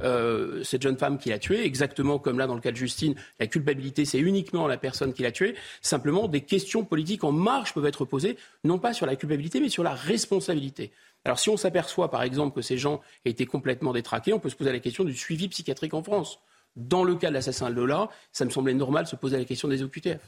[0.00, 3.46] cette jeune femme qui l'a tuée, exactement comme là dans le cas de Justine, la
[3.46, 5.54] culpabilité c'est uniquement la personne qui l'a tuée.
[5.82, 9.68] Simplement, des questions politiques en marche peuvent être posées, non pas sur la culpabilité, mais
[9.68, 10.92] sur la responsabilité.
[11.24, 14.56] Alors si on s'aperçoit par exemple que ces gens étaient complètement détraqués, on peut se
[14.56, 16.38] poser la question du suivi psychiatrique en France.
[16.76, 19.68] Dans le cas de l'assassin Lola, ça me semblait normal de se poser la question
[19.68, 20.20] des OQTF.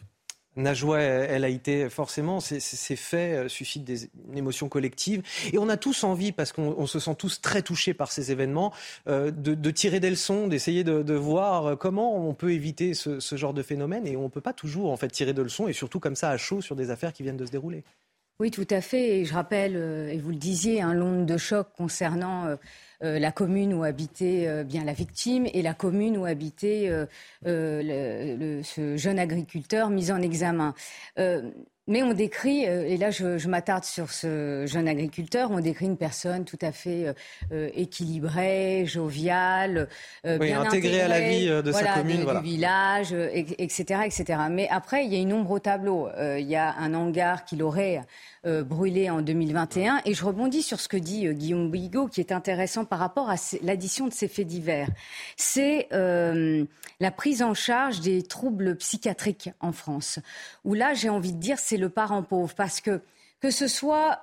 [0.57, 2.61] Najwa elle a été forcément, ces,
[2.97, 5.23] faits euh, suscitent des, une émotion collective.
[5.53, 8.73] Et on a tous envie, parce qu'on se sent tous très touchés par ces événements,
[9.09, 13.63] euh, de, tirer des leçons, d'essayer de, voir comment on peut éviter ce, genre de
[13.63, 14.07] phénomène.
[14.07, 16.31] Et on ne peut pas toujours en fait tirer de leçons, et surtout comme ça
[16.31, 17.85] à chaud sur des affaires qui viennent de se dérouler.
[18.39, 19.21] Oui, tout à fait.
[19.21, 22.57] Et je rappelle, euh, et vous le disiez, un long de choc concernant euh, euh,
[23.01, 26.91] la commune où habitait bien la victime et la commune où habitait
[27.45, 30.75] ce jeune agriculteur mis en examen.
[31.89, 36.45] Mais on décrit, et là je, m'attarde sur ce jeune agriculteur, on décrit une personne
[36.45, 37.15] tout à fait
[37.53, 39.89] équilibrée, joviale,
[40.25, 44.41] bien intégrée, à la vie de sa commune, du village, etc., etc.
[44.51, 46.09] Mais après, il y a une ombre au tableau.
[46.19, 48.01] il y a un hangar qu'il aurait
[48.47, 50.03] euh, brûlé en 2021.
[50.05, 53.29] Et je rebondis sur ce que dit euh, Guillaume Bigot, qui est intéressant par rapport
[53.29, 54.89] à l'addition de ces faits divers.
[55.37, 56.65] C'est euh,
[57.01, 60.21] la prise en charge des troubles psychiatriques en France.
[60.65, 62.55] Où là, j'ai envie de dire, c'est le parent pauvre.
[62.55, 63.01] Parce que,
[63.41, 64.21] que ce soit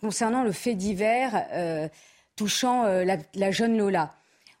[0.00, 1.90] concernant le fait divers
[2.36, 4.14] touchant la jeune Lola,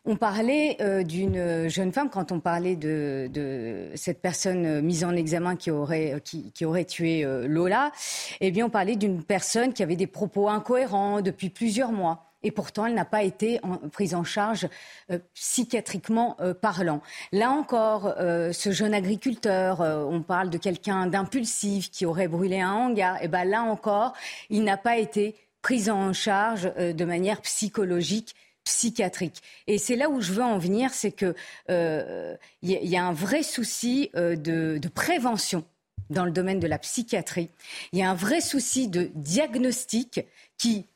[0.04, 5.54] on parlait euh, d'une jeune femme, quand on parlait de, cette personne mise en examen
[5.54, 7.92] qui aurait, qui, aurait tué euh, Lola,
[8.40, 12.31] eh bien on parlait d'une personne qui avait des propos incohérents depuis plusieurs mois.
[12.42, 13.60] Et pourtant, elle n'a pas été
[13.92, 14.68] prise en charge
[15.10, 17.00] euh, psychiatriquement parlant.
[17.32, 23.16] Là encore, ce jeune agriculteur, on parle de quelqu'un d'impulsif qui aurait brûlé un hangar.
[23.16, 24.12] Et eh ben là encore,
[24.50, 29.42] il n'a pas été pris en charge de manière psychologique psychiatrique.
[29.66, 31.34] Et c'est là où je veux en venir, c'est que
[31.68, 35.64] il euh, y, a un vrai souci euh, de, prévention
[36.10, 37.50] dans le domaine de la psychiatrie.
[37.92, 40.20] Il y a un vrai souci de diagnostic
[40.58, 40.86] qui,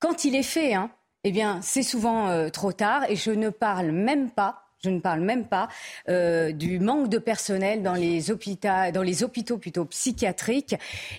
[0.00, 0.90] quand il est fait, hein,
[1.24, 3.04] eh bien, c'est souvent euh, trop tard.
[3.08, 5.68] Et je ne parle même pas je ne parle même pas
[6.08, 10.74] euh, du manque de personnel dans les hôpitaux, dans les hôpitaux plutôt psychiatriques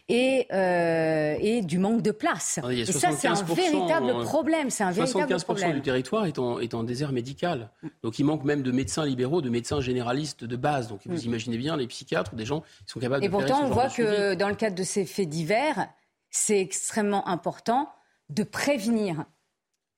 [0.09, 2.59] et, euh, et du manque de place.
[2.63, 4.71] Ah, et ça, c'est un véritable problème.
[4.71, 7.69] C'est un véritable 75% du territoire est en, est en, désert médical.
[8.01, 10.87] Donc il manque même de médecins libéraux, de médecins généralistes de base.
[10.87, 11.25] Donc vous mm.
[11.25, 13.69] imaginez bien les psychiatres, des gens qui sont capables et de faire Et pourtant, on
[13.69, 15.87] voit que dans le cadre de ces faits divers,
[16.31, 17.89] c'est extrêmement important
[18.31, 19.25] de prévenir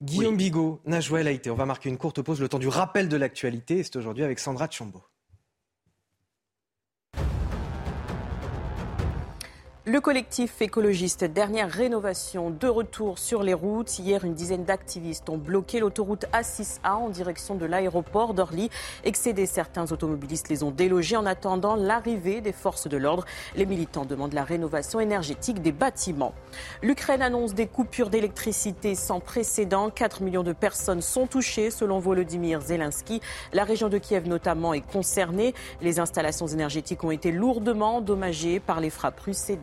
[0.02, 1.50] Guillaume Bigot, Najouel été.
[1.50, 3.84] On va marquer une courte pause, le temps du rappel de l'actualité.
[3.84, 5.04] C'est aujourd'hui avec Sandra Chambaud.
[9.86, 14.00] Le collectif écologiste Dernière Rénovation de retour sur les routes.
[14.00, 18.70] Hier, une dizaine d'activistes ont bloqué l'autoroute A6A en direction de l'aéroport d'Orly.
[19.04, 23.26] Excédés, certains automobilistes les ont délogés en attendant l'arrivée des forces de l'ordre.
[23.58, 26.34] Les militants demandent la rénovation énergétique des bâtiments.
[26.82, 29.90] L'Ukraine annonce des coupures d'électricité sans précédent.
[29.90, 33.20] 4 millions de personnes sont touchées selon Volodymyr Zelensky.
[33.52, 35.54] La région de Kiev notamment est concernée.
[35.82, 39.58] Les installations énergétiques ont été lourdement endommagées par les frappes russes ces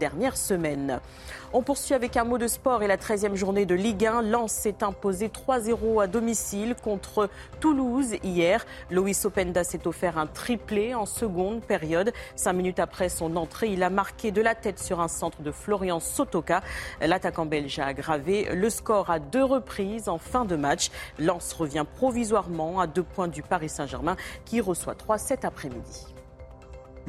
[1.52, 4.22] On poursuit avec un mot de sport et la 13e journée de Ligue 1.
[4.22, 7.28] Lens s'est imposé 3-0 à domicile contre
[7.58, 8.64] Toulouse hier.
[8.90, 12.12] Loïs Openda s'est offert un triplé en seconde période.
[12.36, 15.50] Cinq minutes après son entrée, il a marqué de la tête sur un centre de
[15.50, 16.62] Florian Sotoka.
[17.00, 20.90] L'attaquant belge a aggravé le score à deux reprises en fin de match.
[21.18, 26.19] Lens revient provisoirement à deux points du Paris Saint-Germain qui reçoit 3 cet après-midi.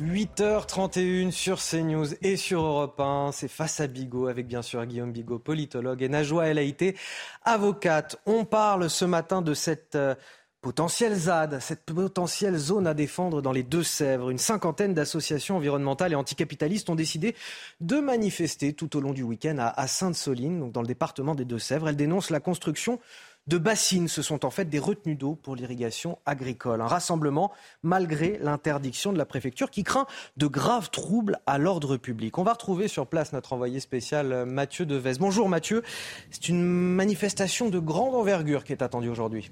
[0.01, 3.31] 8h31 sur CNews et sur Europe 1.
[3.33, 6.97] C'est face à Bigot avec bien sûr Guillaume Bigot, politologue, et Najwa El Haïté,
[7.43, 8.19] avocate.
[8.25, 10.15] On parle ce matin de cette euh,
[10.61, 14.31] potentielle ZAD, cette potentielle zone à défendre dans les Deux-Sèvres.
[14.31, 17.35] Une cinquantaine d'associations environnementales et anticapitalistes ont décidé
[17.79, 21.89] de manifester tout au long du week-end à Sainte-Soline, dans le département des Deux-Sèvres.
[21.89, 22.99] Elles dénoncent la construction
[23.47, 24.07] de bassines.
[24.07, 26.81] Ce sont en fait des retenues d'eau pour l'irrigation agricole.
[26.81, 27.51] Un rassemblement
[27.83, 30.07] malgré l'interdiction de la préfecture qui craint
[30.37, 32.37] de graves troubles à l'ordre public.
[32.37, 35.13] On va retrouver sur place notre envoyé spécial euh, Mathieu Devez.
[35.19, 35.83] Bonjour Mathieu.
[36.29, 39.51] C'est une manifestation de grande envergure qui est attendue aujourd'hui.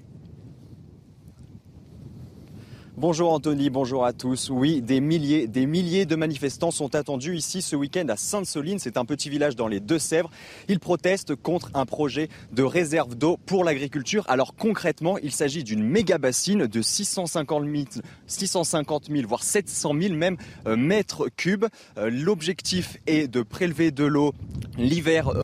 [3.00, 4.50] Bonjour Anthony, bonjour à tous.
[4.50, 8.78] Oui, des milliers, des milliers de manifestants sont attendus ici ce week-end à Sainte-Soline.
[8.78, 10.28] C'est un petit village dans les Deux-Sèvres.
[10.68, 14.26] Ils protestent contre un projet de réserve d'eau pour l'agriculture.
[14.28, 17.84] Alors concrètement, il s'agit d'une méga bassine de 650 000,
[18.26, 20.36] 650 000 voire 700 000 même
[20.66, 21.64] euh, mètres cubes.
[21.96, 24.34] Euh, l'objectif est de prélever de l'eau
[24.76, 25.40] l'hiver euh,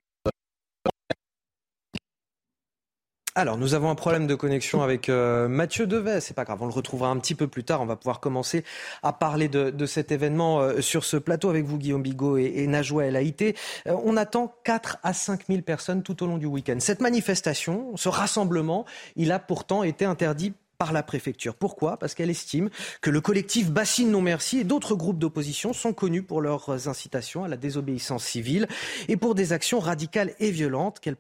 [3.39, 6.23] Alors, nous avons un problème de connexion avec euh, Mathieu Devet.
[6.23, 7.83] C'est pas grave, on le retrouvera un petit peu plus tard.
[7.83, 8.65] On va pouvoir commencer
[9.03, 12.67] à parler de, cet événement euh, sur ce plateau avec vous, Guillaume Bigot et, et
[12.67, 13.17] Najwa El.
[13.19, 13.53] Euh,
[13.87, 16.77] on attend 4 à 5 000 personnes tout au long du week-end.
[16.79, 18.87] Cette manifestation, ce rassemblement,
[19.17, 21.55] il a pourtant été interdit par la préfecture.
[21.55, 21.99] Pourquoi?
[21.99, 22.71] Parce qu'elle estime
[23.03, 27.45] que le collectif Bassine Non Merci et d'autres groupes d'opposition sont connus pour leurs incitations
[27.45, 28.67] à la désobéissance civile
[29.09, 31.17] et pour des actions radicales et violentes qu'elles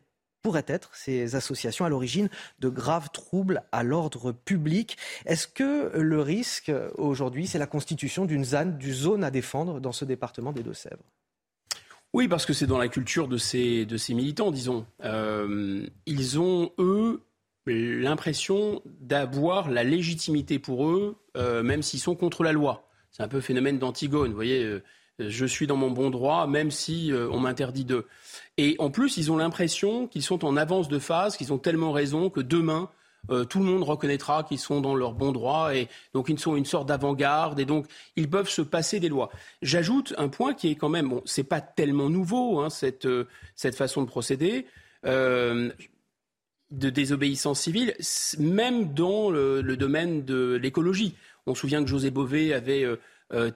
[0.47, 2.29] pourraient être ces associations à l'origine
[2.61, 4.97] de graves troubles à l'ordre public.
[5.25, 10.53] Est-ce que le risque aujourd'hui, c'est la constitution d'une zone à défendre dans ce département
[10.53, 11.03] des Deux-Sèvres?
[12.13, 14.87] Oui, parce que c'est dans la culture de ces, militants, disons.
[15.03, 17.23] Euh, ils ont, eux,
[17.67, 22.89] l'impression d'avoir la légitimité pour eux, euh, même s'ils sont contre la loi.
[23.11, 24.29] C'est un peu le phénomène d'Antigone.
[24.29, 24.81] Vous voyez, euh,
[25.19, 28.07] je suis dans mon bon droit, même si on m'interdit de.
[28.59, 31.93] Et en plus, ils ont l'impression qu'ils sont en avance de phase, qu'ils ont tellement
[31.93, 32.91] raison que demain,
[33.31, 36.57] euh, tout le monde reconnaîtra qu'ils sont dans leur bon droit et donc ils sont
[36.57, 39.31] une sorte d'avant-garde et donc ils peuvent se passer des lois.
[39.63, 43.27] J'ajoute un point qui est quand même, bon, c'est pas tellement nouveau hein, cette, euh,
[43.57, 44.67] cette façon de procéder.
[45.05, 45.71] Euh,
[46.73, 47.95] de désobéissance civile,
[48.41, 51.15] même dans le, domaine de l'écologie.
[51.47, 52.85] On se souvient que José Bové avait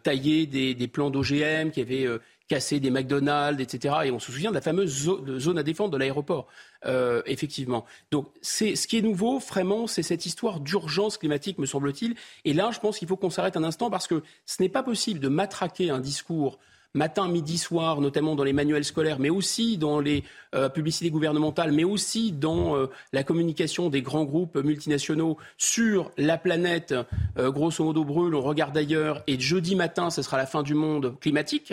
[0.05, 2.07] taillé des, plans d'OGM, qui avait
[2.51, 3.95] casser des McDonald's, etc.
[4.07, 5.09] Et on se souvient de la fameuse
[5.39, 6.49] zone à défendre de l'aéroport,
[6.85, 7.85] euh, effectivement.
[8.11, 12.17] Donc, c'est ce qui est nouveau, vraiment, c'est cette histoire d'urgence climatique, me semble-t-il.
[12.45, 14.83] Et là, je pense qu'il faut qu'on s'arrête un instant parce que ce n'est pas
[14.83, 16.59] possible de matraquer un discours
[16.95, 21.73] matin, midi, soir, notamment dans les manuels scolaires, mais aussi dans les euh, publicités gouvernementales,
[21.73, 26.95] mais aussi dans euh, la communication des grands groupes multinationaux sur la planète,
[27.37, 31.19] grosso modo brûle, on regarde ailleurs, et jeudi matin, ce sera la fin du monde
[31.21, 31.73] climatique.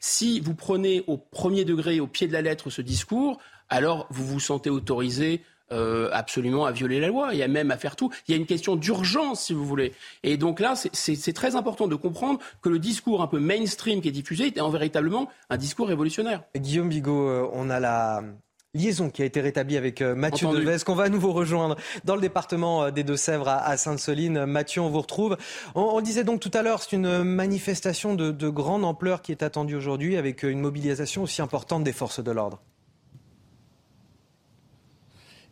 [0.00, 4.26] Si vous prenez au premier degré, au pied de la lettre, ce discours, alors vous
[4.26, 5.42] vous sentez autorisé
[5.72, 8.10] euh, absolument à violer la loi et à même à faire tout.
[8.28, 9.92] Il y a une question d'urgence, si vous voulez.
[10.22, 14.08] Et donc là, c'est très important de comprendre que le discours un peu mainstream qui
[14.08, 16.42] est diffusé est en véritablement un discours révolutionnaire.
[16.56, 18.22] Guillaume Bigot, euh, on a la,
[18.74, 22.14] liaison qui a été rétablie avec euh, Mathieu Deves, qu'on va à nouveau rejoindre dans
[22.14, 24.46] le département des Deux-Sèvres à Sainte-Soline.
[24.46, 25.36] Mathieu, on vous retrouve.
[25.74, 29.42] On, disait donc tout à l'heure, c'est une manifestation de, de grande ampleur qui est
[29.42, 32.62] attendue aujourd'hui avec une mobilisation aussi importante des forces de l'ordre.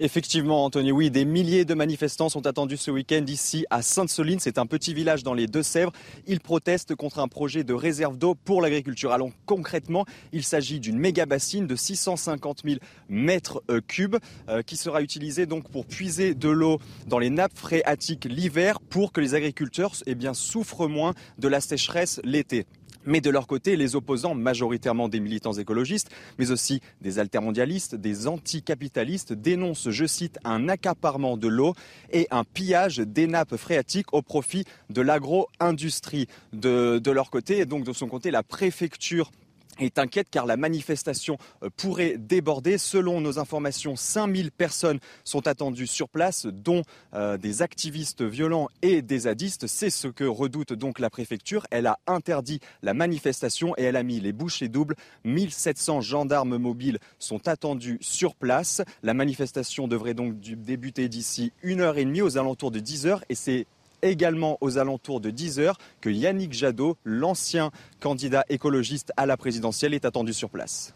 [0.03, 4.41] Effectivement, Anthony, oui, des milliers de manifestants sont attendus ce week-end ici à Sainte-Soline.
[4.41, 5.93] C'est un petit village dans les Deux-Sèvres.
[6.27, 9.13] Ils protestent contre un projet de réserve d'eau pour l'agriculture.
[9.13, 12.79] Alors concrètement, il s'agit d'une méga bassine de 650 000
[13.11, 14.17] mètres euh, cubes
[14.49, 19.13] euh, qui sera utilisée donc pour puiser de l'eau dans les nappes phréatiques l'hiver pour
[19.13, 22.65] que les agriculteurs eh bien, souffrent moins de la sécheresse l'été.
[23.07, 28.27] Mais de leur côté, les opposants, majoritairement des militants écologistes, mais aussi des altermondialistes, des
[28.27, 31.75] anticapitalistes, dénoncent, je cite, un accaparement de l'eau
[32.13, 36.27] et un pillage des nappes phréatiques au profit de l'agro-industrie.
[36.53, 39.31] De, leur côté, et donc de son côté, la préfecture
[39.81, 42.78] est inquiète car la manifestation euh, pourrait déborder.
[42.78, 46.82] Selon nos informations, 5000 personnes sont attendues sur place, dont
[47.15, 49.66] euh, des activistes violents et des zadistes.
[49.66, 51.66] C'est ce que redoute donc la préfecture.
[51.70, 54.97] Elle a interdit la manifestation et elle a mis les bouchées doubles.
[55.24, 58.82] 1700 gendarmes mobiles sont attendus sur place.
[59.02, 63.24] La manifestation devrait donc débuter d'ici une heure et demie aux alentours de 10 heures
[63.28, 63.66] et c'est
[64.03, 67.71] également aux alentours de 10 heures que Yannick Jadot, l'ancien
[68.01, 70.95] candidat écologiste à la présidentielle, est attendu sur place.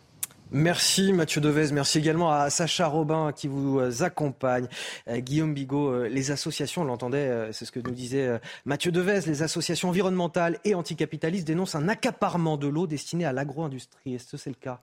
[0.51, 4.69] Merci Mathieu Devez, merci également à Sacha Robin qui vous accompagne.
[5.09, 8.93] Euh, Guillaume Bigot, euh, les associations, on l'entendait, euh, c'est ce que nous disait Mathieu
[8.93, 14.15] Devez, les associations environnementales et anticapitalistes dénoncent un accaparement de l'eau destiné à l'agro-industrie.
[14.15, 14.83] Est-ce que c'est le cas?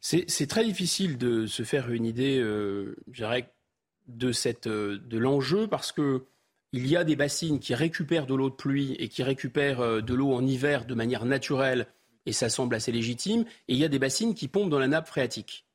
[0.00, 2.94] C'est très difficile de se faire une idée, euh,
[4.06, 6.26] de, cette, de l'enjeu parce que
[6.76, 10.14] il y a des bassines qui récupèrent de l'eau de pluie et qui récupèrent de
[10.14, 11.86] l'eau en hiver de manière naturelle
[12.26, 13.44] et ça semble assez légitime.
[13.68, 15.66] Et il y a des bassines qui pompent dans la nappe phréatique.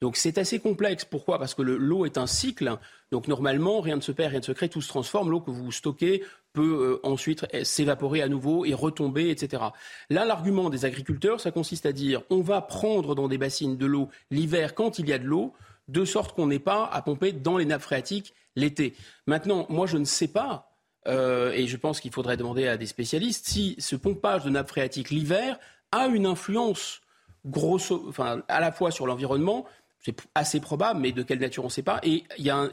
[0.00, 1.04] Donc c'est assez complexe.
[1.04, 1.38] Pourquoi?
[1.38, 2.78] Parce que l'eau est un cycle.
[3.10, 5.30] Donc normalement, rien ne se perd, rien ne se crée, tout se transforme.
[5.30, 6.22] L'eau que vous stockez
[6.52, 9.64] peut euh, ensuite s'évaporer à nouveau et retomber, etc.
[10.08, 13.86] Là, l'argument des agriculteurs, ça consiste à dire on va prendre dans des bassines de
[13.86, 15.52] l'eau l'hiver quand il y a de l'eau,
[15.88, 18.94] de sorte qu'on n'ait pas à pomper dans les nappes phréatiques l'été.
[19.26, 20.68] Maintenant, moi, je ne sais pas
[21.06, 24.68] euh, et je pense qu'il faudrait demander à des spécialistes si ce pompage de nappes
[24.68, 25.58] phréatiques l'hiver
[25.92, 27.00] a une influence
[27.46, 29.64] grosso, enfin, à la fois sur l'environnement,
[30.00, 32.68] c'est assez probable, mais de quelle nature on ne sait pas, et il y a,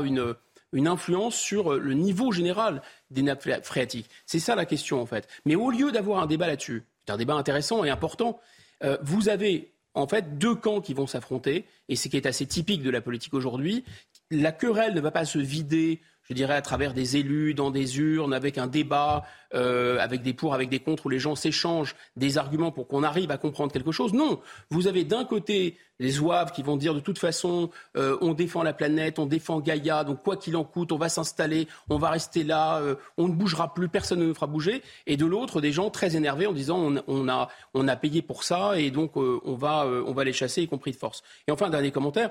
[0.00, 0.34] une,
[0.72, 4.10] une influence sur le niveau général des nappes phréatiques.
[4.26, 5.28] C'est ça la question en fait.
[5.44, 8.40] Mais au lieu d'avoir un débat là-dessus, c'est un débat intéressant et important,
[8.82, 12.46] euh, vous avez en fait deux camps qui vont s'affronter, et ce qui est assez
[12.46, 13.84] typique de la politique aujourd'hui.
[14.30, 17.98] La querelle ne va pas se vider je dirais, à travers des élus, dans des
[17.98, 19.24] urnes, avec un débat,
[19.54, 23.02] euh, avec des pour, avec des contre, où les gens s'échangent des arguments pour qu'on
[23.02, 24.12] arrive à comprendre quelque chose.
[24.12, 24.40] Non,
[24.70, 28.62] vous avez d'un côté les ouaves qui vont dire de toute façon, euh, on défend
[28.62, 32.10] la planète, on défend Gaïa, donc quoi qu'il en coûte, on va s'installer, on va
[32.10, 34.82] rester là, euh, on ne bougera plus, personne ne nous fera bouger.
[35.06, 38.20] Et de l'autre, des gens très énervés en disant on, on, a, on a payé
[38.20, 41.22] pour ça et donc on, va, on va les chasser, y compris de force.
[41.46, 42.30] Et enfin, dernier commentaire.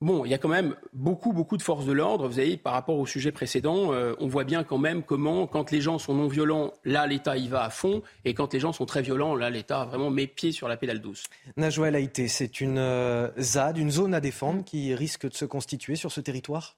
[0.00, 2.28] Bon, il y a quand même beaucoup, beaucoup de forces de l'ordre.
[2.28, 5.72] Vous savez, par rapport au sujet précédent, euh, on voit bien quand même comment, quand
[5.72, 8.72] les gens sont non violents, là, l'État y va à fond, et quand les gens
[8.72, 11.24] sont très violents, là, l'État vraiment met pied sur la pédale douce.
[11.56, 15.96] Najwa Haïté, c'est une euh, ZAD, une zone à défendre qui risque de se constituer
[15.96, 16.76] sur ce territoire?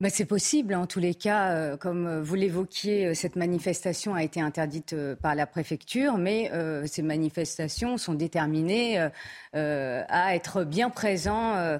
[0.00, 0.76] Bah, c'est possible.
[0.76, 5.16] En tous les cas, euh, comme vous l'évoquiez, euh, cette manifestation a été interdite euh,
[5.16, 6.52] par la préfecture, mais
[6.86, 9.08] ces manifestations sont déterminées
[9.52, 11.78] à être bien présents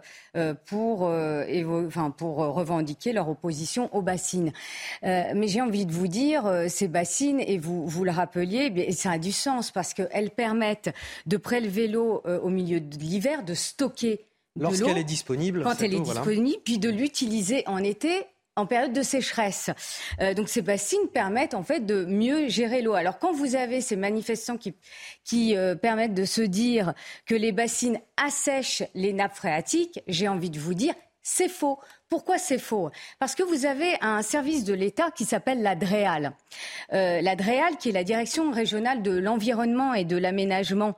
[0.67, 4.53] pour revendiquer leur opposition aux bassines.
[5.03, 9.13] mais j'ai envie de vous dire, ces bassines, et vous, vous le rappeliez, eh ça
[9.13, 10.91] a du sens parce qu'elles permettent
[11.27, 14.25] de prélever l'eau au milieu de l'hiver, de stocker
[14.57, 15.63] Lorsqu'elle est disponible.
[15.63, 18.27] Quand elle est disponible, puis de l'utiliser en été
[18.59, 19.71] en période de sécheresse.
[20.21, 22.95] Euh, donc ces bassines permettent en fait de mieux gérer l'eau.
[22.95, 24.75] Alors quand vous avez ces manifestants qui,
[25.25, 26.93] qui euh, permettent de se dire
[27.25, 31.79] que les bassines assèchent les nappes phréatiques, j'ai envie de vous dire c'est faux.
[32.09, 32.91] Pourquoi c'est faux?
[33.19, 36.33] Parce que vous avez un service de l'État qui s'appelle la DREAL.
[36.95, 40.97] Euh, la DREAL, qui est la Direction régionale de l'environnement et de l'aménagement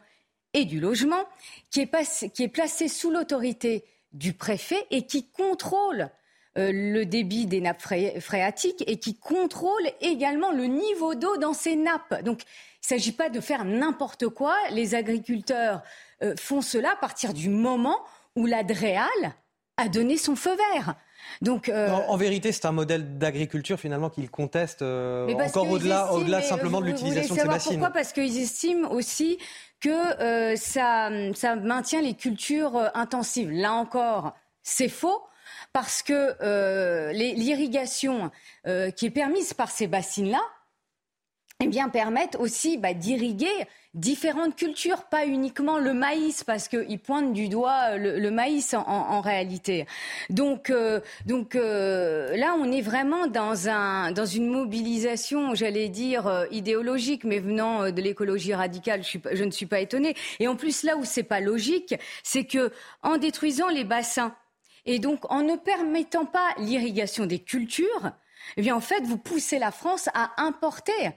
[0.55, 1.25] et du logement,
[1.71, 6.11] qui est, qui est placé sous l'autorité du préfet et qui contrôle
[6.59, 7.81] euh, le débit des nappes
[8.21, 12.25] phréatiques et qui contrôle également le niveau d'eau dans ces nappes.
[12.25, 14.57] Donc, il ne s'agit pas de faire n'importe quoi.
[14.73, 15.83] Les agriculteurs
[16.23, 18.01] euh, font cela à partir du moment
[18.35, 19.35] où la DREAL
[19.77, 20.97] a donné son feu vert.
[21.43, 26.81] Donc, euh, en, vérité, c'est un modèle d'agriculture finalement qu'ils contestent encore au-delà, au-delà simplement
[26.81, 27.73] de l'utilisation de ces bassines.
[27.73, 27.91] Pourquoi?
[27.91, 29.39] Parce qu'ils estiment aussi
[29.81, 33.51] que euh, ça, ça, maintient les cultures euh, intensives.
[33.51, 35.23] Là encore, c'est faux
[35.73, 38.31] parce que euh, l'irrigation
[38.97, 40.41] qui est permise par ces bassines-là,
[41.63, 47.33] eh bien, permettent aussi bah, d'irriguer différentes cultures, pas uniquement le maïs, parce qu'ils pointent
[47.33, 49.87] du doigt le, maïs en, réalité.
[50.31, 56.29] Donc, euh, donc euh, là, on est vraiment dans, un, dans une mobilisation, j'allais dire,
[56.29, 60.15] euh, idéologique, mais venant de l'écologie radicale, je, je, ne suis pas étonnée.
[60.39, 62.71] Et en plus, là où c'est pas logique, c'est que
[63.03, 64.35] en détruisant les bassins,
[64.87, 68.13] et donc en ne permettant pas l'irrigation des cultures,
[68.57, 71.11] eh bien, en fait, vous poussez la France à importer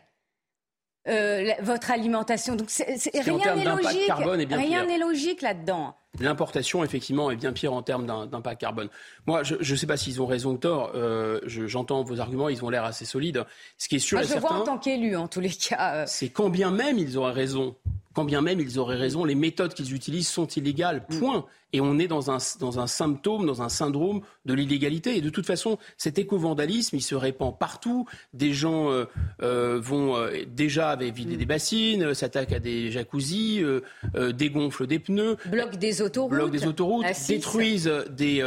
[1.07, 2.55] euh, votre alimentation.
[2.55, 4.11] Donc rien n'est logique.
[4.51, 5.95] Rien n'est logique là-dedans.
[6.19, 8.87] L'importation, effectivement, est bien pire en termes d'impact carbone.
[9.25, 10.91] Moi, je ne sais pas s'ils ont raison ou tort.
[10.93, 13.43] Euh, j'entends vos arguments, ils ont l'air assez solides.
[13.79, 15.95] Ce qui est sûr Moi, et je vois en tant qu'élu, en tous les cas.
[15.95, 16.03] Euh.
[16.07, 17.75] C'est quand bien même ils auraient raison
[18.13, 21.05] quand bien même ils auraient raison, les méthodes qu'ils utilisent sont illégales.
[21.09, 21.19] Mm.
[21.19, 21.45] Point.
[21.75, 25.17] Et on est dans un, dans un symptôme, dans un syndrome de l'illégalité.
[25.17, 28.07] Et de toute façon, cet éco-vandalisme, il se répand partout.
[28.33, 29.05] Des gens euh,
[29.41, 31.37] euh, vont euh, déjà vider mm.
[31.37, 33.63] des bassines, s'attaquent à des jacuzzis,
[34.33, 38.43] dégonflent des pneus, bloquent des autoroutes, bloquent des autoroutes détruisent des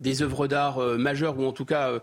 [0.00, 2.00] des œuvres d'art majeures ou en tout cas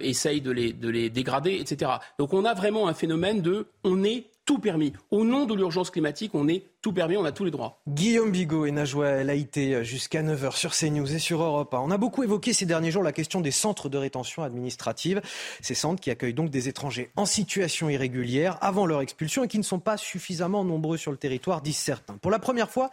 [0.00, 1.92] essayent de les, de les dégrader, etc.
[2.18, 4.92] Donc on a vraiment un phénomène de on est tout permis.
[5.10, 7.80] Au nom de l'urgence climatique, on est tout permis, on a tous les droits.
[7.88, 11.74] Guillaume Bigot et Najwa Laïté jusqu'à 9h sur CNews et sur Europe.
[11.78, 15.22] On a beaucoup évoqué ces derniers jours la question des centres de rétention administrative.
[15.60, 19.58] Ces centres qui accueillent donc des étrangers en situation irrégulière avant leur expulsion et qui
[19.58, 22.16] ne sont pas suffisamment nombreux sur le territoire, disent certains.
[22.16, 22.90] Pour la première fois,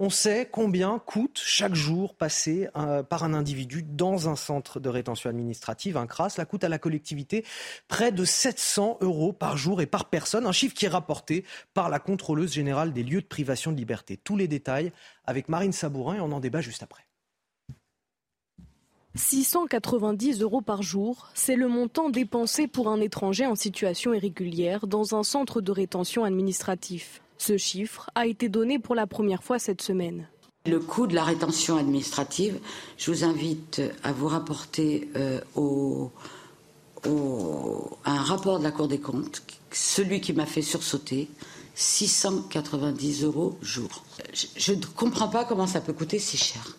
[0.00, 4.88] on sait combien coûte chaque jour passé euh, par un individu dans un centre de
[4.88, 6.36] rétention administrative, un CRAS.
[6.38, 7.44] La coûte à la collectivité
[7.86, 11.44] près de 700 euros par jour et par personne, un chiffre qui est rapporté
[11.74, 14.16] par la contrôleuse générale des lieux de privation de liberté.
[14.16, 14.90] Tous les détails
[15.26, 17.04] avec Marine Sabourin et on en débat juste après.
[19.16, 25.14] 690 euros par jour, c'est le montant dépensé pour un étranger en situation irrégulière dans
[25.14, 27.20] un centre de rétention administratif.
[27.40, 30.28] Ce chiffre a été donné pour la première fois cette semaine.
[30.66, 32.60] Le coût de la rétention administrative,
[32.98, 36.12] je vous invite à vous rapporter euh, au,
[38.04, 39.42] un rapport de la Cour des comptes,
[39.72, 41.30] celui qui m'a fait sursauter,
[41.76, 44.04] 690 euros jour.
[44.34, 46.76] Je ne comprends pas comment ça peut coûter si cher.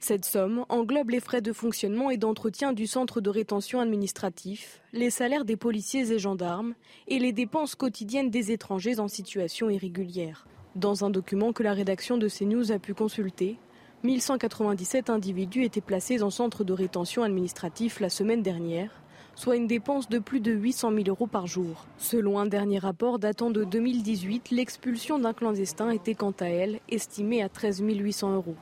[0.00, 5.10] Cette somme englobe les frais de fonctionnement et d'entretien du centre de rétention administratif, les
[5.10, 6.74] salaires des policiers et gendarmes
[7.08, 10.46] et les dépenses quotidiennes des étrangers en situation irrégulière.
[10.76, 13.58] Dans un document que la rédaction de CNews a pu consulter,
[14.04, 19.02] 1197 individus étaient placés en centre de rétention administratif la semaine dernière,
[19.34, 21.86] soit une dépense de plus de 800 000 euros par jour.
[21.98, 27.42] Selon un dernier rapport datant de 2018, l'expulsion d'un clandestin était quant à elle estimée
[27.42, 28.56] à 13 800 euros.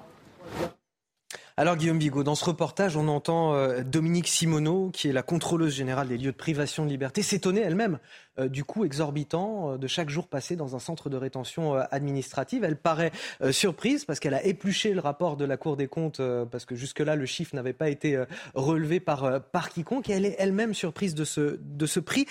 [1.58, 5.74] Alors Guillaume Bigot, dans ce reportage, on entend euh, Dominique Simoneau, qui est la contrôleuse
[5.74, 7.98] générale des lieux de privation de liberté, s'étonner elle-même
[8.38, 12.62] euh, du coût exorbitant euh, de chaque jour passé dans un centre de rétention administrative.
[12.62, 13.10] Elle paraît
[13.52, 16.20] surprise parce qu'elle a épluché le rapport de la Cour des comptes,
[16.50, 18.22] parce que jusque-là, le chiffre n'avait pas été
[18.52, 22.26] relevé par, par quiconque, et elle est elle-même surprise de ce, de ce prix.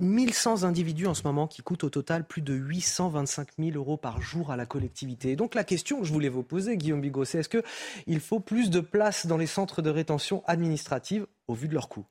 [0.00, 4.20] 1100 individus en ce moment qui coûtent au total plus de 825 000 euros par
[4.20, 5.36] jour à la collectivité.
[5.36, 8.70] donc la question que je voulais vous poser, Guillaume Bigot, c'est est-ce qu'il faut plus
[8.70, 12.06] de place dans les centres de rétention administrative au vu de leur coût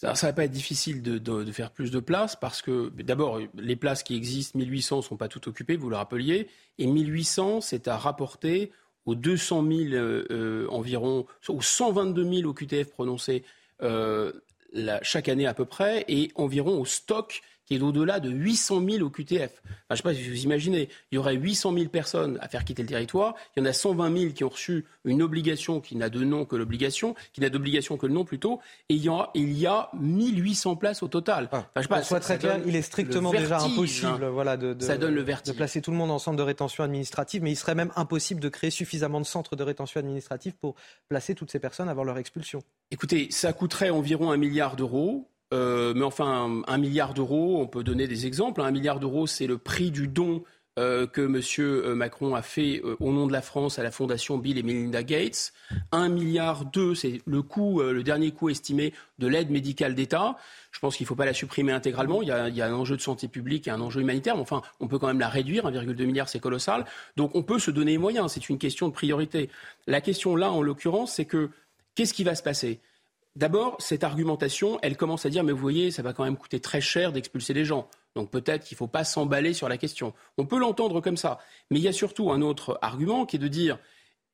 [0.00, 3.76] ça, ça va pas être difficile de, faire plus de places parce que d'abord les
[3.76, 6.48] places qui existent, 1800 ne sont pas toutes occupées, vous le rappeliez,
[6.78, 8.72] et 1800 c'est à rapporter
[9.04, 13.44] aux 200 000 euh, euh, environ, aux 122 000 au QTF prononcés
[13.82, 14.32] euh,
[15.02, 19.06] chaque année à peu près, et environ au stock qui est au-delà de 800 000
[19.06, 19.62] au QTF.
[19.64, 22.64] je ne sais pas si vous imaginez, il y aurait 800 000 personnes à faire
[22.64, 25.94] quitter le territoire, il y en a 120 000 qui ont reçu une obligation qui
[25.94, 29.08] n'a de nom que l'obligation, qui n'a d'obligation que le nom plutôt, et il y,
[29.08, 31.48] a, il y a 1800 places au total.
[31.52, 34.30] Ah, je pas, soit très clair, il est strictement déjà impossible hein.
[34.30, 35.52] voilà, de, ça donne le vertige.
[35.52, 38.40] de placer tout le monde en centre de rétention administrative, mais il serait même impossible
[38.40, 40.74] de créer suffisamment de centres de rétention administrative pour
[41.08, 42.62] placer toutes ces personnes avant leur expulsion.
[42.90, 45.29] Écoutez, ça coûterait environ un milliard d'euros.
[45.52, 48.60] Euh, mais enfin, un, milliard d'euros, on peut donner des exemples.
[48.60, 50.44] Un milliard d'euros, c'est le prix du don
[50.78, 51.40] euh, que M.
[51.58, 55.02] Euh, Macron a fait au nom de la France à la fondation Bill et Melinda
[55.02, 55.52] Gates.
[55.90, 60.36] Un milliard d'euros, c'est le dernier coût estimé de l'aide médicale d'État.
[60.70, 62.22] Je pense qu'il ne faut pas la supprimer intégralement.
[62.22, 64.36] Il y, a, il y, a, un enjeu de santé publique et un enjeu humanitaire.
[64.36, 65.68] Mais enfin, on peut quand même la réduire.
[65.68, 66.84] 1,2 milliard, c'est colossal.
[67.16, 68.30] Donc, on peut se donner les moyens.
[68.32, 69.50] C'est une question de priorité.
[69.88, 71.50] La question là, en l'occurrence, c'est que
[71.96, 72.80] qu'est-ce qui va se passer?
[73.36, 76.58] D'abord, cette argumentation, elle commence à dire, mais vous voyez, ça va quand même coûter
[76.58, 77.88] très cher d'expulser les gens.
[78.16, 80.12] Donc peut-être qu'il ne faut pas s'emballer sur la question.
[80.36, 81.38] On peut l'entendre comme ça.
[81.70, 83.78] Mais il y a surtout un autre argument qui est de dire,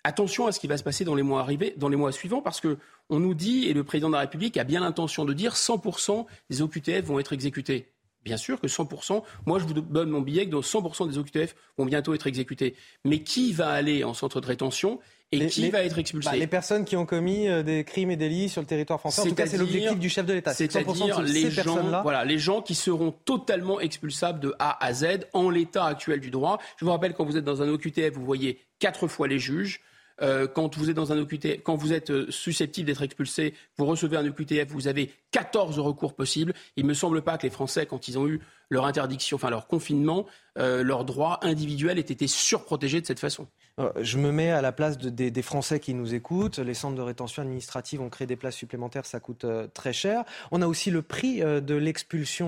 [0.02, 2.40] attention à ce qui va se passer dans les mois arrivés, dans les mois suivants,
[2.40, 2.78] parce que
[3.10, 6.24] on nous dit, et le président de la République a bien l'intention de dire, 100%
[6.48, 7.92] des OQTF vont être exécutés.
[8.24, 11.84] Bien sûr que 100%, moi je vous donne mon billet que 100% des OQTF vont
[11.84, 12.74] bientôt être exécutés.
[13.04, 15.00] Mais qui va aller en centre de rétention?
[15.32, 18.16] Et qui va être expulsé bah, Les personnes qui ont commis euh, des crimes et
[18.16, 19.22] délits sur le territoire français.
[19.22, 20.54] En tout cas, c'est l'objectif du chef de l'État.
[20.54, 25.50] C'est-à-dire les gens, voilà, les gens qui seront totalement expulsables de A à Z en
[25.50, 26.58] l'état actuel du droit.
[26.76, 29.80] Je vous rappelle, quand vous êtes dans un OQTF, vous voyez quatre fois les juges.
[30.22, 33.84] Euh, quand vous êtes dans un OQTF, quand vous êtes euh, susceptible d'être expulsé, vous
[33.84, 36.54] recevez un OQTF, vous avez 14 recours possibles.
[36.76, 38.40] Il ne me semble pas que les Français, quand ils ont eu
[38.70, 40.26] leur interdiction, enfin leur confinement,
[40.58, 43.46] euh, leurs droits individuels aient été surprotégés de cette façon.
[43.78, 46.58] Euh, je me mets à la place des, Français qui nous écoutent.
[46.58, 50.24] Les centres de rétention administrative ont créé des places supplémentaires, ça coûte euh, très cher.
[50.50, 52.46] On a aussi le prix euh, de l'expulsion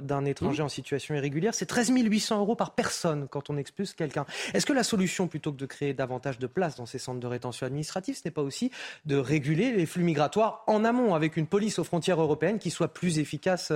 [0.00, 1.54] d'un étranger en situation irrégulière.
[1.54, 4.26] C'est 13 800 euros par personne quand on expulse quelqu'un.
[4.54, 7.26] Est-ce que la solution, plutôt que de créer davantage de places dans ces centres de
[7.26, 8.70] rétention administrative, ce n'est pas aussi
[9.04, 12.92] de réguler les flux migratoires en amont avec une police aux frontières européennes qui soit
[12.92, 13.72] plus efficace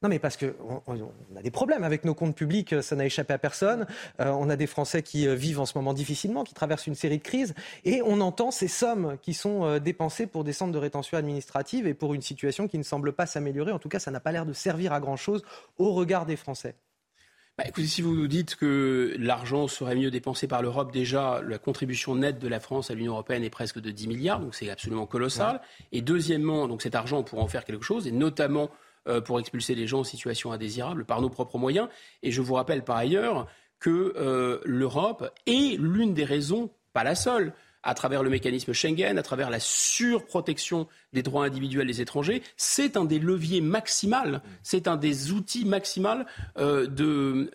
[0.00, 3.32] Non, mais parce qu'on on a des problèmes avec nos comptes publics, ça n'a échappé
[3.32, 3.84] à personne.
[4.20, 6.94] Euh, on a des Français qui euh, vivent en ce moment difficilement, qui traversent une
[6.94, 7.52] série de crises,
[7.84, 11.88] et on entend ces sommes qui sont euh, dépensées pour des centres de rétention administrative
[11.88, 13.72] et pour une situation qui ne semble pas s'améliorer.
[13.72, 15.42] En tout cas, ça n'a pas l'air de servir à grand-chose
[15.78, 16.76] au regard des Français.
[17.56, 21.58] Bah, écoutez, si vous nous dites que l'argent serait mieux dépensé par l'Europe, déjà, la
[21.58, 24.70] contribution nette de la France à l'Union européenne est presque de 10 milliards, donc c'est
[24.70, 25.60] absolument colossal.
[25.90, 28.87] Et deuxièmement, donc cet argent, on pourra en faire quelque chose, et notamment euh,
[29.24, 31.88] pour expulser les gens en situation indésirable par nos propres moyens.
[32.22, 33.46] Et je vous rappelle par ailleurs
[33.80, 39.18] que euh, l'Europe est l'une des raisons, pas la seule, à travers le mécanisme Schengen,
[39.18, 44.88] à travers la surprotection des droits individuels des étrangers, c'est un des leviers maximaux, c'est
[44.88, 46.24] un des outils maximaux
[46.58, 46.86] euh,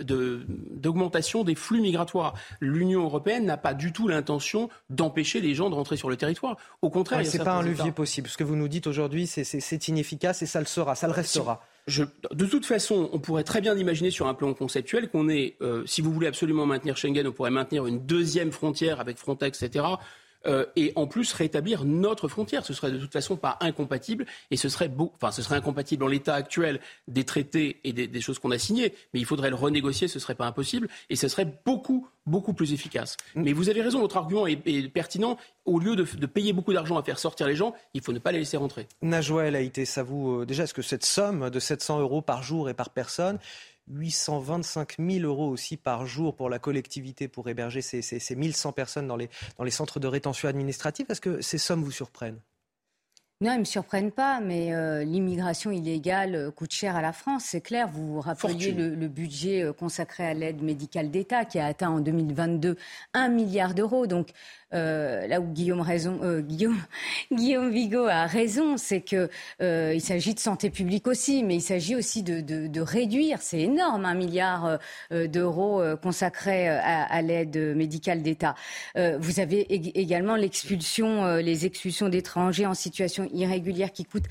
[0.01, 2.33] d'augmentation des flux migratoires.
[2.59, 6.57] L'Union européenne n'a pas du tout l'intention d'empêcher les gens de rentrer sur le territoire.
[6.81, 8.29] Au contraire, ce n'est pas un levier possible.
[8.29, 11.61] Ce que vous nous dites aujourd'hui, c'est inefficace et ça le sera, ça le restera.
[11.87, 15.85] De toute façon, on pourrait très bien imaginer sur un plan conceptuel qu'on ait, euh,
[15.85, 19.85] si vous voulez absolument maintenir Schengen, on pourrait maintenir une deuxième frontière avec Frontex, etc.
[20.45, 22.65] Euh, et en plus rétablir notre frontière.
[22.65, 26.07] Ce serait de toute façon pas incompatible et ce serait, enfin, ce serait incompatible en
[26.07, 30.09] l'état actuel des traités et des, choses qu'on a signées, mais il faudrait le renégocier,
[30.09, 33.17] ce serait pas impossible et ce serait beaucoup beaucoup plus efficace.
[33.35, 33.43] Mm.
[33.43, 35.37] Mais vous avez raison, votre argument est, pertinent.
[35.65, 38.31] Au lieu de, payer beaucoup d'argent à faire sortir les gens, il faut ne pas
[38.31, 38.87] les laisser rentrer.
[39.01, 42.43] Najouel a été, ça vous euh, déjà, est-ce que cette somme de 700 euros par
[42.43, 43.39] jour et par personne
[43.89, 49.07] 825 000 euros aussi par jour pour la collectivité pour héberger ces, ces, 1100 personnes
[49.07, 51.05] dans les, dans les centres de rétention administrative.
[51.09, 52.39] Est-ce que ces sommes vous surprennent?
[53.43, 57.11] Non, ils ne me surprennent pas, mais euh, l'immigration illégale euh, coûte cher à la
[57.11, 57.89] France, c'est clair.
[57.89, 61.89] Vous vous rappeliez le, le, budget euh, consacré à l'aide médicale d'État qui a atteint
[61.89, 62.77] en 2022
[63.13, 64.07] 1 milliard d'euros.
[64.07, 64.29] Donc
[64.73, 66.77] euh, là où Guillaume, raison, euh, Guillaume,
[67.31, 69.29] Guillaume Vigo a raison, c'est que
[69.61, 73.61] euh, il s'agit de santé publique aussi, mais il s'agit aussi de, de, réduire, c'est
[73.61, 74.77] énorme, un milliard
[75.11, 78.55] d'euros consacrés à, l'aide médicale d'État.
[78.95, 84.25] vous avez également l'expulsion, les expulsions d'étrangers en situation irrégulière qui, coûte,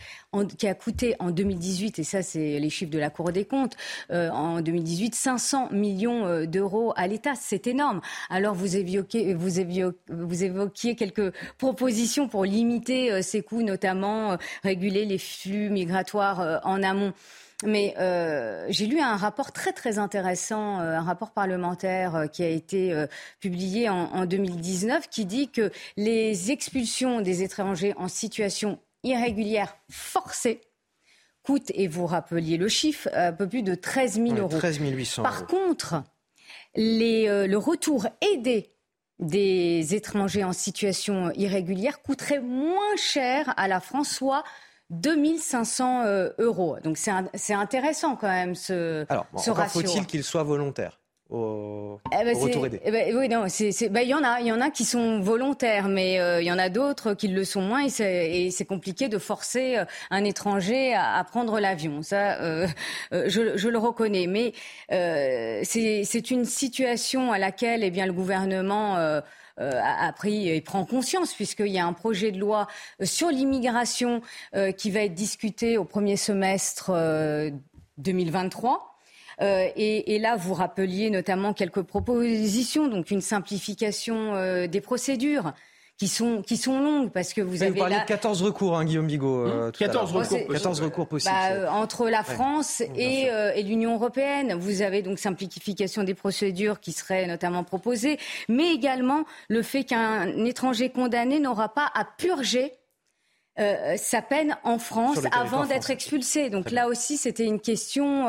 [0.58, 3.76] qui a coûté en 2018, et ça c'est les chiffres de la Cour des comptes,
[4.10, 8.02] en 2018 500 millions d'euros à l'État, c'est énorme.
[8.28, 9.92] Alors vous évoquez, vous évoquez
[10.32, 16.58] évoquiez quelques propositions pour limiter euh, ces coûts, notamment euh, réguler les flux migratoires euh,
[16.64, 17.12] en amont.
[17.64, 17.94] Mais
[18.70, 22.92] j'ai lu un rapport très très intéressant, un rapport parlementaire qui a été
[23.38, 30.60] publié en, en, 2019, qui dit que les expulsions des étrangers en situation irrégulière forcée
[31.44, 34.48] coûtent, et vous rappeliez le chiffre, un peu plus de 13 000 euros.
[34.58, 36.02] 13 800 Par contre,
[36.74, 38.71] les, le retour aidé
[39.22, 44.44] des étrangers en situation irrégulière coûterait moins cher à la France, soit
[44.90, 46.76] 2500 euh, euros.
[46.82, 49.80] Donc c'est intéressant quand même ce, Alors, ce ratio.
[49.80, 51.01] faut-il qu'il soit volontaire
[51.32, 54.46] au, eh ben, retour aidé eh ben, Oui, non, ben, il y en a, il
[54.46, 57.44] y en a qui sont volontaires, mais euh, il y en a d'autres qui le
[57.44, 62.02] sont moins, et c'est compliqué de forcer euh, un étranger à, prendre l'avion.
[62.02, 62.66] Ça, euh,
[63.12, 64.52] je, je, le reconnais, mais
[65.64, 68.96] c'est une situation à laquelle, eh bien, le gouvernement
[69.56, 72.66] a pris et prend conscience puisqu'il y a un projet de loi
[73.02, 74.20] sur l'immigration
[74.76, 76.92] qui va être discuté au premier semestre
[77.98, 78.91] 2023.
[79.42, 85.52] Euh, et, là, vous rappeliez notamment quelques propositions, donc une simplification euh, des procédures
[85.98, 87.72] qui sont, qui sont longues parce que vous avez.
[87.72, 89.46] Vous parliez de 14 recours, hein, Guillaume Bigot.
[89.46, 91.34] Euh, 14 recours, 14 recours possibles.
[91.34, 96.92] Bah, entre la France et, et l'Union européenne, vous avez donc simplification des procédures qui
[96.92, 102.72] seraient notamment proposées, mais également le fait qu'un étranger condamné n'aura pas à purger
[103.96, 106.48] sa peine en France avant d'être expulsé.
[106.48, 108.28] Donc là aussi, c'était une question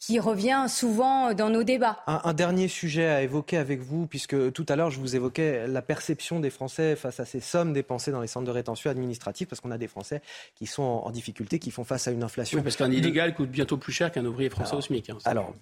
[0.00, 1.98] qui revient souvent dans nos débats.
[2.06, 5.82] Un, dernier sujet à évoquer avec vous, puisque tout à l'heure je vous évoquais la
[5.82, 9.60] perception des Français face à ces sommes dépensées dans les centres de rétention administrative, parce
[9.60, 10.22] qu'on a des Français
[10.54, 12.58] qui sont en, difficulté, qui font face à une inflation.
[12.58, 15.10] Oui, parce qu'un illégal coûte bientôt plus cher qu'un ouvrier français au SMIC.
[15.10, 15.52] Hein, alors,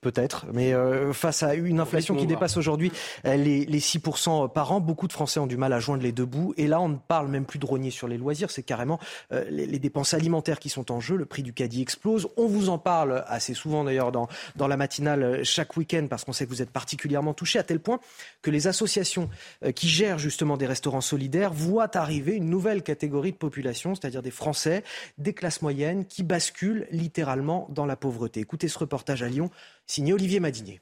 [0.00, 2.92] Peut-être, mais euh, face à une inflation qui dépasse aujourd'hui
[3.24, 6.12] euh, les, les 6% par an, beaucoup de Français ont du mal à joindre les
[6.12, 6.54] deux bouts.
[6.56, 8.98] Et là, on ne parle même plus de rogner sur les loisirs, c'est carrément
[9.32, 11.16] euh, les, les, dépenses alimentaires qui sont en jeu.
[11.16, 12.28] Le prix du caddie explose.
[12.36, 16.32] On vous en parle assez souvent d'ailleurs dans, dans la matinale chaque week-end parce qu'on
[16.32, 18.00] sait que vous êtes particulièrement touchés à tel point
[18.42, 19.30] que les associations
[19.74, 24.30] qui gèrent justement des restaurants solidaires voient arriver une nouvelle catégorie de population, c'est-à-dire des
[24.30, 24.82] Français,
[25.18, 28.40] des classes moyennes qui basculent littéralement dans la pauvreté.
[28.40, 29.50] Écoutez ce reportage à Lyon
[29.86, 30.80] signé Olivier Madinier.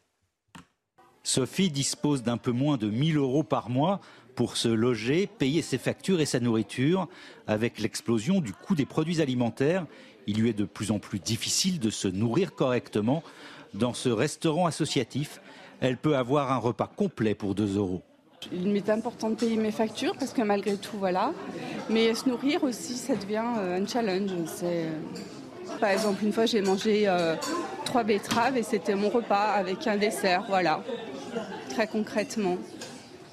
[1.22, 4.00] Sophie dispose d'un peu moins de 1000 euros par mois
[4.34, 7.08] pour se loger, payer ses factures et sa nourriture.
[7.46, 9.86] Avec l'explosion du coût des produits alimentaires,
[10.26, 13.22] Il lui est de plus en plus difficile de se nourrir correctement.
[13.72, 15.40] Dans ce restaurant associatif,
[15.80, 18.02] elle peut avoir un repas complet pour 2 euros.
[18.52, 21.32] Il m'est important de payer mes factures parce que malgré tout, voilà.
[21.90, 24.30] Mais se nourrir aussi, ça devient euh, un challenge.
[24.62, 24.90] Euh,
[25.80, 27.36] par exemple, une fois, j'ai mangé euh,
[27.84, 30.82] trois betteraves et c'était mon repas avec un dessert, voilà.
[31.70, 32.58] Très concrètement.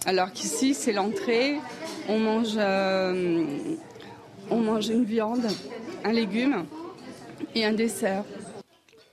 [0.05, 1.57] Alors qu'ici, c'est l'entrée,
[2.09, 2.57] mange,
[4.51, 5.47] on mange une viande,
[6.03, 6.65] un légume
[7.55, 8.23] et un dessert.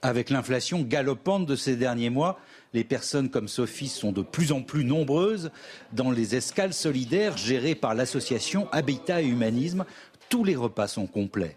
[0.02, 2.38] Avec l'inflation galopante de ces derniers mois,
[2.74, 5.50] les personnes comme Sophie sont de plus en plus nombreuses
[5.92, 9.84] dans les escales solidaires gérées par l'association Habitat et Humanisme.
[10.28, 11.56] Tous les repas sont complets.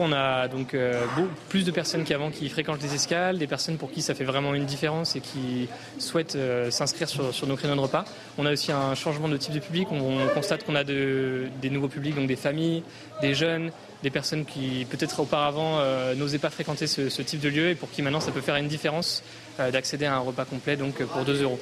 [0.00, 1.04] On a donc euh,
[1.48, 4.54] plus de personnes qu'avant qui fréquentent les escales, des personnes pour qui ça fait vraiment
[4.54, 5.68] une différence et qui
[5.98, 8.04] souhaitent euh, s'inscrire sur, nos créneaux de repas.
[8.38, 9.88] On a aussi un changement de type de public.
[9.92, 12.82] On, constate qu'on a des nouveaux publics, donc des familles,
[13.20, 13.70] des jeunes,
[14.02, 17.90] des personnes qui peut-être auparavant euh, n'osaient pas fréquenter ce, type de lieu et pour
[17.90, 19.22] qui maintenant ça peut faire une différence
[19.58, 21.58] d'accéder à un repas complet donc pour 2 euros.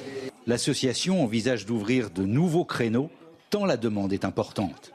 [0.47, 3.09] L'association envisage d'ouvrir de nouveaux créneaux
[3.49, 4.93] tant la demande est importante.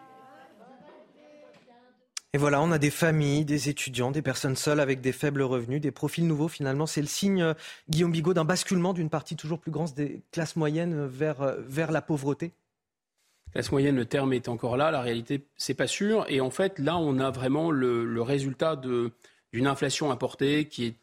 [2.34, 5.80] Et voilà, on a des familles, des étudiants, des personnes seules avec des faibles revenus,
[5.80, 6.84] des profils nouveaux finalement.
[6.84, 7.54] C'est le signe, euh,
[7.88, 12.02] Guillaume Bigot, d'un basculement d'une partie toujours plus grande des classes moyennes vers, vers la
[12.02, 12.52] pauvreté
[13.54, 14.90] classe moyenne, le terme est encore là.
[14.90, 16.26] La réalité, c'est pas sûr.
[16.28, 20.94] Et en fait, là, on a vraiment le, résultat d'une inflation importée qui est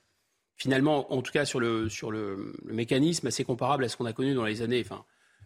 [0.57, 4.11] finalement, en tout cas sur le, sur le, mécanisme, assez comparable à ce qu'on a
[4.11, 4.83] connu dans les années.
[4.85, 5.05] Enfin,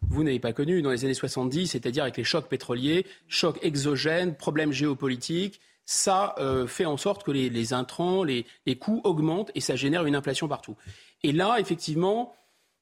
[0.09, 4.35] vous n'avez pas connu dans les années 70, c'est-à-dire avec les chocs pétroliers, chocs exogènes,
[4.35, 5.61] problèmes géopolitiques.
[5.85, 10.05] Ça euh, fait en sorte que les, intrants, les, les coûts augmentent et ça génère
[10.05, 10.75] une inflation partout.
[11.23, 12.33] Et là, effectivement,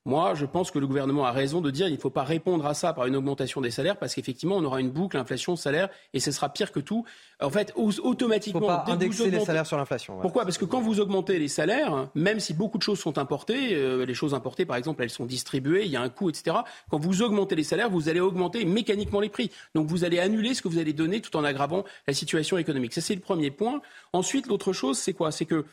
[0.06, 2.66] moi, je pense que le gouvernement a raison de dire qu'il ne faut pas répondre
[2.66, 6.20] à ça par une augmentation des salaires parce qu'effectivement, on aura une boucle inflation-salaire et
[6.20, 7.06] ce sera pire que tout.
[7.42, 10.20] En fait, automatiquement, faut pas indexer les salaires sur l'inflation.
[10.20, 10.44] Pourquoi?
[10.44, 14.06] Parce que quand vous augmentez les salaires, même si beaucoup de choses sont importées, euh,
[14.06, 16.58] les choses importées, par exemple, elles sont distribuées, il y a un coût, etc.
[16.90, 19.52] Quand vous augmentez les salaires, vous allez augmenter mécaniquement les prix.
[19.74, 22.94] Donc vous allez annuler ce que vous allez donner tout en aggravant la situation économique.
[22.94, 23.82] Ça, c'est le premier point.
[24.12, 25.32] Ensuite, l'autre chose, c'est quoi?
[25.32, 25.66] C'est que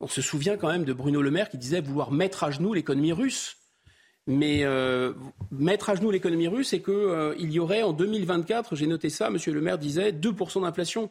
[0.00, 2.74] on se souvient quand même de Bruno Le Maire qui disait vouloir mettre à genoux
[2.74, 3.56] l'économie russe.
[4.26, 5.12] Mais euh,
[5.52, 9.30] mettre à genoux l'économie russe, c'est qu'il euh, y aurait en 2024, j'ai noté ça,
[9.30, 11.10] Monsieur le maire disait 2% d'inflation.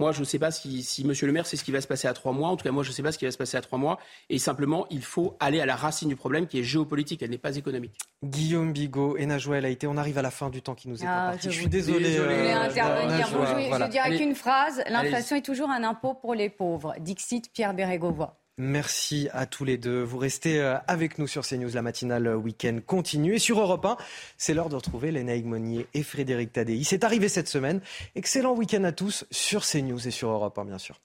[0.00, 1.88] Moi je ne sais pas si, si Monsieur le maire sait ce qui va se
[1.88, 2.50] passer à trois mois.
[2.50, 3.80] En tout cas, moi je ne sais pas ce qui va se passer à trois
[3.80, 3.98] mois.
[4.30, 7.38] Et simplement, il faut aller à la racine du problème qui est géopolitique, elle n'est
[7.38, 7.98] pas économique.
[8.22, 9.88] Guillaume Bigot et Najouel a été.
[9.88, 11.50] On arrive à la fin du temps qui nous est ah, imparti.
[11.50, 12.12] Je, suis désolé.
[12.12, 13.26] Je voulais euh, intervenir.
[13.26, 16.94] je, dirais qu'une phrase l'inflation est toujours un impôt pour les pauvres.
[17.00, 18.32] Dixit Pierre Bérégovoy.
[18.58, 20.02] Merci à tous les deux.
[20.02, 21.70] Vous restez euh, avec nous sur CNews.
[21.72, 23.36] La matinale euh, week-end continue.
[23.36, 23.96] Et sur Europe 1,
[24.36, 26.82] c'est l'heure de retrouver Léna Monnier et Frédéric Tadei.
[26.82, 27.80] C'est arrivé cette semaine.
[28.16, 31.00] Excellent week-end à tous sur CNews et sur Europe 1, bien sûr.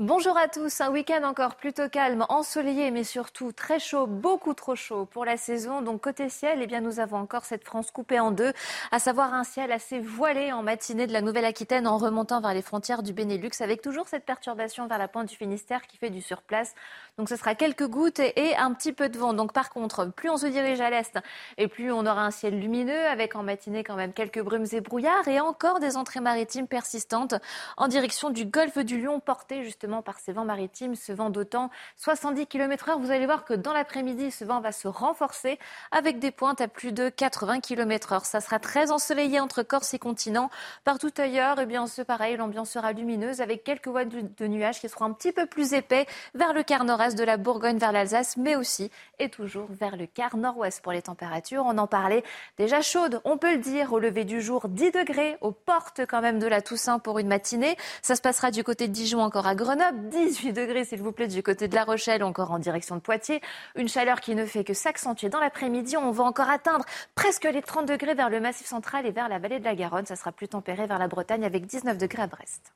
[0.00, 4.74] Bonjour à tous, un week-end encore plutôt calme, ensoleillé, mais surtout très chaud, beaucoup trop
[4.74, 5.82] chaud pour la saison.
[5.82, 8.52] Donc côté ciel, eh bien nous avons encore cette France coupée en deux,
[8.90, 12.60] à savoir un ciel assez voilé en matinée de la Nouvelle-Aquitaine en remontant vers les
[12.60, 16.20] frontières du Benelux, avec toujours cette perturbation vers la pointe du Finistère qui fait du
[16.20, 16.74] surplace.
[17.16, 19.32] Donc ce sera quelques gouttes et un petit peu de vent.
[19.32, 21.16] Donc par contre, plus on se dirige à l'est,
[21.56, 24.80] et plus on aura un ciel lumineux, avec en matinée quand même quelques brumes et
[24.80, 27.36] brouillards, et encore des entrées maritimes persistantes
[27.76, 31.70] en direction du golfe du Lion, porté justement par ces vents maritimes, ce vent d'autant
[31.96, 32.98] 70 km heure.
[32.98, 35.58] Vous allez voir que dans l'après-midi, ce vent va se renforcer
[35.90, 38.24] avec des pointes à plus de 80 km heure.
[38.24, 40.50] Ça sera très ensoleillé entre Corse et continent.
[40.84, 44.88] Partout ailleurs, eh bien, c'est pareil, l'ambiance sera lumineuse avec quelques voiles de nuages qui
[44.88, 48.36] seront un petit peu plus épais vers le quart nord-est de la Bourgogne, vers l'Alsace,
[48.36, 51.64] mais aussi et toujours vers le quart nord-ouest pour les températures.
[51.66, 52.24] On en parlait
[52.58, 56.20] déjà chaude, on peut le dire, au lever du jour, 10 degrés aux portes quand
[56.20, 57.76] même de la Toussaint pour une matinée.
[58.02, 61.28] Ça se passera du côté de Dijon encore à Grenoble 18 degrés s'il vous plaît
[61.28, 63.40] du côté de La Rochelle, encore en direction de Poitiers.
[63.76, 65.96] Une chaleur qui ne fait que s'accentuer dans l'après-midi.
[65.96, 66.84] On va encore atteindre
[67.14, 70.06] presque les 30 degrés vers le Massif central et vers la vallée de la Garonne.
[70.06, 72.72] Ça sera plus tempéré vers la Bretagne avec 19 degrés à Brest.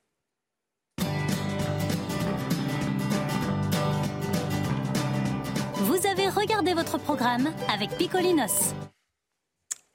[5.75, 8.75] Vous avez regardé votre programme avec Picolinos.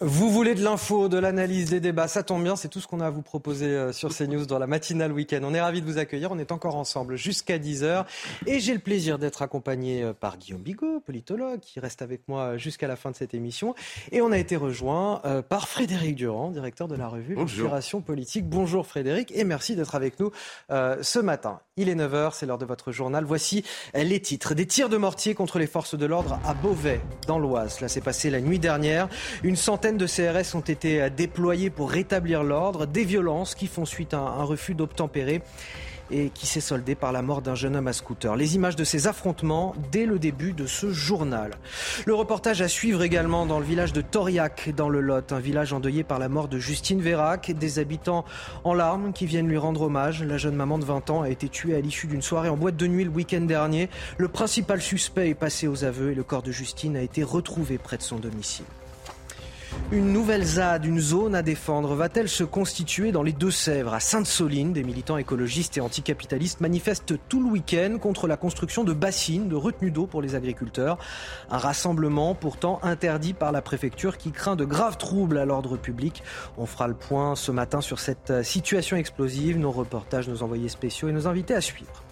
[0.05, 2.99] Vous voulez de l'info, de l'analyse, des débats, ça tombe bien, c'est tout ce qu'on
[2.99, 5.39] a à vous proposer euh, sur CNews dans la matinale week-end.
[5.43, 8.03] On est ravis de vous accueillir, on est encore ensemble jusqu'à 10h
[8.45, 12.57] et j'ai le plaisir d'être accompagné euh, par Guillaume Bigot, politologue, qui reste avec moi
[12.57, 13.75] jusqu'à la fin de cette émission.
[14.11, 18.49] Et on a été rejoint euh, par Frédéric Durand, directeur de la revue Inspiration Politique.
[18.49, 20.31] Bonjour Frédéric et merci d'être avec nous
[20.69, 21.61] ce matin.
[21.76, 23.24] Il est 9h, c'est l'heure de votre journal.
[23.24, 23.64] Voici
[23.95, 24.54] les titres.
[24.54, 27.78] Des tirs de mortier contre les forces de l'ordre à Beauvais, dans l'Oise.
[27.78, 29.10] Cela s'est passé la nuit dernière.
[29.41, 32.86] Une centaine de CRS ont été déployés pour rétablir l'ordre.
[32.86, 35.41] Des violences qui font suite à un refus d'obtempérer
[36.14, 38.35] et qui s'est soldé par la mort d'un jeune homme à scooter.
[38.35, 41.52] Les images de ces affrontements dès le début de ce journal.
[42.06, 45.73] Le reportage à suivre également dans le village de Toriac, dans le Lot, un village
[45.73, 47.52] endeuillé par la mort de Justine Vérac.
[47.52, 48.26] Des habitants
[48.64, 50.23] en larmes qui viennent lui rendre hommage.
[50.23, 52.77] La jeune maman de 20 ans a été tuée à l'issue d'une soirée en boîte
[52.77, 53.90] de nuit le week-end dernier.
[54.18, 57.77] Le principal suspect est passé aux aveux et le corps de Justine a été retrouvé
[57.77, 58.65] près de son domicile.
[59.91, 63.94] Une nouvelle ZAD, une zone à défendre, va-t-elle se constituer dans les Deux-Sèvres?
[63.94, 68.94] À Sainte-Soline, des militants écologistes et anticapitalistes manifestent tout le week-end contre la construction de
[68.94, 70.98] bassines de retenue d'eau pour les agriculteurs.
[71.52, 76.24] Un rassemblement pourtant interdit par la préfecture qui craint de graves troubles à l'ordre public.
[76.58, 81.10] On fera le point ce matin sur cette situation explosive, nos reportages, nos envoyés spéciaux
[81.10, 82.04] et nos invités à suivre.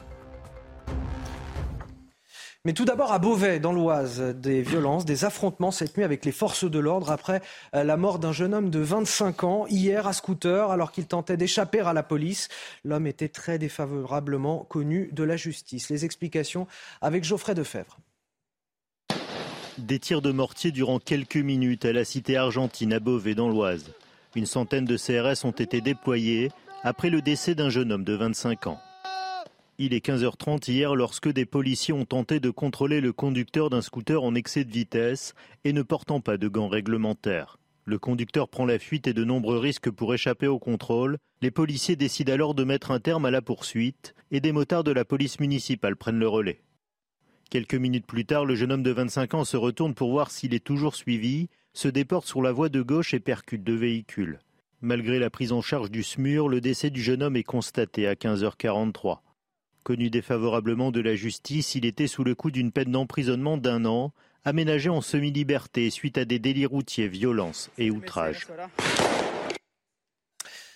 [2.64, 6.32] Mais tout d'abord à Beauvais, dans l'Oise, des violences, des affrontements cette nuit avec les
[6.32, 7.42] forces de l'ordre après
[7.74, 11.38] euh, la mort d'un jeune homme de 25 ans hier à scooter alors qu'il tentait
[11.38, 12.50] d'échapper à la police.
[12.84, 15.90] L'homme était très défavorablement connu de la justice.
[15.90, 16.68] Les explications
[17.02, 17.98] avec Geoffrey Defebvre.
[19.80, 23.92] Des tirs de mortier durant quelques minutes à la cité argentine à Beauvais dans l'Oise.
[24.36, 26.52] Une centaine de CRS ont été déployés
[26.84, 28.80] après le décès d'un jeune homme de 25 ans.
[29.84, 34.22] Il est 15h30 hier lorsque des policiers ont tenté de contrôler le conducteur d'un scooter
[34.22, 35.34] en excès de vitesse
[35.64, 37.58] et ne portant pas de gants réglementaires.
[37.86, 41.18] Le conducteur prend la fuite et de nombreux risques pour échapper au contrôle.
[41.42, 44.92] Les policiers décident alors de mettre un terme à la poursuite et des motards de
[44.92, 46.62] la police municipale prennent le relais.
[47.50, 50.54] Quelques minutes plus tard, le jeune homme de 25 ans se retourne pour voir s'il
[50.54, 54.42] est toujours suivi, se déporte sur la voie de gauche et percute deux véhicules.
[54.82, 58.14] Malgré la prise en charge du SMUR, le décès du jeune homme est constaté à
[58.14, 59.22] 15h43.
[59.84, 64.14] Connu défavorablement de la justice, il était sous le coup d'une peine d'emprisonnement d'un an,
[64.44, 68.48] aménagée en semi-liberté suite à des délits routiers, violences et outrages.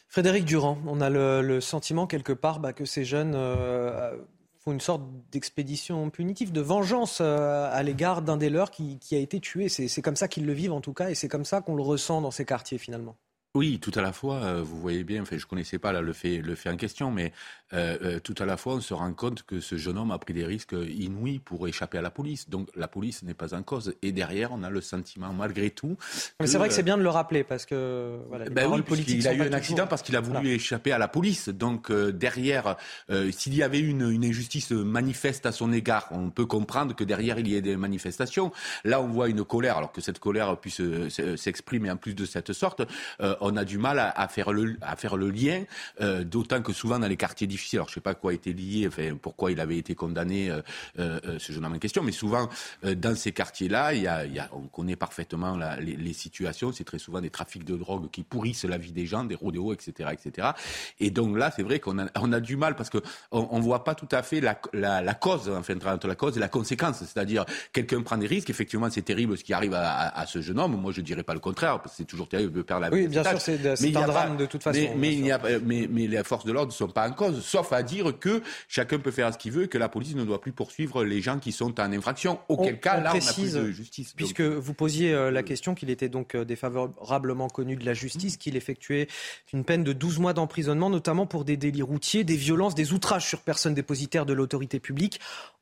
[0.07, 4.15] Frédéric Durand, on a le, sentiment quelque part bah, que ces jeunes euh,
[4.59, 9.17] font une sorte d'expédition punitive, de vengeance euh, à l'égard d'un des leurs qui a
[9.17, 9.69] été tué.
[9.69, 11.83] C'est comme ça qu'ils le vivent en tout cas, et c'est comme ça qu'on le
[11.83, 13.17] ressent dans ces quartiers finalement.
[13.55, 16.01] Oui, tout à la fois, euh, vous voyez bien, enfin, je ne connaissais pas là,
[16.01, 17.31] le, fait, le fait en question, mais
[17.73, 20.19] euh, euh, tout à la fois, on se rend compte que ce jeune homme a
[20.19, 22.49] pris des risques inouïs pour échapper à la police.
[22.49, 23.95] Donc la police n'est pas en cause.
[24.01, 25.95] Et derrière, on a le sentiment, malgré tout.
[26.41, 29.25] Mais c'est vrai que c'est bien de le rappeler, parce que voilà, ben oui, il
[29.25, 31.47] a eu un accident parce qu'il a voulu échapper à la police.
[31.47, 32.75] Donc derrière,
[33.31, 37.39] s'il y avait une, une injustice manifeste à son égard, on peut comprendre que derrière,
[37.39, 38.51] il y ait des manifestations.
[38.83, 40.81] Là, on voit une colère, alors que cette colère puisse
[41.37, 42.83] s'exprimer en plus de cette sorte
[43.45, 45.63] on a du mal à, faire, le, à faire le lien,
[46.01, 48.33] euh, d'autant que souvent dans les quartiers difficiles, alors je ne sais pas quoi a
[48.33, 50.61] été lié, enfin, pourquoi il avait été condamné, euh,
[50.99, 52.49] euh, ce jeune homme en question, mais souvent
[52.83, 57.29] dans ces quartiers-là, il y a, on connaît parfaitement les, situations, c'est très souvent des
[57.29, 60.09] trafics de drogue qui pourrissent la vie des gens, des rodéos, etc.
[60.13, 60.49] etc.
[60.99, 63.83] Et donc là, c'est vrai qu'on a, on a du mal parce qu'on ne voit
[63.83, 67.45] pas tout à fait la, la, cause, enfin, entre la cause et la conséquence, c'est-à-dire
[67.73, 70.91] quelqu'un prend des risques, effectivement c'est terrible ce qui arrive à, ce jeune homme, moi
[70.91, 73.07] je ne dirais pas le contraire, parce que c'est toujours terrible de perdre la vie
[73.39, 74.79] c'est un drame de toute façon.
[74.95, 75.21] Mais,
[75.63, 78.41] mais, mais, les forces de l'ordre ne sont pas en cause, sauf à dire que
[78.67, 81.21] chacun peut faire ce qu'il veut et que la police ne doit plus poursuivre les
[81.21, 82.39] gens qui sont en infraction.
[82.49, 84.13] Auquel cas, là, précise, on n'a plus de justice.
[84.13, 88.37] Puisque vous posiez euh, la question qu'il était donc euh, défavorablement connu de la justice,
[88.37, 89.07] qu'il effectuait
[89.53, 93.25] une peine de 12 mois d'emprisonnement, notamment pour des délits routiers, des violences, des outrages
[93.25, 95.19] sur personnes dépositaires de l'autorité publique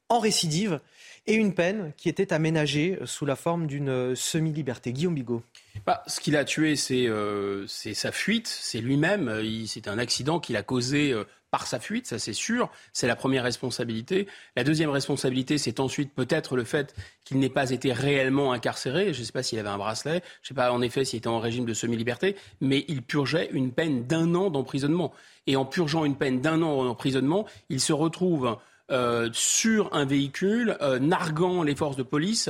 [0.10, 0.80] en récidive
[1.26, 4.92] et une peine qui était aménagée sous la forme d'une semi-liberté.
[4.92, 5.42] Guillaume Bigot.
[5.86, 9.44] Bah, ce qu'il a tué, c'est euh, sa fuite, c'est lui-même.
[9.68, 12.72] C'est un accident qu'il a causé euh, par sa fuite, ça c'est sûr.
[12.94, 14.28] C'est la première responsabilité.
[14.56, 16.96] La deuxième responsabilité, c'est ensuite peut-être le fait
[17.26, 19.14] qu'il n'ait pas été réellement incarcéré.
[19.14, 21.18] Je ne sais pas s'il avait un bracelet, je ne sais pas en effet s'il
[21.18, 25.14] était en régime de semi-liberté, mais il purgeait une peine d'un an d'emprisonnement.
[25.46, 28.58] Et en purgeant une peine d'un an d'emprisonnement, il se retrouve
[28.90, 32.50] euh, sur un véhicule, euh, narguant les forces de police.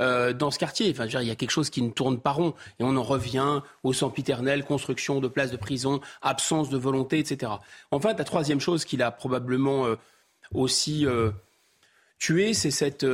[0.00, 0.90] Euh, dans ce quartier.
[0.90, 2.54] Enfin, il y a quelque chose qui ne tourne pas rond.
[2.78, 7.52] Et on en revient au sempiternel, construction de places de prison, absence de volonté, etc.
[7.90, 9.86] Enfin, la troisième chose qu'il a probablement
[10.54, 11.04] aussi
[12.18, 13.04] tué, c'est cette,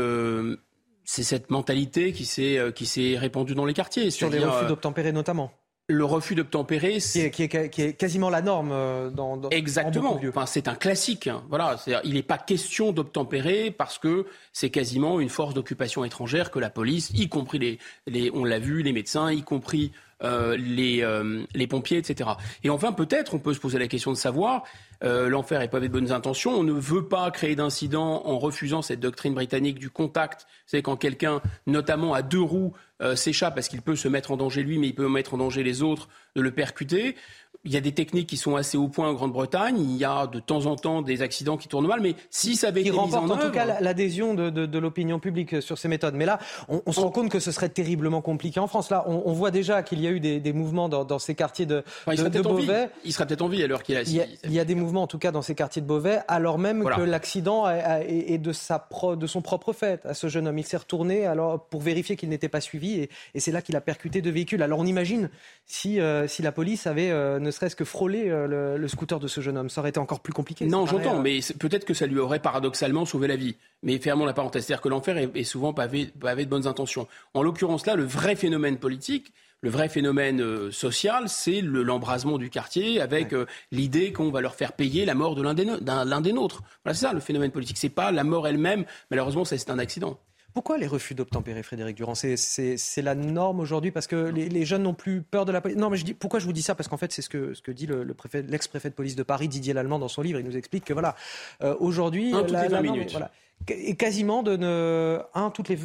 [1.04, 4.10] c'est cette mentalité qui s'est, qui s'est répandue dans les quartiers.
[4.10, 5.52] Sur les refus d'obtempérer notamment
[5.88, 10.18] le refus d'obtempérer, c'est qui, est quasiment la norme euh, dans, dans exactement.
[10.28, 11.26] enfin, c'est un classique.
[11.26, 11.42] Hein.
[11.50, 16.58] Voilà, il n'est pas question d'obtempérer parce que c'est quasiment une force d'occupation étrangère que
[16.58, 19.92] la police, y compris les, les on l'a vu, les médecins, y compris
[20.56, 21.06] les,
[21.54, 22.30] les pompiers, etc.
[22.62, 24.64] Et enfin, peut-être, on peut se poser la question de savoir
[25.04, 26.52] euh, l'enfer est pavé de bonnes intentions.
[26.52, 30.46] On ne veut pas créer d'incidents en refusant cette doctrine britannique du contact.
[30.66, 32.72] C'est quand quelqu'un, notamment à deux roues,
[33.02, 35.38] euh, s'échappe parce qu'il peut se mettre en danger lui, mais il peut mettre en
[35.38, 37.16] danger les autres, de le percuter.
[37.64, 39.80] Il y a des techniques qui sont assez au point en Grande-Bretagne.
[39.80, 42.68] Il y a de temps en temps des accidents qui tournent mal, mais si ça
[42.68, 46.14] avait été mis en, en tout cas l'adhésion de, l'opinion publique sur ces méthodes.
[46.14, 46.38] Mais là,
[46.68, 48.90] on, se rend compte que ce serait terriblement compliqué en France.
[48.90, 51.84] Là, on, voit déjà qu'il y a eu des, mouvements dans, ces quartiers de,
[52.42, 52.90] Beauvais.
[53.04, 54.02] Il serait peut-être en vie à l'heure qu'il a.
[54.02, 55.86] Il y a, il y a des mouvements, en tout cas, dans ces quartiers de
[55.86, 60.48] Beauvais, alors même que l'accident est de, sa de son propre fait à ce jeune
[60.48, 60.58] homme.
[60.58, 63.80] Il s'est retourné alors pour vérifier qu'il n'était pas suivi, et, c'est là qu'il a
[63.80, 64.62] percuté deux véhicules.
[64.62, 65.30] Alors on imagine
[65.66, 69.28] si, euh, si la police avait euh, ne serait-ce que frôlé euh, le, scooter de
[69.28, 70.66] ce jeune homme, ça aurait été encore plus compliqué.
[70.66, 73.56] Non, j'entends, mais peut-être que ça lui aurait paradoxalement sauvé la vie.
[73.82, 77.08] Mais fermons la parenthèse, c'est-à-dire que l'enfer est, souvent pavé, pavé de bonnes intentions.
[77.32, 79.32] En l'occurrence là, le vrai phénomène politique,
[79.62, 84.54] le vrai phénomène euh, social, c'est l'embrasement du quartier avec euh, l'idée qu'on va leur
[84.54, 86.62] faire payer la mort de l'un des, des, nôtres.
[86.84, 87.78] Voilà, c'est ça le phénomène politique.
[87.78, 88.84] C'est pas la mort elle-même.
[89.10, 90.18] Malheureusement, c'est un accident.
[90.54, 92.14] Pourquoi les refus d'obtempérer, Frédéric Durand?
[92.14, 95.76] C'est la norme aujourd'hui parce que les, jeunes n'ont plus peur de la police?
[95.76, 96.76] Non, mais je dis, pourquoi je vous dis ça?
[96.76, 99.72] Parce qu'en fait, c'est ce que, ce que dit l'ex-préfet de police de Paris, Didier
[99.72, 100.38] Lallemand, dans son livre.
[100.38, 101.16] Il nous explique que voilà,
[101.62, 103.10] euh, aujourd'hui, la, la minutes.
[103.10, 103.32] voilà,
[103.68, 105.78] et quasiment de ne, un toutes les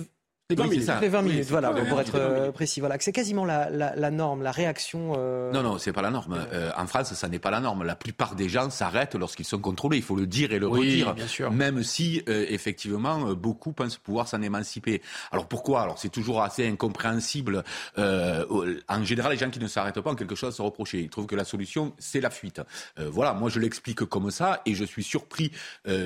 [0.49, 0.89] les 20 minutes.
[0.99, 2.80] les 20 minutes, voilà, pour être euh, précis.
[2.80, 5.13] Voilà, c'est quasiment la, la, la, norme, la réaction.
[5.15, 5.51] Euh...
[5.51, 6.43] Non, non, c'est pas la norme.
[6.51, 7.84] Euh, en France, ça n'est pas la norme.
[7.84, 9.97] La plupart des gens s'arrêtent lorsqu'ils sont contrôlés.
[9.97, 11.13] Il faut le dire et le redire.
[11.13, 11.51] Bien sûr.
[11.51, 15.03] Même si, euh, effectivement, beaucoup pensent pouvoir s'en émanciper.
[15.31, 15.84] Alors pourquoi?
[15.84, 17.63] Alors c'est toujours assez incompréhensible.
[17.95, 20.99] en général, les gens qui ne s'arrêtent pas ont quelque chose à se reprocher.
[20.99, 22.59] Ils trouvent que la solution, c'est la fuite.
[22.97, 25.51] voilà, moi je l'explique comme ça et je suis surpris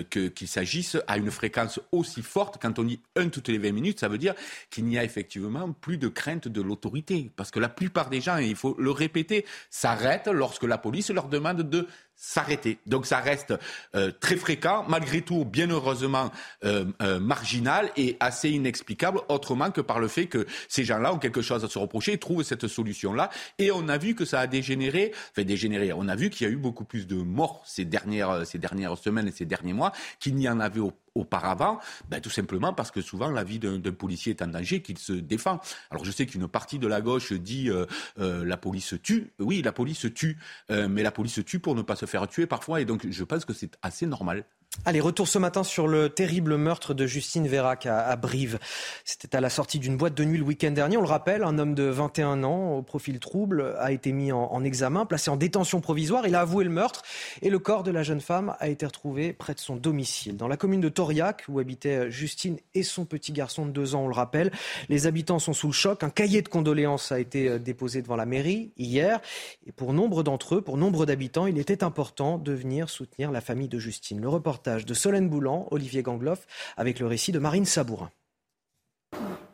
[0.09, 2.57] qu'il s'agisse à une fréquence aussi forte.
[2.61, 4.32] Quand on dit un toutes les 20 minutes, ça veut dire
[4.69, 7.31] qu'il n'y a effectivement plus de crainte de l'autorité.
[7.35, 11.09] Parce que la plupart des gens, et il faut le répéter, s'arrêtent lorsque la police
[11.09, 12.77] leur demande de s'arrêter.
[12.85, 13.53] Donc ça reste
[13.95, 16.31] euh, très fréquent, malgré tout, bien heureusement,
[16.63, 21.19] euh, euh, marginal et assez inexplicable, autrement que par le fait que ces gens-là ont
[21.19, 23.29] quelque chose à se reprocher et trouvent cette solution-là.
[23.59, 26.49] Et on a vu que ça a dégénéré, enfin dégénéré, on a vu qu'il y
[26.49, 29.91] a eu beaucoup plus de morts ces dernières, ces dernières semaines et ces derniers mois
[30.19, 31.77] qu'il n'y en avait au auparavant,
[32.09, 35.13] ben, tout simplement parce que souvent la vie d'un policier est en danger, qu'il se
[35.13, 35.59] défend.
[35.91, 37.69] Alors je sais qu'une partie de la gauche dit
[38.17, 39.31] la police tue.
[39.37, 42.85] Oui, la police tue, mais la police tue pour ne pas se tuer parfois, et
[42.85, 44.45] donc je pense que c'est assez normal.
[44.85, 48.59] Allez, retour ce matin sur le terrible meurtre de Justine Vérac à, Brive.
[49.05, 50.97] C'était à la sortie d'une boîte de nuit le week-end dernier.
[50.97, 54.61] On le rappelle, un homme de 21 ans au profil trouble a été mis en,
[54.65, 56.27] examen, placé en détention provisoire.
[56.27, 57.01] Il a avoué le meurtre
[57.41, 60.35] et le corps de la jeune femme a été retrouvé près de son domicile.
[60.35, 64.03] Dans la commune de Toriac, où habitaient Justine et son petit garçon de 2 ans,
[64.03, 64.51] on le rappelle,
[64.89, 66.03] les habitants sont sous le choc.
[66.03, 69.21] Un cahier de condoléances a été euh, déposé devant la mairie hier.
[69.65, 73.39] Et pour nombre d'entre eux, pour nombre d'habitants, il était important de venir soutenir la
[73.39, 74.19] famille de Justine.
[74.67, 76.45] De Solène Boulan, Olivier Gangloff,
[76.77, 78.11] avec le récit de Marine Sabourin.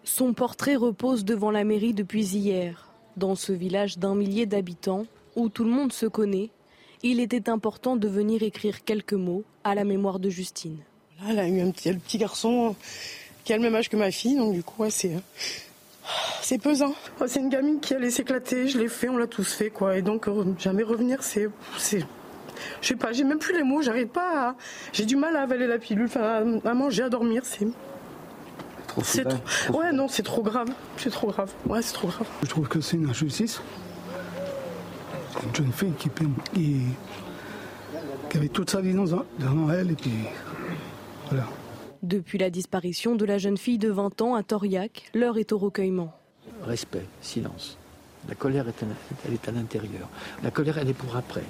[0.04, 2.90] Son portrait repose devant la mairie depuis hier.
[3.18, 5.06] Dans ce village d'un millier d'habitants,
[5.36, 6.50] où tout le monde se connaît,
[7.04, 10.80] il était important de venir écrire quelques mots à la mémoire de Justine.
[11.22, 12.76] Là, elle a eu un petit, petit garçon
[13.44, 15.18] qui a le même âge que ma fille, donc du coup, c'est.
[16.42, 16.96] C'est pesant.
[17.28, 19.96] C'est une gamine qui allait s'éclater, je l'ai fait, on l'a tous fait, quoi.
[19.96, 21.50] Et donc, euh, jamais revenir, c'est
[22.82, 24.56] je sais pas, j'ai même plus les mots, j'arrive pas à...
[24.94, 27.68] J'ai du mal à avaler la pilule, enfin, à, manger, à dormir, c'est...
[28.88, 29.80] Trop c'est trop...
[29.80, 30.70] Ouais, non, c'est trop grave.
[30.98, 31.52] C'est trop grave.
[31.66, 32.28] Ouais, c'est trop grave.
[32.42, 33.62] Je trouve que c'est une injustice.
[35.44, 36.10] Une jeune fille qui,
[36.54, 36.82] qui,
[38.30, 40.12] qui avait toute sa vie devant elle, et puis...
[41.30, 41.46] Voilà.
[42.02, 45.58] Depuis la disparition de la jeune fille de 20 ans à Toriac, l'heure est au
[45.58, 46.14] recueillement.
[46.64, 47.78] Respect, silence.
[48.28, 48.86] La colère, est
[49.26, 50.08] elle est à l'intérieur.
[50.44, 51.44] La colère, elle est pour après.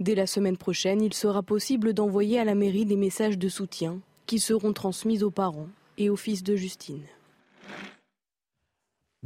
[0.00, 3.98] Dès la semaine prochaine, il sera possible d'envoyer à la mairie des messages de soutien
[4.26, 7.02] qui seront transmis aux parents et aux fils de Justine.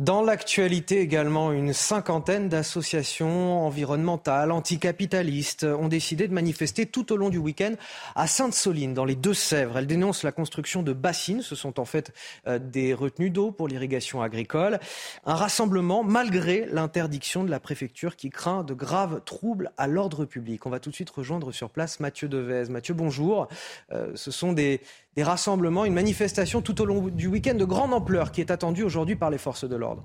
[0.02, 7.30] Dans l'actualité également, une cinquantaine d'associations environnementales, anticapitalistes ont décidé de manifester tout au long
[7.30, 7.74] du week-end
[8.16, 9.78] à Sainte-Soline, dans les Deux-Sèvres.
[9.78, 11.40] Elles dénoncent la construction de bassines.
[11.40, 12.12] Ce sont en fait
[12.48, 14.80] euh, des retenues d'eau pour l'irrigation agricole.
[15.24, 20.66] Un rassemblement malgré l'interdiction de la préfecture qui craint de graves troubles à l'ordre public.
[20.66, 22.64] On va tout de suite rejoindre sur place Mathieu Devez.
[22.70, 23.46] Mathieu, bonjour.
[23.92, 24.80] Euh, ce sont des,
[25.14, 28.82] des rassemblements, une manifestation tout au long du week-end de grande ampleur qui est attendue
[28.82, 30.04] aujourd'hui par les forces de l'ordre.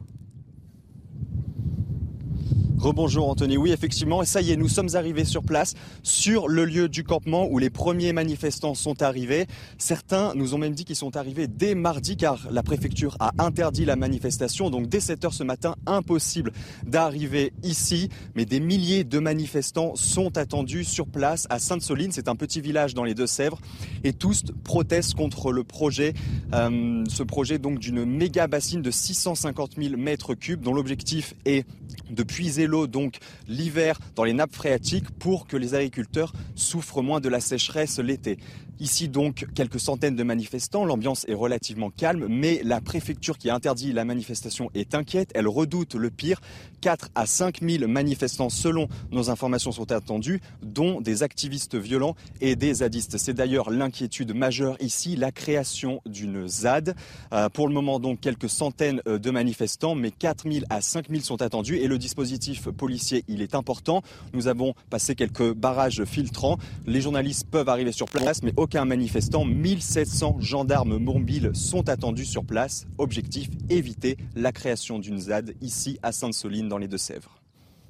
[2.78, 3.58] Rebonjour Anthony.
[3.58, 5.74] Oui, effectivement, ça y est, nous sommes arrivés sur place,
[6.04, 9.48] sur le lieu du campement où les premiers manifestants sont arrivés.
[9.80, 13.84] Certains nous ont même dit qu'ils sont arrivés dès mardi car la préfecture a interdit
[13.84, 14.70] la manifestation.
[14.70, 16.52] Donc dès 7 heures ce matin, impossible
[16.86, 18.10] d'arriver ici.
[18.36, 22.12] Mais des milliers de manifestants sont attendus sur place à Sainte-Soline.
[22.12, 23.60] C'est un petit village dans les Deux-Sèvres.
[24.04, 26.14] Et tous protestent contre le projet,
[26.54, 31.66] euh, ce projet donc d'une méga bassine de 650 000 mètres cubes dont l'objectif est
[32.10, 33.18] de puiser l'eau donc
[33.48, 38.38] l'hiver dans les nappes phréatiques pour que les agriculteurs souffrent moins de la sécheresse l'été.
[38.80, 43.92] Ici donc quelques centaines de manifestants, l'ambiance est relativement calme, mais la préfecture qui interdit
[43.92, 46.40] la manifestation est inquiète, elle redoute le pire.
[46.82, 52.56] 4 à 5 000 manifestants selon nos informations sont attendus, dont des activistes violents et
[52.56, 53.18] des zadistes.
[53.18, 56.96] C'est d'ailleurs l'inquiétude majeure ici, la création d'une ZAD.
[57.34, 61.10] Euh, pour le moment donc quelques centaines euh, de manifestants, mais 4 000 à 5
[61.10, 64.04] 000 sont attendus et le dispositif policier il est important.
[64.34, 69.46] Nous avons passé quelques barrages filtrants, les journalistes peuvent arriver sur place, mais aucun manifestant.
[69.46, 72.86] 1700 gendarmes mobiles sont attendus sur place.
[72.98, 77.38] Objectif, éviter la création d'une ZAD ici à Sainte-Soline dans les Deux-Sèvres.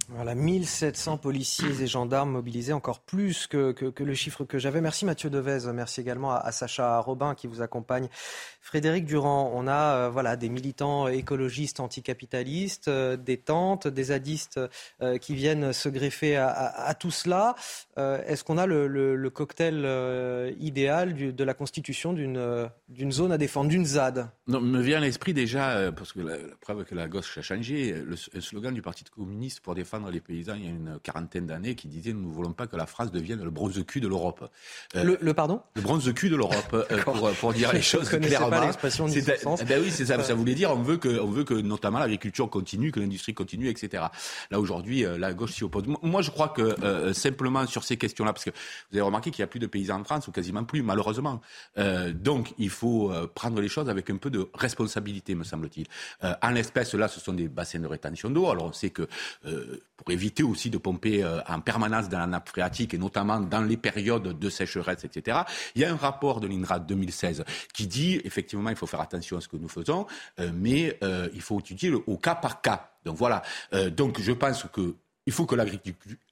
[0.10, 4.80] Voilà, 1700 policiers et gendarmes mobilisés, encore plus que, le chiffre que j'avais.
[4.80, 8.08] Merci Mathieu Devez, merci également à, Sacha Robin qui vous accompagne.
[8.68, 14.60] Frédéric Durand, on a euh, voilà, des militants écologistes anticapitalistes, euh, des tentes, des zadistes
[15.02, 17.56] euh, qui viennent se greffer à, tout cela.
[17.96, 19.88] Est-ce qu'on a le, cocktail
[20.60, 24.30] idéal de la constitution d'une zone à défendre, d'une ZAD?
[24.48, 27.94] Non, Me vient à l'esprit déjà, parce que la, preuve que la gauche a changé,
[27.94, 31.76] le, slogan du Parti communiste pour défendre les paysans il y a une quarantaine d'années
[31.76, 34.50] qui disait nous ne voulons pas que la France devienne le bronze cul de l'Europe.
[34.94, 35.62] Le, pardon?
[35.76, 38.57] Le bronze cul de l'Europe, pour, pour, dire les choses clairement.
[38.60, 39.60] Pas l'expression du sens.
[39.62, 40.22] Eh ben oui, c'est ça.
[40.24, 43.70] Ça voulait dire on veut que, on veut que notamment l'agriculture continue, que l'industrie continue,
[43.70, 44.06] etc.
[44.52, 45.86] Là aujourd'hui, euh, la gauche s'y oppose.
[46.02, 49.46] Moi, je crois que simplement sur ces questions-là, parce que vous avez remarqué qu'il n'y
[49.46, 51.42] a plus de paysans en France ou quasiment plus, malheureusement.
[52.14, 55.88] donc il faut prendre les choses avec un peu de responsabilité, me semble-t-il.
[56.42, 58.50] en l'espèce, là, ce sont des bassins de rétention d'eau.
[58.50, 59.08] Alors on sait que
[59.98, 63.62] pour éviter aussi de pomper euh, en permanence dans la nappe phréatique et notamment dans
[63.62, 65.40] les périodes de sécheresse, etc.
[65.76, 67.44] Il y a un rapport de l'INRA 2016
[67.74, 70.06] qui dit effectivement il faut faire attention à ce que nous faisons,
[70.40, 72.92] euh, mais euh, il faut étudier au cas par cas.
[73.06, 73.42] Donc voilà.
[73.96, 74.96] donc je pense que
[75.28, 75.56] il faut que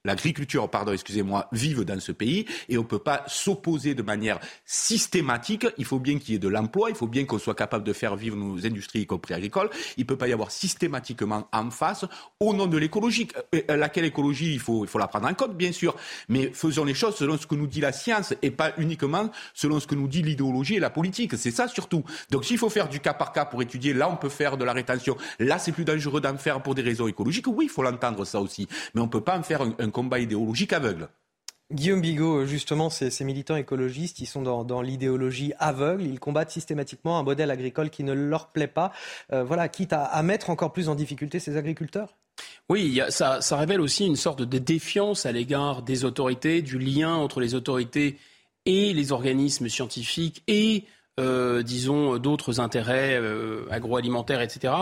[0.04, 4.40] l'agriculture, pardon, excusez-moi, vive dans ce pays et on ne peut pas s'opposer de manière
[4.64, 5.66] systématique.
[5.76, 7.92] Il faut bien qu'il y ait de l'emploi, il faut bien qu'on soit capable de
[7.92, 9.68] faire vivre nos industries, y compris agricoles.
[9.98, 12.06] Il ne peut pas y avoir systématiquement en face,
[12.40, 13.28] au nom de l'écologie.
[13.54, 15.94] Euh, euh, laquelle écologie, il faut, il faut la prendre en compte, bien sûr,
[16.30, 19.78] mais faisons les choses selon ce que nous dit la science et pas uniquement selon
[19.78, 21.36] ce que nous dit l'idéologie et la politique.
[21.36, 22.02] C'est ça surtout.
[22.30, 24.64] Donc s'il faut faire du cas par cas pour étudier, là on peut faire de
[24.64, 25.18] la rétention.
[25.38, 27.46] Là c'est plus dangereux d'en faire pour des raisons écologiques.
[27.46, 30.18] Oui, il faut l'entendre ça aussi mais on ne peut pas en faire un, combat
[30.18, 31.08] idéologique aveugle.
[31.72, 37.24] Guillaume Bigot, justement, ces, militants écologistes, ils sont dans, l'idéologie aveugle, ils combattent systématiquement un
[37.24, 38.92] modèle agricole qui ne leur plaît pas,
[39.32, 42.16] euh, voilà, quitte à, mettre encore plus en difficulté ces agriculteurs.
[42.68, 47.14] Oui, ça, ça, révèle aussi une sorte de défiance à l'égard des autorités, du lien
[47.14, 48.18] entre les autorités
[48.66, 50.84] et les organismes scientifiques et
[51.18, 54.74] euh, disons, d'autres intérêts euh, agroalimentaires, etc.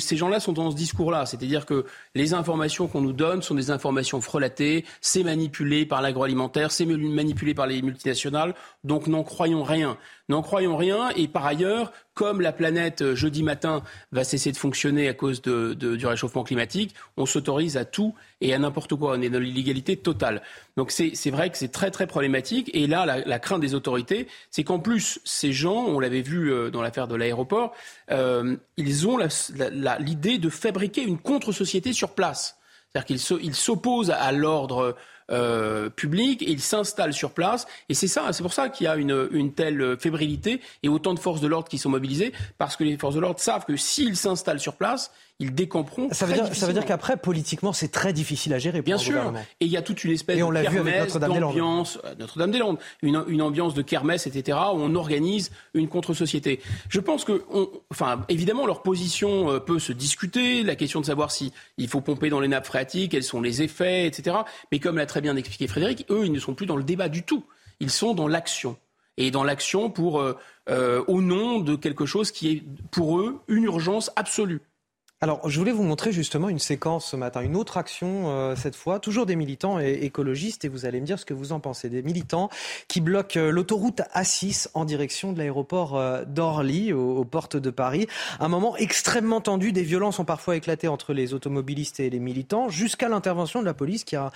[0.00, 3.70] ces gens-là sont dans ce discours-là, c'est-à-dire que les informations qu'on nous donne sont des
[3.70, 8.54] informations frelatées, c'est manipulé par l'agroalimentaire, c'est manipulé par les multinationales,
[8.84, 9.96] donc n'en croyons rien.
[10.28, 13.82] N'en croyons rien, et par ailleurs, comme la planète euh, jeudi matin
[14.12, 18.58] va cesser de fonctionner à cause du réchauffement climatique, on s'autorise à tout et à
[18.58, 19.16] n'importe quoi.
[19.16, 20.42] On est dans l'illégalité totale.
[20.76, 22.70] Donc c'est vrai que c'est très très problématique.
[22.72, 26.70] Et là, la, crainte des autorités, c'est qu'en plus, ces gens, on l'avait vu euh,
[26.70, 27.74] dans l'affaire de l'aéroport,
[28.10, 29.18] euh, ils ont
[29.98, 32.58] l'idée de fabriquer une contre-société sur place.
[32.92, 33.06] C'est-à-dire
[33.40, 34.94] qu'ils s'opposent à l'ordre
[35.32, 37.66] euh, public et ils s'installent sur place.
[37.88, 41.14] Et c'est ça, c'est pour ça qu'il y a une, une, telle fébrilité et autant
[41.14, 43.76] de forces de l'ordre qui sont mobilisées, parce que les forces de l'ordre savent que
[43.76, 46.08] s'ils s'installent sur place, ils décompront.
[46.12, 48.78] Ça veut dire, ça veut dire qu'après, politiquement, c'est très difficile à gérer.
[48.78, 49.32] Pour Bien sûr.
[49.60, 53.74] Et il y a toute une espèce de kermesse, d'ambiance, euh, Notre-Dame-des-Landes, une, une, ambiance
[53.74, 56.60] de kermesse, etc., où on organise une contre-société.
[56.88, 61.06] Je pense que, on, enfin, évidemment, leur position euh, peut se discuter, la question de
[61.06, 64.36] savoir si il faut pomper dans les nappes phréatiques, quels sont les effets, etc.
[64.70, 67.08] Mais comme l'a très bien expliqué Frédéric, eux, ils ne sont plus dans le débat
[67.08, 67.44] du tout.
[67.80, 68.76] Ils sont dans l'action.
[69.16, 73.64] Et dans l'action pour, euh, au nom de quelque chose qui est, pour eux, une
[73.64, 74.60] urgence absolue.
[75.22, 78.74] Alors, je voulais vous montrer justement une séquence ce matin, une autre action euh, cette
[78.74, 81.60] fois, toujours des militants et écologistes, et vous allez me dire ce que vous en
[81.60, 81.88] pensez.
[81.88, 82.48] Des militants
[82.88, 88.08] qui bloquent euh, l'autoroute A6 en direction de l'aéroport euh, d'Orly, aux, portes de Paris.
[88.40, 92.68] Un moment extrêmement tendu, des violences ont parfois éclaté entre les automobilistes et les militants,
[92.68, 94.32] jusqu'à l'intervention de la police qui a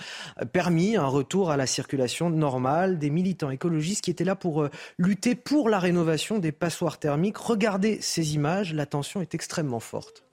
[0.53, 2.97] permis un retour à la circulation normale.
[2.97, 4.65] Des militants écologistes qui étaient là pour
[4.97, 7.39] lutter pour la rénovation des passoires thermiques.
[7.39, 10.23] Regardez ces images, la tension est extrêmement forte.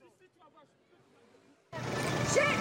[2.33, 2.54] J'ai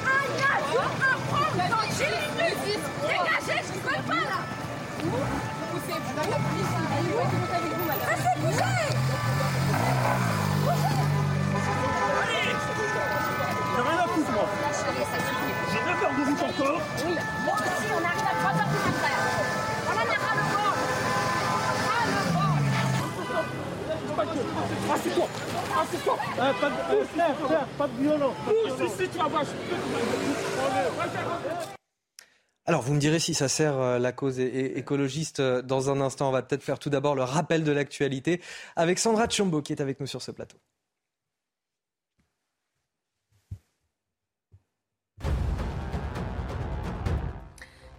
[32.67, 36.29] Alors, vous me direz si ça sert euh, la cause écologiste euh, dans un instant.
[36.29, 38.41] On va peut-être faire tout d'abord le rappel de l'actualité
[38.75, 40.57] avec Sandra Tchombo qui est avec nous sur ce plateau.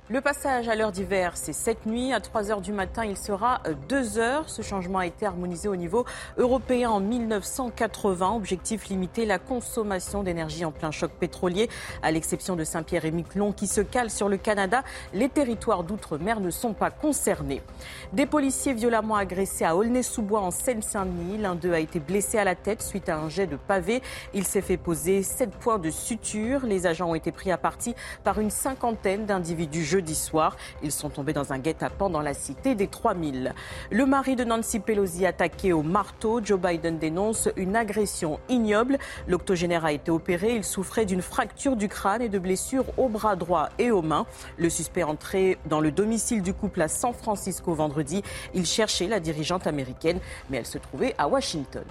[0.08, 2.14] Le passage à l'heure d'hiver, c'est cette nuit.
[2.14, 4.48] À 3 heures du matin, il sera 2 heures.
[4.52, 6.06] Ce changement a été harmonisé au niveau
[6.38, 8.36] européen en 1980.
[8.36, 11.72] Objectif limiter la consommation d'énergie en plein choc pétrolier.
[12.04, 14.84] À l'exception de Saint-Pierre et Miquelon qui se calent sur le Canada,
[15.16, 17.64] les territoires d'outre-mer ne sont pas concernés.
[18.14, 21.40] Des policiers violemment agressés à Aulnay-sous-Bois en Seine-Saint-Denis.
[21.40, 24.04] L'un d'eux a été blessé à la tête suite à un jet de pavé.
[24.36, 26.68] Il s'est fait poser 7 points de suture.
[26.68, 30.58] Les agents ont été pris à partie par une cinquantaine d'individus jeudi soir.
[30.84, 33.54] Ils sont tombés dans un guet-apens dans la cité des 3000.
[33.92, 36.42] Le mari de Nancy Pelosi attaqué au marteau.
[36.44, 38.98] Joe Biden dénonce une agression ignoble.
[39.30, 40.54] L'octogénaire a été opéré.
[40.58, 44.26] Il souffrait d'une fracture du crâne et de blessures au bras droit et aux mains.
[44.58, 48.22] Le suspect entré dans le domicile du couple à San Francisco vendredi.
[48.54, 50.20] Il cherchait la dirigeante américaine,
[50.50, 51.86] mais elle se trouvait à Washington.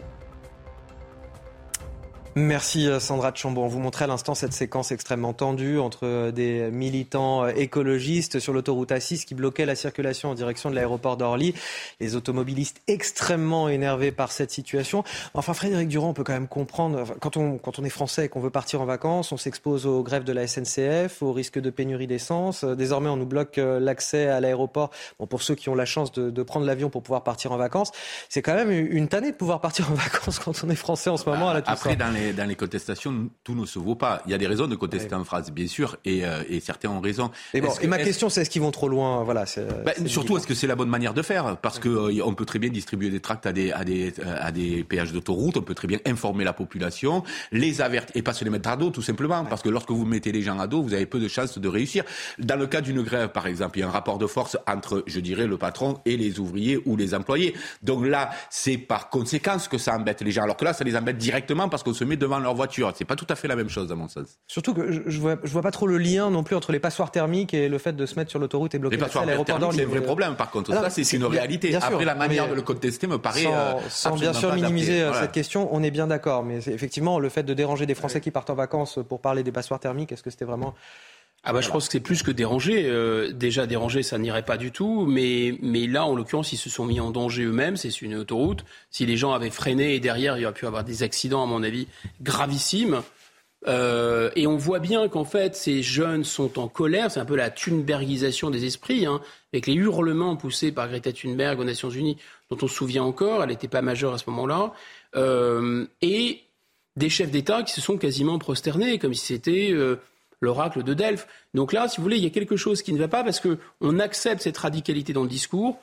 [2.37, 3.69] Merci euh, Sandra Chambon.
[3.69, 8.53] Vous montrez à l'instant cette séquence extrêmement tendue entre euh, des militants euh, écologistes sur
[8.53, 11.55] l'autoroute A6 qui bloquaient la circulation en direction de l'aéroport d'Orly.
[12.01, 15.05] Les automobilistes extrêmement énervés par cette situation.
[15.35, 18.29] Enfin, Frédéric Durand, on peut quand même comprendre, quand on, quand on est français et
[18.29, 21.71] qu'on veut partir en vacances, on s'expose aux grèves de la SNCF, au risque de
[21.71, 22.65] pénurie d'essence.
[22.65, 24.91] Désormais, on nous bloque l'accès à l'aéroport.
[25.21, 27.57] Bon, pour ceux qui ont la chance de, de prendre l'avion pour pouvoir partir en
[27.57, 27.93] vacances,
[28.29, 31.17] c'est quand même une tannée de pouvoir partir en vacances quand on est français en
[31.17, 31.51] ce moment.
[31.51, 34.23] à la Après, dans les dans les contestations, tout ne se vaut pas.
[34.27, 36.89] Il y a des raisons de contester en France, bien sûr, et, euh, et, certains
[36.89, 37.31] ont raison.
[37.53, 39.23] Et, bon, et ma question, c'est est-ce qu'ils vont trop loin?
[39.25, 39.45] Voilà.
[39.85, 41.57] Ben, surtout, est-ce que c'est la bonne manière de faire?
[41.59, 44.37] Parce que euh, on peut très bien distribuer des tracts à des, à des, euh,
[44.41, 47.23] à des péages d'autoroute, on peut très bien informer la population,
[47.53, 50.05] les avertir, et pas se les mettre à dos, tout simplement, parce que lorsque vous
[50.05, 52.05] mettez les gens à dos, vous avez peu de chances de réussir.
[52.39, 55.05] Dans le cas d'une grève, par exemple, il y a un rapport de force entre,
[55.07, 57.55] je dirais, le patron et les ouvriers ou les employés.
[57.83, 60.43] Donc là, c'est par conséquence que ça embête les gens.
[60.43, 62.93] Alors que là, ça les embête directement parce qu'on se met devant leur voiture.
[62.95, 64.39] C'est pas tout à fait la même chose, à mon sens.
[64.47, 67.11] Surtout que je, vois, je vois pas trop le lien non plus entre les passoires
[67.11, 69.79] thermiques et le fait de se mettre sur l'autoroute et bloquer l'aéroport d'Orly.
[69.79, 70.73] C'est un vrai problème, par contre.
[70.73, 71.75] ça, c'est une réalité.
[71.75, 73.45] Après, la manière de le contester me paraît.
[73.89, 76.45] Sans, euh, bien sûr minimiser euh, cette question, on est bien d'accord.
[76.45, 79.53] Mais effectivement, le fait de déranger des Français qui partent en vacances pour parler des
[79.53, 80.75] passoires thermiques, est-ce que c'était vraiment
[81.47, 82.87] ah bah je pense que c'est plus que déranger.
[82.87, 85.05] Euh, déjà déranger, ça n'irait pas du tout.
[85.05, 87.77] Mais, mais là, en l'occurrence, ils se sont mis en danger eux-mêmes.
[87.77, 88.65] C'est une autoroute.
[88.91, 91.47] Si les gens avaient freiné et derrière, il y aurait pu avoir des accidents, à
[91.47, 91.87] mon avis,
[92.23, 93.03] gravissimes.
[93.67, 97.11] Euh, et on voit bien qu'en fait, ces jeunes sont en colère.
[97.11, 99.21] C'est un peu la Thunbergisation des esprits, hein,
[99.53, 102.17] avec les hurlements poussés par Greta Thunberg aux Nations Unies,
[102.51, 103.43] dont on se souvient encore.
[103.43, 104.73] Elle n'était pas majeure à ce moment-là.
[105.17, 106.41] Euh, et
[106.97, 109.97] des chefs d'État qui se sont quasiment prosternés, comme si c'était euh,
[110.45, 111.27] l'oracle de Delphes.
[111.55, 113.41] Donc là, si vous voulez, il y a quelque chose qui ne va pas parce
[113.41, 115.79] qu'on accepte cette radicalité dans le discours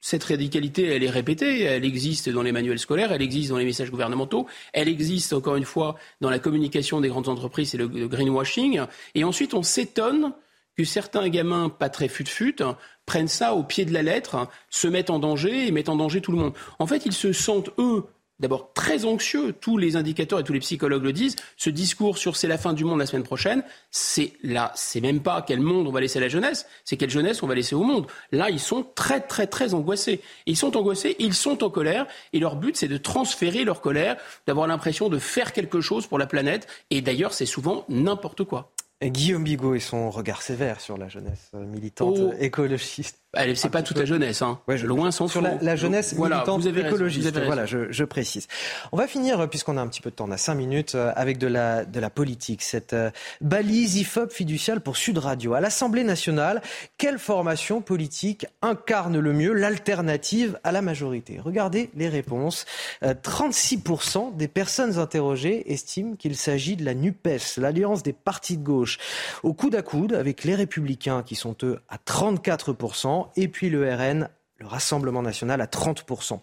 [0.00, 3.66] cette radicalité, elle est répétée, elle existe dans les manuels scolaires, elle existe dans les
[3.66, 7.86] messages gouvernementaux, elle existe encore une fois dans la communication des grandes entreprises et le,
[7.86, 8.80] greenwashing.
[9.14, 10.32] Et ensuite, on s'étonne
[10.76, 12.56] que certains gamins pas très fut-fut
[13.04, 16.22] prennent ça au pied de la lettre, se mettent en danger et mettent en danger
[16.22, 16.54] tout le monde.
[16.78, 18.04] En fait, ils se sentent, eux,
[18.40, 22.36] d'abord très anxieux, tous les indicateurs et tous les psychologues le disent, ce discours sur
[22.36, 25.86] c'est la fin du monde la semaine prochaine, c'est là, c'est même pas quel monde
[25.86, 28.06] on va laisser à la jeunesse, c'est quelle jeunesse on va laisser au monde.
[28.32, 30.20] Là, ils sont très très très angoissés.
[30.46, 34.16] Ils sont angoissés, ils sont en colère et leur but c'est de transférer leur colère,
[34.46, 38.72] d'avoir l'impression de faire quelque chose pour la planète et d'ailleurs c'est souvent n'importe quoi.
[39.02, 42.32] Guillaume Bigot et son regard sévère sur la jeunesse militante Oh.
[42.38, 43.19] écologiste.
[43.32, 44.58] Allez, c'est pas toute la jeunesse, hein.
[44.66, 47.20] Ouais, je- Loin s'en Sur la, la jeunesse Voilà, militante vous avez raison, écologiste.
[47.22, 47.46] vous avez raison.
[47.46, 48.48] voilà, je, je précise.
[48.90, 50.96] On va finir, euh, puisqu'on a un petit peu de temps, on a cinq minutes,
[50.96, 52.60] euh, avec de la, de la politique.
[52.62, 55.54] Cette euh, balise IFOP fiduciale pour Sud Radio.
[55.54, 56.60] À l'Assemblée nationale,
[56.98, 61.38] quelle formation politique incarne le mieux l'alternative à la majorité?
[61.40, 62.64] Regardez les réponses.
[63.04, 68.64] Euh, 36% des personnes interrogées estiment qu'il s'agit de la NUPES, l'alliance des partis de
[68.64, 68.98] gauche,
[69.44, 73.92] au coude à coude avec les Républicains qui sont eux à 34%, et puis le
[73.92, 74.28] RN,
[74.58, 76.38] le Rassemblement national, à 30%.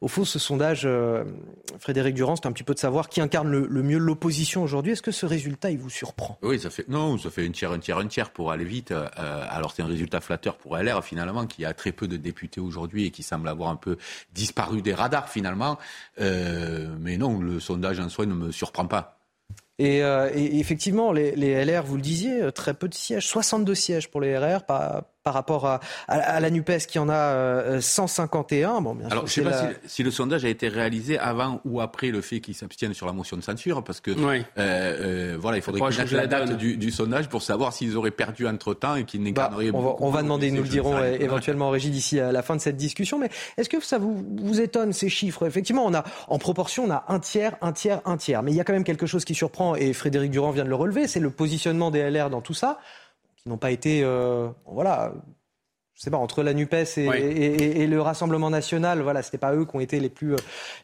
[0.00, 1.24] Au fond, ce sondage, euh,
[1.78, 4.92] Frédéric Durand, c'est un petit peu de savoir qui incarne le, le mieux l'opposition aujourd'hui.
[4.92, 6.38] Est-ce que ce résultat, il vous surprend?
[6.42, 8.90] Oui, ça fait non, ça fait un tiers, un tiers, un tiers pour aller vite.
[8.90, 12.60] Euh, alors c'est un résultat flatteur pour LR finalement, qui a très peu de députés
[12.60, 13.98] aujourd'hui et qui semble avoir un peu
[14.32, 15.78] disparu des radars finalement.
[16.20, 19.18] Euh, mais non, le sondage en soi ne me surprend pas.
[19.78, 23.26] Et, euh, et effectivement, les, les LR, vous le disiez, euh, très peu de sièges,
[23.26, 27.08] 62 sièges pour les RR par, par rapport à, à, à la NUPES qui en
[27.08, 28.80] a euh, 151.
[28.80, 30.68] Bon, bien Alors, sûr, je ne sais pas la- si, si le sondage a été
[30.68, 34.10] réalisé avant ou après le fait qu'ils s'abstiennent sur la motion de censure, parce que
[34.10, 34.44] Oui.
[34.58, 38.10] euh, euh, voilà, il faudrait changer la date du, du sondage pour savoir s'ils auraient
[38.10, 40.68] perdu entre temps et qu'ils n'incarneraient Bah, on va, beaucoup on va demander, nous le
[40.68, 43.18] dirons euh, éventuellement en régie d'ici à la fin de cette discussion.
[43.18, 45.46] Mais est-ce que ça vous, vous étonne ces chiffres?
[45.46, 48.42] Effectivement, on a en proportion, on a un tiers, un tiers, un tiers.
[48.42, 50.68] Mais il y a quand même quelque chose qui surprend et Frédéric Durand vient de
[50.68, 52.78] le relever, c'est le positionnement des LR dans tout ça,
[53.42, 55.12] qui n'ont pas été, euh, voilà.
[55.94, 57.16] Je sais pas entre la Nupes et, Oui.
[57.16, 60.32] et- et- et le Rassemblement national, voilà, c'était pas eux qui ont été les plus,
[60.34, 60.36] euh,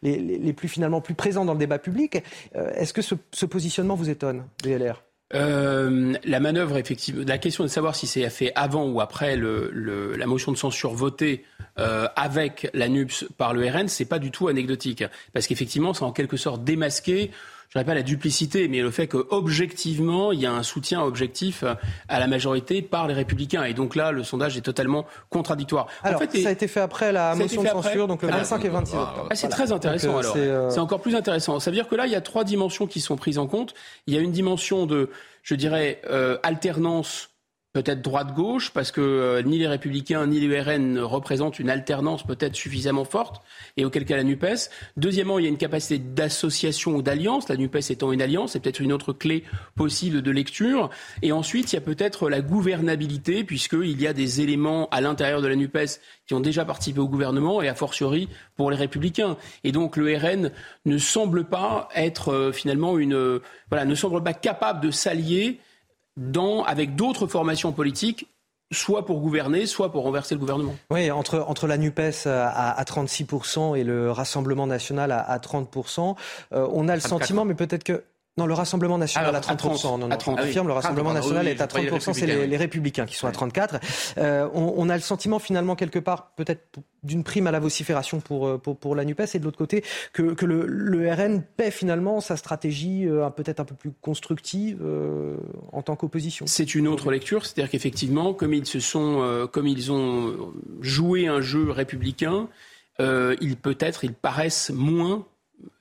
[0.02, 2.22] les, plus finalement plus présents dans le débat public.
[2.56, 5.02] Euh, Est-ce que ce, ce positionnement vous étonne, des LR
[5.34, 9.70] Euh, la manœuvre, effectivement, la question de savoir si c'est fait avant ou après le,
[9.72, 11.44] le- la motion de censure votée
[11.78, 15.04] euh, avec la NUPS par le RN, c'est pas du tout anecdotique.
[15.32, 17.30] Parce qu'effectivement, c'est en quelque sorte démasqué,
[17.68, 21.02] je dirais pas la duplicité, mais le fait que objectivement, il y a un soutien
[21.02, 21.64] objectif
[22.08, 23.64] à la majorité par les républicains.
[23.64, 25.86] Et donc là, le sondage est totalement contradictoire.
[26.02, 28.08] En Alors, fait, et- ça a été fait après la motion de fait après censure,
[28.08, 29.26] donc le Ah, 25 et 26 octobre.
[29.30, 29.56] ah, c'est Voilà.
[29.56, 30.32] très intéressant Donc, euh, alors.
[30.34, 31.60] c'est, euh, C'est encore plus intéressant.
[31.60, 33.74] Ça veut dire que là, il y a trois dimensions qui sont prises en compte.
[34.06, 35.10] Il y a une dimension de,
[35.42, 37.28] je dirais, euh, alternance
[37.82, 42.26] peut-être droite-gauche, parce que euh, ni les Républicains ni les RN ne représentent une alternance
[42.26, 43.42] peut-être suffisamment forte,
[43.76, 44.70] et auquel cas la NUPES.
[44.96, 48.60] Deuxièmement, il y a une capacité d'association ou d'alliance, la NUPES étant une alliance, c'est
[48.60, 49.44] peut-être une autre clé
[49.76, 50.90] possible de lecture.
[51.22, 55.40] Et ensuite, il y a peut-être la gouvernabilité, puisqu'il y a des éléments à l'intérieur
[55.40, 59.36] de la NUPES qui ont déjà participé au gouvernement, et a fortiori pour les Républicains.
[59.62, 60.50] Et donc le RN
[60.84, 63.14] ne semble pas être euh, finalement une...
[63.14, 65.60] euh, voilà, ne semble pas capable de s'allier
[66.18, 68.28] dans, avec d'autres formations politiques,
[68.72, 70.76] soit pour gouverner, soit pour renverser le gouvernement.
[70.90, 76.16] Oui, entre, entre la NUPES à, à 36% et le Rassemblement national à, à 30%,
[76.52, 77.08] euh, on a le 34.
[77.08, 78.04] sentiment, mais peut-être que...
[78.38, 79.52] Non, le Rassemblement national Ah, à 30%.
[79.52, 80.38] à 30, non, non, à 30.
[80.38, 82.26] je confirme, le Ah oui, Rassemblement 30, national oui, est à je croyais 30%, c'est
[82.26, 83.80] les, les Républicains qui sont à 34.
[84.18, 86.62] Euh, on, on a le sentiment finalement quelque part, peut-être
[87.02, 89.84] d'une prime à la vocifération pour, euh, pour, pour la NUPES, et de l'autre côté,
[90.12, 94.78] que, que le, le RN paie finalement sa stratégie euh, peut-être un peu plus constructive
[94.82, 95.36] euh,
[95.72, 96.46] en tant qu'opposition.
[96.46, 101.26] C'est une autre lecture, c'est-à-dire qu'effectivement, comme ils se sont, euh, comme ils ont joué
[101.26, 102.48] un jeu républicain,
[103.00, 105.24] euh, ils peut-être ils paraissent moins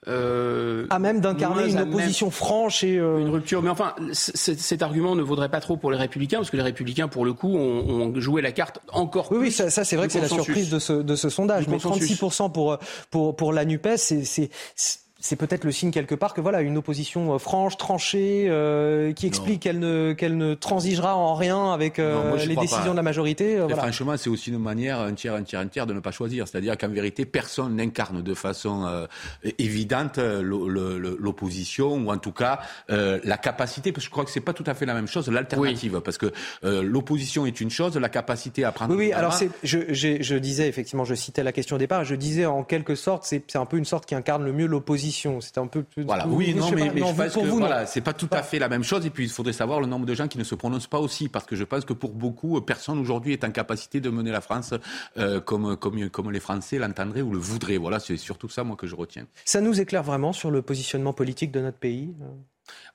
[0.07, 2.97] euh, À même d'incarner une opposition franche et...
[2.97, 3.61] euh, une rupture.
[3.61, 7.07] Mais enfin, cet argument ne vaudrait pas trop pour les républicains, parce que les républicains,
[7.07, 9.45] pour le coup, ont, ont joué la carte encore Oui, plus.
[9.47, 11.67] oui, ça, ça, c'est vrai que c'est la surprise de ce, de ce sondage.
[11.67, 12.19] Mais consensus.
[12.21, 12.77] 36% pour,
[13.11, 14.49] pour, pour la NUPES, c'est,
[15.27, 19.27] c'est, peut-être le signe quelque part que voilà, une opposition euh, franche, tranchée, euh, qui
[19.27, 22.83] explique qu'elle ne, qu'elle ne transigera en rien avec euh, Non, moi, je les décisions
[22.85, 22.89] pas.
[22.91, 23.57] de la majorité.
[23.57, 23.83] euh, voilà.
[23.83, 26.47] franchement, c'est aussi une manière, un tiers, un tiers, un tiers, de ne pas choisir.
[26.47, 29.05] C'est-à-dire qu'en vérité, personne n'incarne de façon euh,
[29.59, 30.41] évidente euh,
[31.19, 32.59] l'opposition, ou en tout cas
[32.89, 35.07] euh, la capacité, parce que je crois que c'est pas tout à fait la même
[35.07, 36.01] chose, l'alternative.
[36.03, 36.31] Parce que
[36.63, 38.93] euh, l'opposition est une chose, la capacité à prendre...
[38.95, 42.03] Oui, oui, alors c'est, je, j'ai- je disais, effectivement, je citais la question au départ,
[42.03, 44.65] je disais en quelque sorte, c'est, c'est un peu une sorte qui incarne le mieux
[44.67, 45.16] l'opposition.
[45.41, 46.03] C'est un peu plus.
[46.03, 47.65] Voilà, oui, vous- non, mais, pas, mais non, je vous- pense pour que vous, non.
[47.67, 49.05] voilà, c'est pas tout à fait la même chose.
[49.05, 51.29] Et puis, il faudrait savoir le nombre de gens qui ne se prononcent pas aussi,
[51.29, 54.41] parce que je pense que pour beaucoup, personne aujourd'hui est en capacité de mener la
[54.41, 54.73] France
[55.17, 57.77] euh, comme, comme, comme les Français l'entendraient ou le voudraient.
[57.77, 59.25] Voilà, c'est surtout ça, moi, que je retiens.
[59.45, 62.25] Ça nous éclaire vraiment sur le positionnement politique de notre pays euh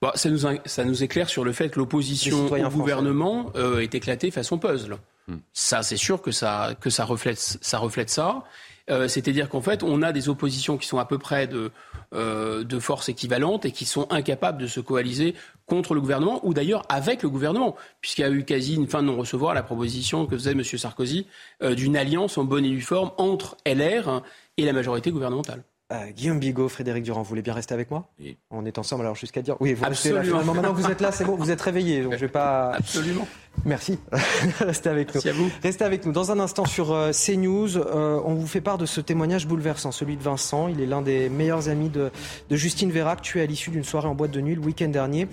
[0.02, 2.62] Bon, ça, nous, in- ça nous éclaire sur le fait que l'opposition au français.
[2.76, 4.98] gouvernement euh, est éclatée façon puzzle.
[5.28, 5.36] Hmm.
[5.54, 7.78] Ça, c'est sûr que ça, que ça reflète ça.
[7.78, 8.44] Reflète ça.
[8.90, 11.70] Euh, C'est-à-dire qu'en fait, on a des oppositions qui sont à peu près de,
[12.14, 15.34] euh, forces équivalentes et qui sont incapables de se coaliser
[15.66, 19.02] contre le gouvernement ou d'ailleurs avec le gouvernement, puisqu'il y a eu quasi une fin
[19.02, 20.64] de non-recevoir la proposition que faisait M.
[20.64, 21.26] Sarkozy
[21.62, 24.22] euh, d'une alliance en bonne et due forme entre LR
[24.56, 25.62] et la majorité gouvernementale.
[25.92, 28.08] Euh, Guillaume Bigot, Frédéric Durand, vous voulez bien rester avec moi
[28.50, 29.56] On est ensemble alors jusqu'à dire.
[29.60, 30.22] Oui, vous restez là.
[30.22, 32.72] maintenant vous êtes là, c'est bon, vous êtes réveillé, donc je vais pas.
[32.72, 33.28] Absolument.
[33.66, 33.98] Merci.
[34.60, 35.14] restez avec nous.
[35.14, 35.50] Merci à vous.
[35.62, 36.12] Restez avec nous.
[36.12, 39.92] Dans un instant sur euh, CNews, euh, on vous fait part de ce témoignage bouleversant,
[39.92, 40.68] celui de Vincent.
[40.68, 42.10] Il est l'un des meilleurs amis de,
[42.48, 45.28] de Justine Vérac, tué à l'issue d'une soirée en boîte de nuit le week-end dernier.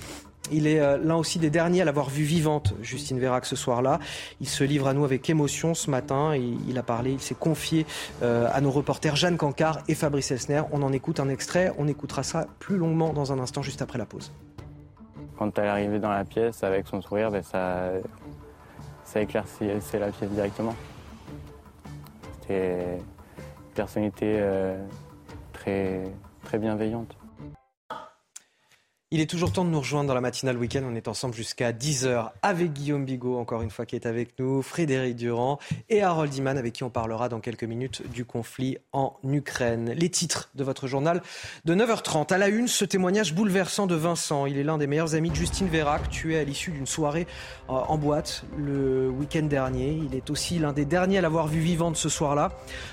[0.51, 3.99] Il est euh, l'un aussi des derniers à l'avoir vue vivante, Justine Vérac, ce soir-là.
[4.41, 6.35] Il se livre à nous avec émotion ce matin.
[6.35, 7.85] Il, a parlé, il s'est confié
[8.23, 10.63] euh, à nos reporters Jeanne Cancard et Fabrice Elsner.
[10.71, 11.73] On en écoute un extrait.
[11.77, 14.31] On écoutera ça plus longuement dans un instant, juste après la pause.
[15.38, 17.91] Quand elle est arrivée dans la pièce avec son sourire, ben, ça,
[19.05, 20.76] ça éclaircissait la pièce directement.
[22.41, 24.77] C'était une personnalité euh,
[25.53, 26.03] très,
[26.43, 27.19] très bienveillante.
[29.11, 30.84] Il est toujours temps de nous rejoindre dans la matinale week-end.
[30.86, 34.61] On est ensemble jusqu'à 10h avec Guillaume Bigot, encore une fois, qui est avec nous,
[34.61, 35.57] Frédéric Durand
[35.90, 39.94] et Harold Iman, avec qui on parlera dans quelques minutes du conflit en Ukraine.
[39.94, 41.23] Les titres de votre journal
[41.65, 42.31] de 9h30.
[42.31, 44.45] À la une, ce témoignage bouleversant de Vincent.
[44.45, 47.26] Il est l'un des meilleurs amis de Justine Vérac, tué à l'issue d'une soirée
[47.72, 49.90] euh, en boîte le week-end dernier.
[50.07, 52.52] Il est aussi l'un des derniers à l'avoir vu vivante ce soir-là.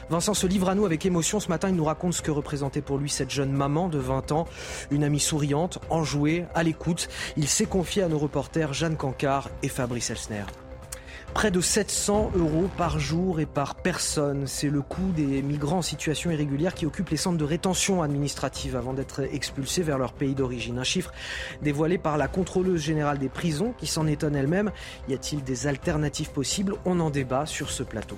[0.09, 1.41] Vincent se livre à nous avec émotion.
[1.41, 4.33] Ce matin, il nous raconte ce que représentait pour lui cette jeune maman de 20
[4.33, 4.47] ans,
[4.91, 7.09] une amie souriante, joué, à l'écoute.
[7.37, 10.45] Il s'est confié à nos reporters Jeanne Cancard et Fabrice Elsner.
[11.35, 15.83] Près de 700 euros par jour et par personne, c'est le coût des migrants en
[15.83, 20.35] situation irrégulière qui occupent les centres de rétention administrative avant d'être expulsés vers leur pays
[20.35, 20.79] d'origine.
[20.79, 21.13] Un chiffre
[21.61, 24.73] dévoilé par la contrôleuse générale des prisons qui s'en étonne elle-même.
[25.11, 26.77] Y a-t-il des alternatives possibles?
[26.87, 28.17] On en débat sur ce plateau.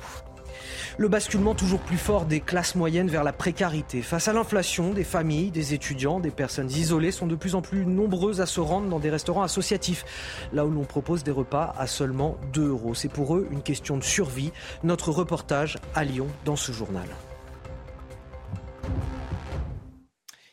[0.97, 4.03] Le basculement toujours plus fort des classes moyennes vers la précarité.
[4.03, 7.86] Face à l'inflation, des familles, des étudiants, des personnes isolées sont de plus en plus
[7.86, 10.05] nombreuses à se rendre dans des restaurants associatifs,
[10.53, 12.95] là où l'on propose des repas à seulement 2 euros.
[12.95, 14.53] C'est pour eux une question de survie.
[14.82, 17.07] Notre reportage à Lyon dans ce journal.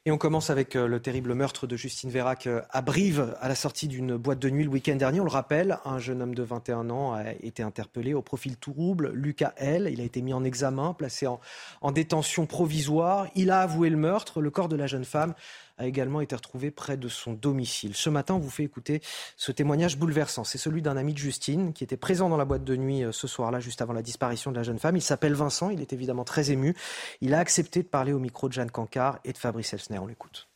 [0.08, 3.48] Et on commence avec euh, le terrible meurtre de Justine Vérac euh, à Brive, à
[3.48, 5.20] la sortie d'une boîte de nuit le week-end dernier.
[5.20, 9.10] On le rappelle, un jeune homme de 21 ans a été interpellé au profil trouble,
[9.16, 9.90] Lucas L.
[9.92, 11.40] Il a été mis en examen, placé en,
[11.82, 13.26] en détention provisoire.
[13.34, 14.42] Il a avoué le meurtre.
[14.42, 15.34] Le corps de la jeune femme
[15.78, 17.96] a également été retrouvé près de son domicile.
[17.96, 19.02] Ce matin, on vous fait écouter
[19.36, 20.44] ce témoignage bouleversant.
[20.44, 23.12] C'est celui d'un ami de Justine qui était présent dans la boîte de nuit euh,
[23.12, 24.96] ce soir-là, juste avant la disparition de la jeune femme.
[24.96, 26.76] Il s'appelle Vincent, il est évidemment très ému.
[27.22, 30.00] Il a accepté de parler au micro de Jeanne Cancard et de Fabrice Elsner.
[30.00, 30.48] On l'écoute.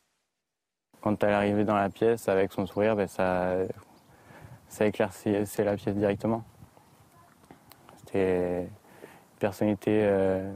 [1.02, 3.54] Quand elle est arrivée dans la pièce avec son sourire, ben ça,
[4.68, 6.44] ça éclaircissait la pièce directement.
[7.98, 10.52] C'était une personnalité euh,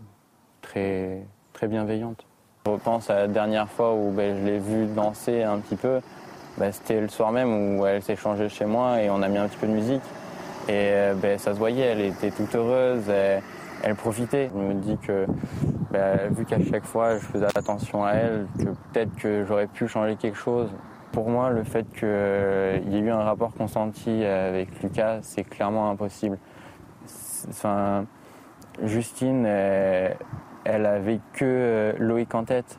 [0.61, 1.23] très,
[1.53, 2.27] très bienveillante.
[2.66, 6.01] Je repense à la dernière fois où ben, je l'ai vue danser un petit peu.
[6.57, 9.36] Ben, c'était le soir même où elle s'est changée chez moi et on a mis
[9.36, 10.03] un petit peu de musique.
[10.69, 14.51] Et euh, ben, ça se voyait, elle était toute heureuse, elle, profitait.
[14.51, 15.27] Je me dis que
[16.31, 20.16] vu qu'à chaque fois je faisais attention à elle, que peut-être que j'aurais pu changer
[20.16, 20.70] quelque chose.
[21.12, 22.09] Pour moi, le fait qu'il
[22.89, 26.39] y ait eu un rapport consenti avec Lucas, c'est clairement impossible.
[28.82, 29.47] Justine,
[30.65, 32.78] elle avait que euh, Loïc en tête.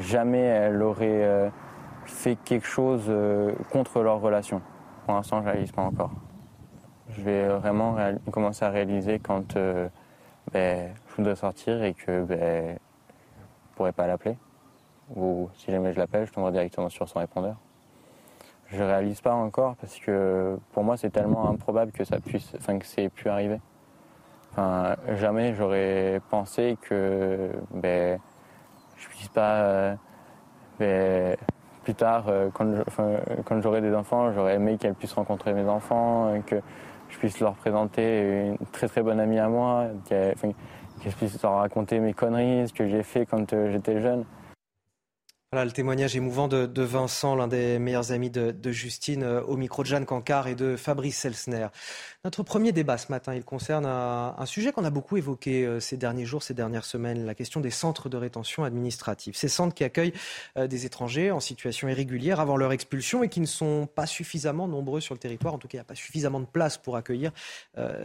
[0.00, 1.48] Jamais elle aurait euh,
[2.04, 4.60] fait quelque chose euh, contre leur relation.
[5.04, 6.10] Pour l'instant, je ne réalise pas encore.
[7.10, 7.96] Je vais vraiment
[8.32, 9.56] commencer à réaliser quand
[10.52, 14.36] ben, je voudrais sortir et que ben, je pourrais pas l'appeler.
[15.14, 17.56] Ou si jamais je l'appelle, je tomberai directement sur son répondeur.
[18.66, 22.80] Je réalise pas encore parce que pour moi c'est tellement improbable que ça puisse, enfin
[22.80, 23.60] que c'est pu arriver
[25.16, 28.18] jamais j'aurais pensé que ben,
[28.96, 29.56] je puisse pas.
[29.56, 29.94] Euh,
[30.78, 31.36] ben,
[31.86, 36.56] plus tard, euh, quand, j'aurai des enfants, j'aurais aimé qu'elles puissent rencontrer mes enfants, que
[37.08, 40.32] je puisse leur présenter une très très bonne amie à moi, que
[41.04, 44.24] je puisse leur raconter mes conneries, ce que j'ai fait quand euh, j'étais jeune.
[45.52, 49.84] Voilà le témoignage émouvant de, Vincent, l'un des meilleurs amis de, Justine, euh, au micro
[49.84, 51.68] de Jeanne Cancard et de Fabrice Selsner.
[52.24, 55.96] Notre premier débat ce matin, il concerne un, sujet qu'on a beaucoup évoqué euh, ces
[55.96, 59.36] derniers jours, ces dernières semaines, la question des centres de rétention administrative.
[59.36, 60.14] Ces centres qui accueillent
[60.58, 64.66] euh, des étrangers en situation irrégulière avant leur expulsion et qui ne sont pas suffisamment
[64.66, 65.54] nombreux sur le territoire.
[65.54, 67.30] En tout cas, il n'y a pas suffisamment de place pour accueillir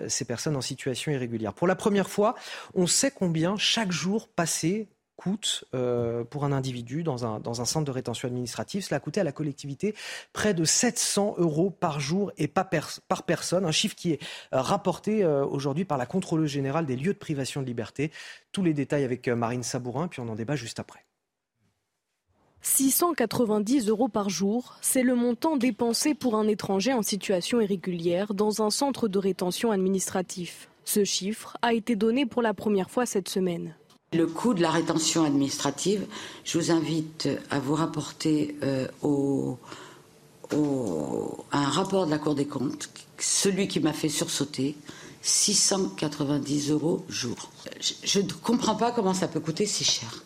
[0.08, 1.54] ces personnes en situation irrégulière.
[1.54, 2.36] Pour la première fois,
[2.76, 4.88] on sait combien chaque jour passé
[5.22, 8.84] coûte euh, pour un individu dans un, dans un centre de rétention administrative.
[8.84, 9.94] Cela a coûté à la collectivité
[10.34, 12.68] près de 700 euros par jour et pas
[13.08, 14.24] par personne, un chiffre qui est
[14.54, 18.12] euh, rapporté euh, aujourd'hui par la contrôleuse générale des lieux de privation de liberté.
[18.52, 21.06] Tous les détails avec Marine Sabourin, puis on en débat juste après.
[22.64, 28.62] 690 euros par jour, c'est le montant dépensé pour un étranger en situation irrégulière dans
[28.62, 30.70] un centre de rétention administratif.
[30.84, 33.76] Ce chiffre a été donné pour la première fois cette semaine.
[34.14, 36.06] Le coût de la rétention administrative,
[36.44, 38.86] je vous invite à vous rapporter euh,
[40.52, 44.76] un rapport de la Cour des comptes, celui qui m'a fait sursauter,
[45.22, 47.38] 690 euros jour.
[48.04, 50.26] Je ne comprends pas comment ça peut coûter si cher.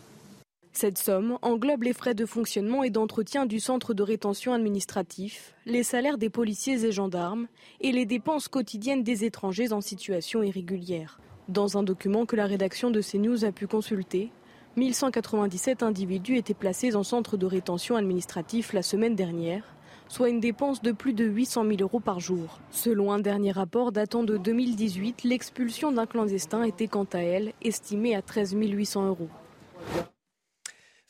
[0.73, 5.83] Cette somme englobe les frais de fonctionnement et d'entretien du centre de rétention administratif, les
[5.83, 7.47] salaires des policiers et gendarmes
[7.81, 11.19] et les dépenses quotidiennes des étrangers en situation irrégulière.
[11.47, 14.31] Dans un document que la rédaction de CNews a pu consulter,
[14.77, 19.63] 1197 individus étaient placés en centre de rétention administratif la semaine dernière,
[20.07, 22.59] soit une dépense de plus de 800 000 euros par jour.
[22.71, 28.15] Selon un dernier rapport datant de 2018, l'expulsion d'un clandestin était quant à elle estimée
[28.15, 29.29] à 13 800 euros.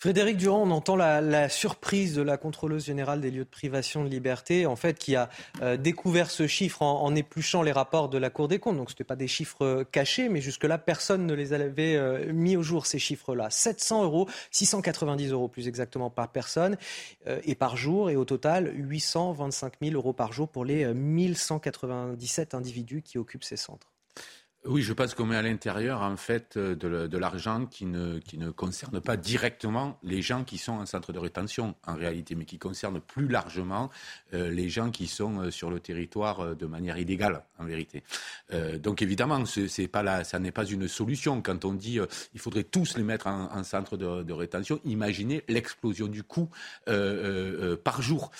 [0.06, 4.08] Frédéric Durand, on entend la, surprise de la contrôleuse générale des lieux de privation de
[4.08, 5.32] liberté, en fait, qui a
[5.64, 8.78] euh, découvert ce chiffre en, épluchant les rapports de la Cour des comptes.
[8.78, 12.32] Donc, ce n'était pas des chiffres euh, cachés, mais jusque-là, personne ne les avait euh,
[12.32, 13.50] mis au jour, ces chiffres-là.
[13.50, 16.78] 700 euros, 690 euros plus exactement par personne
[17.44, 23.02] et par jour, et au total, 825 000 euros par jour pour les 1197 individus
[23.02, 23.95] qui occupent ces centres.
[24.68, 28.40] Oui, je pense qu'on met à l'intérieur en fait euh, de, l'argent qui ne, qui
[28.40, 32.46] ne concerne pas directement les gens qui sont en centre de rétention en réalité, mais
[32.46, 33.92] qui concerne plus largement
[34.34, 38.04] euh, les gens qui sont euh, sur le territoire de manière illégale en vérité.
[38.80, 42.00] donc évidemment, c'est pas la, ça n'est pas une solution quand on dit
[42.34, 44.80] il faudrait tous les mettre en, centre de, rétention.
[44.84, 46.50] Imaginez l'explosion du coût
[46.86, 48.32] par jour.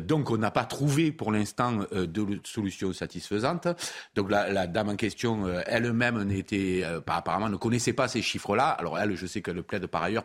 [0.00, 3.66] donc on n'a pas trouvé pour l'instant de solution satisfaisante.
[4.14, 8.68] Donc la dame en question elle-même n'était, euh, apparemment, ne connaissait pas ces chiffres-là.
[8.68, 10.24] Alors elle, je sais qu'elle plaide par ailleurs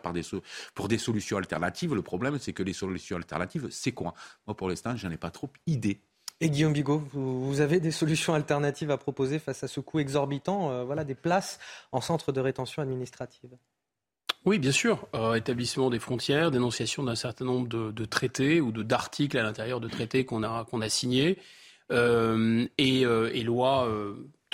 [0.74, 1.94] pour des solutions alternatives.
[1.94, 4.14] Le problème, c'est que les solutions alternatives, c'est quoi?
[4.46, 6.00] Moi, pour l'instant, j'en ai pas trop idée.
[6.40, 10.70] Et Guillaume Bigot, vous, avez des solutions alternatives à proposer face à ce coût exorbitant,
[10.70, 11.58] euh, voilà, des places
[11.92, 13.56] en centre de rétention administrative?
[14.44, 15.08] Oui, bien sûr.
[15.14, 19.88] Euh, établissement des frontières, dénonciation d'un certain nombre de, traités ou d'articles à l'intérieur de
[19.88, 21.38] traités qu'on a, qu'on a signés,
[21.90, 23.88] et, et, loi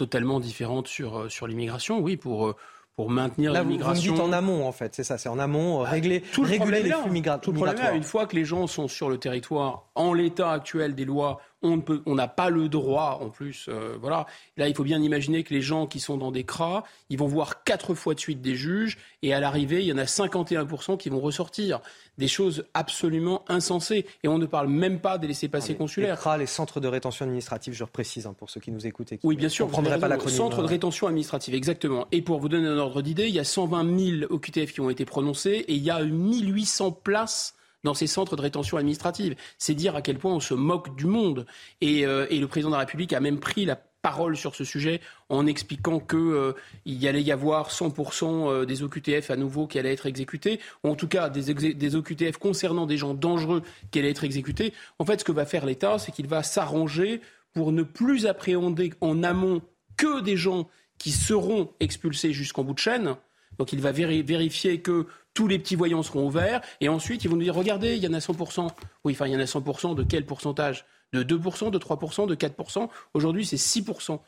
[0.03, 2.57] totalement différente sur, euh, sur l'immigration, oui, pour, euh,
[2.97, 4.15] pour maintenir l'immigration.
[4.15, 6.23] Vous me dites en amont, en fait, c'est ça, c'est en amont, euh, bah, régler,
[6.33, 7.41] tout réguler les flux migratoires.
[7.41, 10.97] Tout le problème, une fois que les gens sont sur le territoire, en l'état actuel
[10.97, 14.27] des lois, on n'a pas le droit, en plus, euh, voilà.
[14.57, 17.27] Là, il faut bien imaginer que les gens qui sont dans des cras, ils vont
[17.27, 20.97] voir quatre fois de suite des juges, et à l'arrivée, il y en a 51%
[20.97, 21.81] qui vont ressortir.
[22.19, 24.05] Des choses absolument insensées.
[24.23, 26.17] Et on ne parle même pas des laissés-passer consulaires.
[26.17, 29.13] Les CRA, les centres de rétention administrative, je précise, hein, pour ceux qui nous écoutent.
[29.13, 29.69] Et qui oui, bien sûr.
[29.69, 32.07] Ne pas la Centre de rétention administrative, exactement.
[32.13, 34.91] Et pour vous donner un ordre d'idée, il y a 120 000 OQTF qui ont
[34.91, 39.35] été prononcés, et il y a 1800 places dans ces centres de rétention administrative.
[39.59, 41.47] C'est dire à quel point on se moque du monde.
[41.81, 45.01] Et, euh, le président de la République a même pris la parole sur ce sujet
[45.29, 46.53] en expliquant qu'il euh,
[46.85, 50.89] y allait y avoir 100% euh, des OQTF à nouveau qui allaient être exécutés, ou
[50.89, 54.73] en tout cas des, des, OQTF concernant des gens dangereux qui allaient être exécutés.
[54.99, 57.21] En fait, ce que va faire l'État, c'est qu'il va s'arranger
[57.55, 59.63] pour ne plus appréhender en amont
[59.97, 60.69] que des gens
[60.99, 63.17] qui seront expulsés jusqu'en bout de chaîne.
[63.59, 67.37] Donc il va vérifier que tous les petits voyants seront ouverts, et ensuite ils vont
[67.37, 68.69] nous dire, regardez, il y en a 100%.
[69.05, 70.85] Oui, enfin, il y en a 100% de quel pourcentage?
[71.13, 74.19] De 2%, de 3%, de 4% Aujourd'hui, c'est 6%.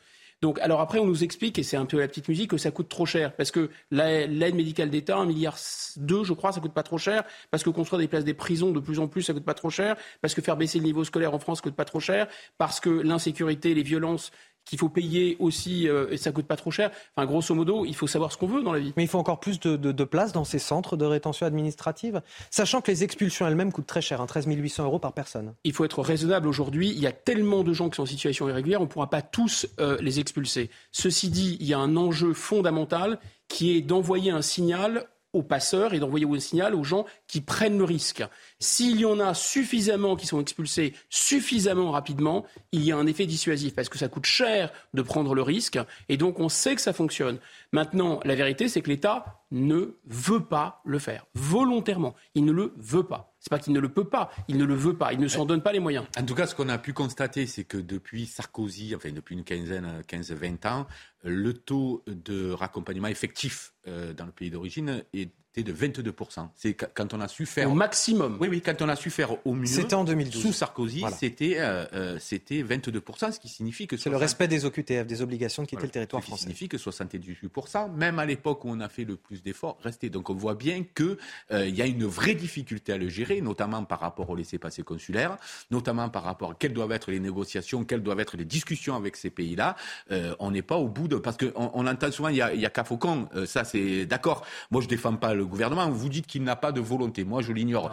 [0.43, 2.71] Donc, alors après, on nous explique, et c'est un peu la petite musique, que ça
[2.71, 3.35] coûte trop cher.
[3.35, 7.25] Parce que l'aide médicale d'État, 1,2 milliard, je crois, ça coûte pas trop cher.
[7.51, 9.71] Parce que construire des places des prisons de plus en plus, ça coûte pas trop
[9.71, 9.97] cher.
[10.21, 12.29] Parce que faire baisser le niveau scolaire en France coûte pas trop cher.
[12.59, 14.33] Parce que l'insécurité, les violences
[14.65, 16.91] qu'il faut payer aussi euh, et ça coûte pas trop cher.
[17.17, 18.93] Enfin, grosso modo, il faut savoir ce qu'on veut dans la vie.
[18.97, 22.81] Mais il faut encore plus de, de, place dans ces centres de rétention administrative, sachant
[22.81, 25.55] que les expulsions elles-mêmes coûtent très cher, hein, 13 800 euros par personne.
[25.65, 26.91] Il faut être raisonnable aujourd'hui.
[26.91, 29.23] Il y a tellement de gens qui sont en situation irrégulière, on ne pourra pas
[29.23, 30.71] tous euh, les expulser.
[30.93, 33.19] Ceci dit, il y a un enjeu fondamental
[33.49, 37.79] qui est d'envoyer un signal aux passeurs et d'envoyer un signal aux gens qui prennent
[37.79, 38.25] le risque.
[38.59, 43.27] S'il y en a suffisamment qui sont expulsés suffisamment rapidement, il y a un effet
[43.27, 45.79] dissuasif parce que ça coûte cher de prendre le risque
[46.09, 47.39] et donc on sait que ça fonctionne.
[47.73, 52.15] Maintenant, la vérité, c'est que l'État ne veut pas le faire volontairement.
[52.35, 53.34] Il ne le veut pas.
[53.45, 55.45] C'est pas qu'il ne le peut pas, il ne le veut pas, il ne s'en
[55.45, 56.07] donne pas les moyens.
[56.19, 59.45] En tout cas, ce qu'on a pu constater, c'est que depuis Sarkozy, enfin depuis une
[59.45, 60.87] quinzaine, 15-20 ans,
[61.25, 65.31] le taux de raccompagnement effectif euh, dans le pays d'origine est
[65.63, 66.49] de 22%.
[66.57, 67.71] C'est quand on a su faire...
[67.71, 69.67] Au maximum Oui, oui, quand on a su faire au mieux...
[69.67, 70.43] C'était en 2012.
[70.43, 73.97] Sous Sarkozy, c'était euh, euh, c'était 22%, ce qui signifie que...
[73.97, 76.45] C'est le respect des OQTF, des obligations de quitter le territoire ce qui français.
[76.45, 80.11] signifie que 78%, même à l'époque où on a fait le plus d'efforts, restait.
[80.11, 81.17] Donc on voit bien qu'il
[81.53, 85.37] euh, y a une vraie difficulté à le gérer, notamment par rapport au laissez-passer consulaire,
[85.71, 89.17] notamment par rapport à quelles doivent être les négociations, quelles doivent être les discussions avec
[89.17, 89.77] ces pays-là.
[90.11, 91.17] Euh, on n'est pas au bout de...
[91.17, 93.65] Parce qu'on on entend souvent, il y a, il y a qu'à Faucon, euh, ça
[93.65, 94.45] c'est d'accord.
[94.71, 97.25] Moi je défends pas le gouvernement, vous dites qu'il n'a pas de volonté.
[97.25, 97.91] Moi je l'ignore.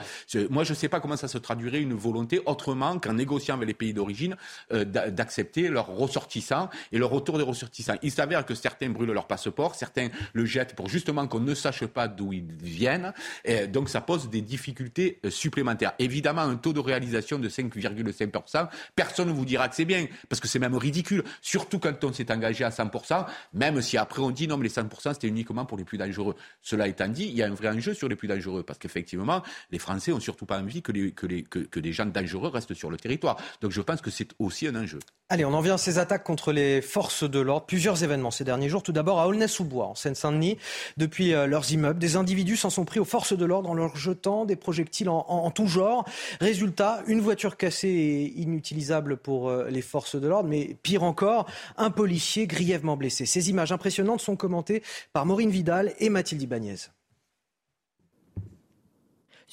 [0.49, 3.67] Moi je ne sais pas comment ça se traduirait une volonté autrement qu'en négociant avec
[3.67, 4.35] les pays d'origine
[4.73, 7.95] euh, d'a- d'accepter leurs ressortissants et le retour des ressortissants.
[8.01, 11.85] Il s'avère que certains brûlent leur passeport, certains le jettent pour justement qu'on ne sache
[11.85, 13.13] pas d'où ils viennent.
[13.45, 15.93] Et donc ça pose des difficultés euh, supplémentaires.
[15.99, 20.39] Évidemment, un taux de réalisation de 5,5%, personne ne vous dira que c'est bien, parce
[20.39, 24.31] que c'est même ridicule, surtout quand on s'est engagé à 100%, même si après on
[24.31, 26.35] dit non mais les 100% c'était uniquement pour les plus dangereux.
[26.61, 29.41] Cela étant dit, il y a un vrai enjeu sur les plus dangereux, parce qu'effectivement,
[29.71, 33.37] les Français ont surtout pas envie que, des gens dangereux restent sur le territoire.
[33.61, 34.99] Donc je pense que c'est aussi un enjeu.
[35.29, 37.65] Allez, on en vient à ces attaques contre les forces de l'ordre.
[37.65, 38.83] Plusieurs événements ces derniers jours.
[38.83, 40.57] Tout d'abord à Aulnay-sous-Bois, en Seine-Saint-Denis.
[40.97, 43.95] Depuis euh, leurs immeubles, des individus s'en sont pris aux forces de l'ordre en leur
[43.95, 46.05] jetant des projectiles en tout genre.
[46.41, 50.49] Résultat, une voiture cassée et inutilisable pour euh, les forces de l'ordre.
[50.49, 51.45] Mais pire encore,
[51.77, 53.25] un policier grièvement blessé.
[53.25, 56.75] Ces images impressionnantes sont commentées par Maureen Vidal et Mathilde Ibanez.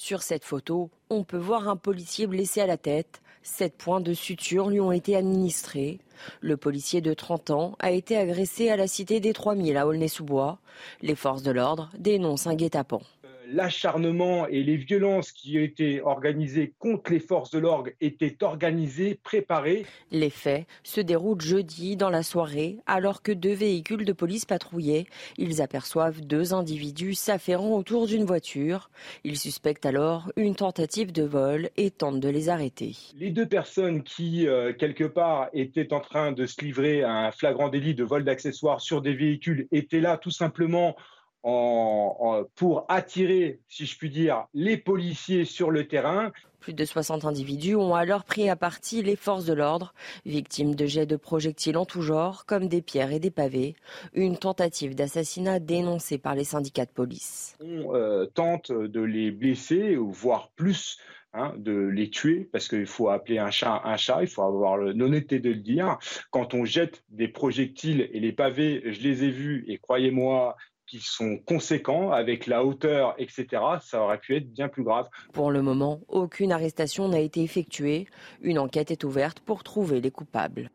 [0.00, 3.20] Sur cette photo, on peut voir un policier blessé à la tête.
[3.42, 5.98] Sept points de suture lui ont été administrés.
[6.40, 10.60] Le policier de 30 ans a été agressé à la cité des 3000 à Aulnay-sous-Bois.
[11.02, 13.02] Les forces de l'ordre dénoncent un guet-apens.
[13.50, 19.86] L'acharnement et les violences qui étaient organisées contre les forces de l'ordre étaient organisées, préparées.
[20.10, 25.06] Les faits se déroulent jeudi dans la soirée alors que deux véhicules de police patrouillaient.
[25.38, 28.90] Ils aperçoivent deux individus s'affairant autour d'une voiture.
[29.24, 32.96] Ils suspectent alors une tentative de vol et tentent de les arrêter.
[33.16, 37.30] Les deux personnes qui, euh, quelque part, étaient en train de se livrer à un
[37.30, 40.96] flagrant délit de vol d'accessoires sur des véhicules étaient là tout simplement
[41.42, 46.32] en- en- pour attirer, si je puis dire, les policiers sur le terrain.
[46.60, 49.94] Plus de 60 individus ont alors pris à partie les forces de l'ordre,
[50.26, 53.76] victimes de jets de projectiles en tout genre, comme des pierres et des pavés.
[54.12, 57.56] Une tentative d'assassinat dénoncée par les syndicats de police.
[57.60, 60.98] On euh, tente de les blesser, ou voire plus,
[61.32, 64.76] hein, de les tuer, parce qu'il faut appeler un chat un chat, il faut avoir
[64.76, 65.96] l'honnêteté de le dire.
[66.32, 70.56] Quand on jette des projectiles et les pavés, je les ai vus, et croyez-moi,
[70.88, 73.46] qui sont conséquents avec la hauteur, etc.,
[73.82, 75.08] ça aurait pu être bien plus grave.
[75.32, 78.06] Pour le moment, aucune arrestation n'a été effectuée.
[78.40, 80.70] Une enquête est ouverte pour trouver les coupables.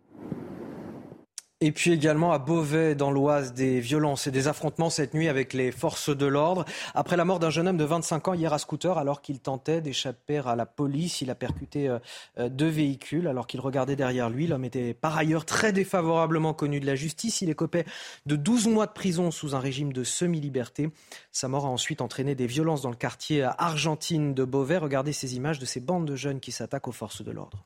[1.66, 5.54] Et puis également à Beauvais, dans l'Oise, des violences et des affrontements cette nuit avec
[5.54, 6.66] les forces de l'ordre.
[6.94, 9.80] Après la mort d'un jeune homme de 25 ans hier à scooter, alors qu'il tentait
[9.80, 12.00] d'échapper à la police, il a percuté euh,
[12.38, 14.46] euh, deux véhicules alors qu'il regardait derrière lui.
[14.46, 17.40] L'homme était par ailleurs très défavorablement connu de la justice.
[17.40, 17.86] Il écopait
[18.26, 20.90] de 12 mois de prison sous un régime de semi-liberté.
[21.32, 24.80] Sa mort a ensuite entraîné des violences dans le quartier argentine de Beauvais.
[24.80, 27.64] Regardez ces images de ces bandes de jeunes qui s'attaquent aux forces de l'ordre.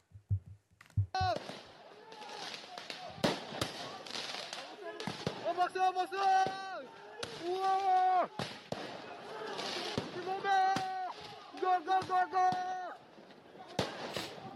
[11.87, 12.51] ゴーゴーゴー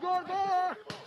[0.02, 1.01] ゴーゴー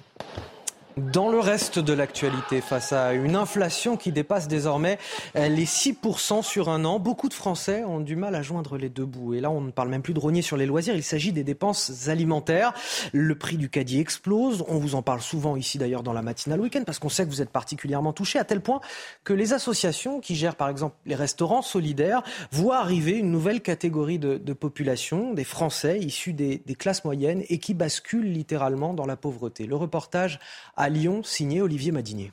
[0.97, 4.99] Dans le reste de l'actualité, face à une inflation qui dépasse désormais
[5.35, 8.89] euh, les 6% sur un an, beaucoup de Français ont du mal à joindre les
[8.89, 9.35] deux bouts.
[9.35, 11.43] Et là, on ne parle même plus de rogner sur les loisirs, il s'agit des
[11.43, 12.75] dépenses alimentaires.
[13.13, 14.65] Le prix du caddie explose.
[14.69, 17.31] On vous en parle souvent ici d'ailleurs dans la matinale week-end parce qu'on sait que
[17.31, 18.81] vous êtes particulièrement touchés à tel point
[19.25, 24.21] que les associations qui gèrent par exemple les restaurants solidaires voient arriver une nouvelle catégorie
[24.21, 29.17] de, population, des Français issus des, des classes moyennes et qui basculent littéralement dans la
[29.17, 29.67] pauvreté.
[29.67, 30.39] Le reportage
[30.77, 32.33] à Lyon, signé Olivier Madinier.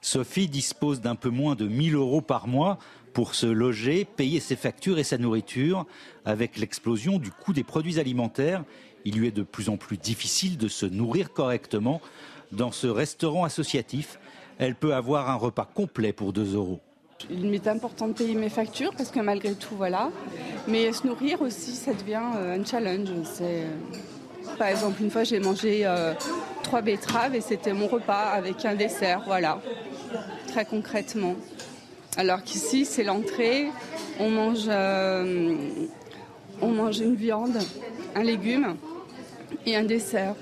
[0.00, 2.78] Sophie dispose d'un peu moins de 1000 euros par mois
[3.12, 5.86] pour se loger, payer ses factures et sa nourriture.
[6.24, 8.64] Avec l'explosion du coût des produits alimentaires,
[9.04, 12.00] il lui est de plus en plus difficile de se nourrir correctement.
[12.52, 14.18] Dans ce restaurant associatif,
[14.58, 16.80] elle peut avoir un repas complet pour 2 euros.
[17.30, 20.10] Il m'est important de payer mes factures parce que malgré tout, voilà.
[20.68, 23.08] Mais se nourrir aussi, ça devient euh, un challenge.
[23.24, 23.76] C'est, euh,
[24.58, 26.14] Par exemple, une fois, j'ai mangé euh,
[26.62, 29.60] trois betteraves et c'était mon repas avec un dessert, voilà.
[30.48, 31.36] Très concrètement.
[32.16, 33.68] Alors qu'ici, c'est l'entrée.
[34.18, 35.54] On mange, euh,
[36.62, 37.58] on mange une viande,
[38.14, 38.76] un légume
[39.66, 40.34] et un dessert.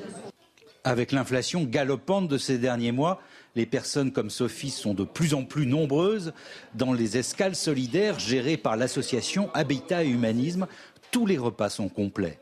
[0.85, 3.21] Avec l'inflation galopante de ces derniers mois,
[3.57, 6.33] Les personnes comme Sophie sont de plus en plus nombreuses
[6.75, 10.67] dans les escales solidaires gérées par l'association Habitat et Humanisme.
[11.13, 12.39] Tous les repas sont complets.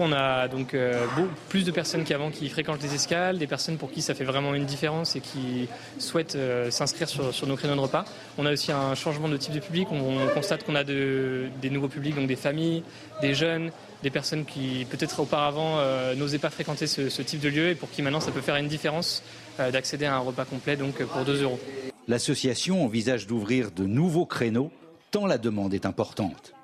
[0.00, 1.06] On a donc euh,
[1.48, 4.54] plus de personnes qu'avant qui fréquentent les escales, des personnes pour qui ça fait vraiment
[4.54, 8.06] une différence et qui souhaitent euh, s'inscrire sur, nos créneaux de repas.
[8.38, 9.88] On a aussi un changement de type de public.
[9.92, 12.82] On, constate qu'on a des nouveaux publics, donc des familles,
[13.20, 13.70] des jeunes,
[14.02, 17.90] des personnes qui peut-être auparavant euh, n'osaient pas fréquenter ce, type de lieu et pour
[17.90, 19.22] qui maintenant ça peut faire une différence
[19.58, 21.60] d'accéder à un repas complet donc pour 2 euros.
[22.08, 24.70] L'association envisage d'ouvrir de nouveaux créneaux
[25.10, 26.54] tant la demande est importante.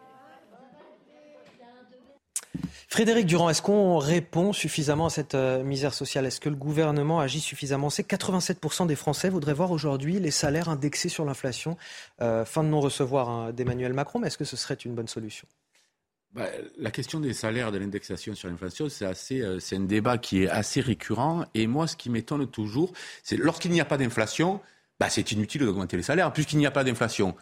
[2.88, 6.24] Frédéric Durand, est-ce qu'on répond suffisamment à cette euh, misère sociale?
[6.24, 7.90] Est-ce que le gouvernement agit suffisamment?
[7.90, 11.76] C'est 87% des Français voudraient voir aujourd'hui les salaires indexés sur l'inflation.
[12.22, 15.48] Euh, fin de non-recevoir hein, d'Emmanuel Macron, mais est-ce que ce serait une bonne solution?
[16.32, 16.46] Bah,
[16.78, 20.80] la question des salaires, de l'indexation sur l'inflation, euh, c'est un débat qui est assez
[20.80, 21.44] récurrent.
[21.54, 22.92] Et moi, ce qui m'étonne toujours,
[23.24, 24.60] c'est lorsqu'il n'y a pas d'inflation,
[25.00, 27.34] bah, c'est inutile d'augmenter les salaires, puisqu'il n'y a pas d'inflation.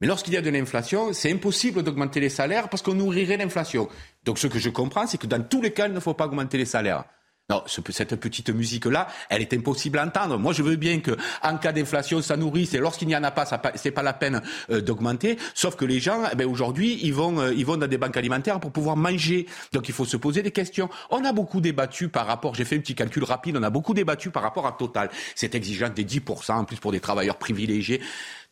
[0.00, 3.88] Mais lorsqu'il y a de l'inflation, c'est impossible d'augmenter les salaires parce qu'on nourrirait l'inflation.
[4.24, 6.26] Donc ce que je comprends, c'est que dans tous les cas, il ne faut pas
[6.26, 7.04] augmenter les salaires.
[7.50, 10.38] Non, cette petite musique-là, elle est impossible à entendre.
[10.38, 13.32] Moi, je veux bien que, en cas d'inflation, ça nourrisse et lorsqu'il n'y en a
[13.32, 15.36] pas, ce n'est pas la peine euh, d'augmenter.
[15.52, 18.16] Sauf que les gens, eh ben, aujourd'hui, ils vont, euh, ils vont dans des banques
[18.16, 19.46] alimentaires pour pouvoir manger.
[19.72, 20.88] Donc, il faut se poser des questions.
[21.10, 23.94] On a beaucoup débattu par rapport, j'ai fait un petit calcul rapide, on a beaucoup
[23.94, 25.10] débattu par rapport à Total.
[25.34, 28.00] Cette exigence des 10%, en plus pour des travailleurs privilégiés.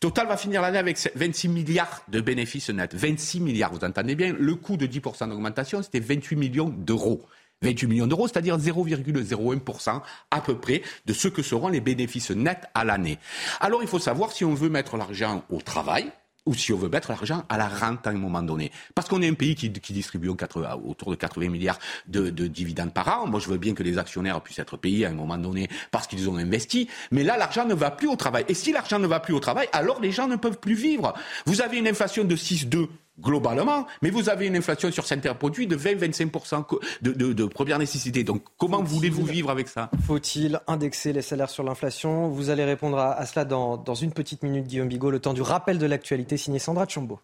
[0.00, 2.96] Total va finir l'année avec 26 milliards de bénéfices nets.
[2.96, 4.34] 26 milliards, vous entendez bien?
[4.36, 7.24] Le coût de 10% d'augmentation, c'était 28 millions d'euros.
[7.62, 12.64] 28 millions d'euros, c'est-à-dire 0,01% à peu près de ce que seront les bénéfices nets
[12.74, 13.18] à l'année.
[13.60, 16.12] Alors il faut savoir si on veut mettre l'argent au travail,
[16.48, 18.72] ou si on veut mettre l'argent à la rente à un moment donné.
[18.94, 23.20] Parce qu'on est un pays qui, distribue autour de 80 milliards de, de, dividendes par
[23.20, 23.26] an.
[23.26, 26.06] Moi, je veux bien que les actionnaires puissent être payés à un moment donné parce
[26.06, 26.88] qu'ils ont investi.
[27.10, 28.46] Mais là, l'argent ne va plus au travail.
[28.48, 31.12] Et si l'argent ne va plus au travail, alors les gens ne peuvent plus vivre.
[31.44, 32.88] Vous avez une inflation de 6,2
[33.20, 38.24] globalement, mais vous avez une inflation sur certains produits de 20-25% de, de, première nécessité.
[38.24, 39.90] Donc comment voulez-vous vivre avec ça?
[40.06, 42.28] Faut-il indexer les salaires sur l'inflation?
[42.28, 45.42] Vous allez répondre à, cela dans, dans, une petite minute, Guillaume Bigot, le temps du
[45.42, 47.20] rappel de l'actualité signé Sandra Chombo.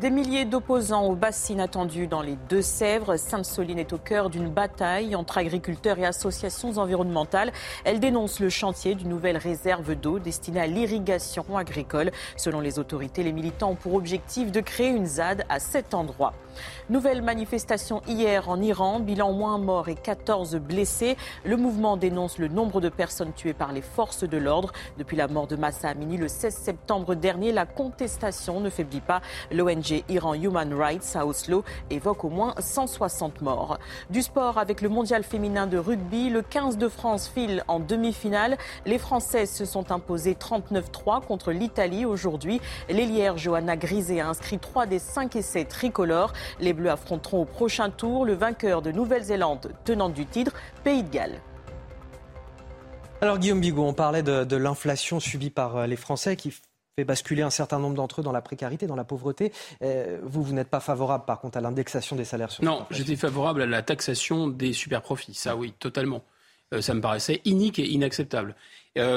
[0.00, 3.16] Des milliers d'opposants aux bassines attendues dans les Deux-Sèvres.
[3.16, 7.50] Sainte-Soline est au cœur d'une bataille entre agriculteurs et associations environnementales.
[7.84, 12.10] Elle dénonce le chantier d'une nouvelle réserve d'eau destinée à l'irrigation agricole.
[12.36, 16.34] Selon les autorités, les militants ont pour objectif de créer une ZAD à cet endroit.
[16.88, 21.16] Nouvelle manifestation hier en Iran, bilan moins morts et 14 blessés.
[21.44, 24.70] Le mouvement dénonce le nombre de personnes tuées par les forces de l'ordre.
[24.96, 29.20] Depuis la mort de Massa Amini le 16 septembre dernier, la contestation ne faiblit pas.
[29.50, 33.78] L'ONG Iran Human Rights à Oslo évoque au moins 160 morts.
[34.10, 38.56] Du sport avec le mondial féminin de rugby, le 15 de France file en demi-finale.
[38.84, 42.60] Les Françaises se sont imposées 39-3 contre l'Italie aujourd'hui.
[42.88, 46.32] L'ailière Johanna Grisé a inscrit 3 des 5 essais tricolores.
[46.76, 50.52] Bleus affronteront au prochain tour le vainqueur de Nouvelle-Zélande, tenante du titre,
[50.84, 51.40] Pays de Galles.
[53.22, 57.42] Alors Guillaume Bigot, on parlait de, l'inflation subie par euh, les Français qui fait basculer
[57.42, 59.52] un certain nombre d'entre eux dans la précarité, dans la pauvreté.
[59.82, 63.16] Euh, vous, vous n'êtes pas favorable, par contre, à l'indexation des salaires sur Non, j'étais
[63.16, 65.34] favorable à la taxation des super-profits.
[65.34, 66.22] Ça, oui, totalement.
[66.74, 68.54] Euh, ça me paraissait inique et inacceptable.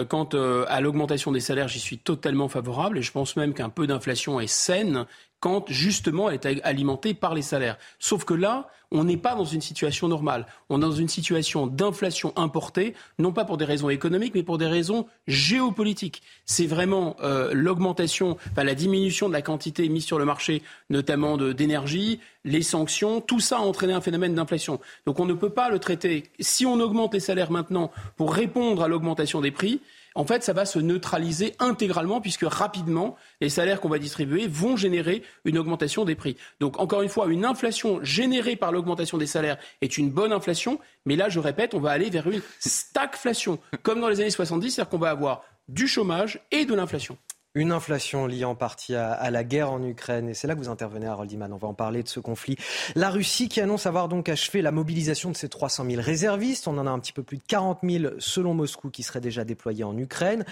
[0.09, 0.29] quant
[0.67, 4.39] à l'augmentation des salaires, j'y suis totalement favorable et je pense même qu'un peu d'inflation
[4.39, 5.05] est saine
[5.39, 7.77] quand justement elle est alimentée par les salaires.
[7.99, 10.47] Sauf que là, on n'est pas dans une situation normale.
[10.69, 14.57] On est dans une situation d'inflation importée, non pas pour des raisons économiques, mais pour
[14.57, 16.23] des raisons géopolitiques.
[16.45, 21.37] C'est vraiment euh, l'augmentation, enfin la diminution de la quantité mise sur le marché, notamment
[21.37, 24.79] d'énergie, les sanctions, tout ça a entraîné un phénomène d'inflation.
[25.05, 26.31] Donc on ne peut pas le traiter.
[26.39, 29.81] Si on augmente les salaires maintenant pour répondre à l'augmentation des prix,
[30.19, 34.75] en fait, ça va se neutraliser intégralement puisque rapidement, les salaires qu'on va distribuer vont
[34.75, 36.35] générer une augmentation des prix.
[36.59, 40.77] Donc, encore une fois, une inflation générée par l'augmentation des salaires est une bonne inflation,
[41.05, 44.69] mais là, je répète, on va aller vers une stagflation, comme dans les années 70,
[44.69, 47.17] c'est-à-dire qu'on va avoir du chômage et de l'inflation.
[47.55, 50.29] Une inflation liée en partie à, la guerre en Ukraine.
[50.29, 51.51] Et c'est là que vous intervenez, Harold Iman.
[51.51, 52.57] On va en parler de ce conflit.
[52.95, 56.67] La Russie qui annonce avoir donc achevé la mobilisation de ses 300 000 réservistes.
[56.67, 59.45] On en a un petit peu plus de 40 000 selon Moscou qui seraient déjà
[59.45, 60.45] déployés en Ukraine.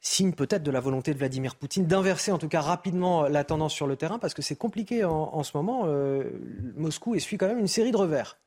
[0.00, 3.72] Signe peut-être de la volonté de Vladimir Poutine d'inverser en tout cas rapidement la tendance
[3.72, 5.84] sur le terrain parce que c'est compliqué en, ce moment.
[5.86, 6.24] Euh,
[6.74, 8.38] Moscou essuie quand même une série de revers.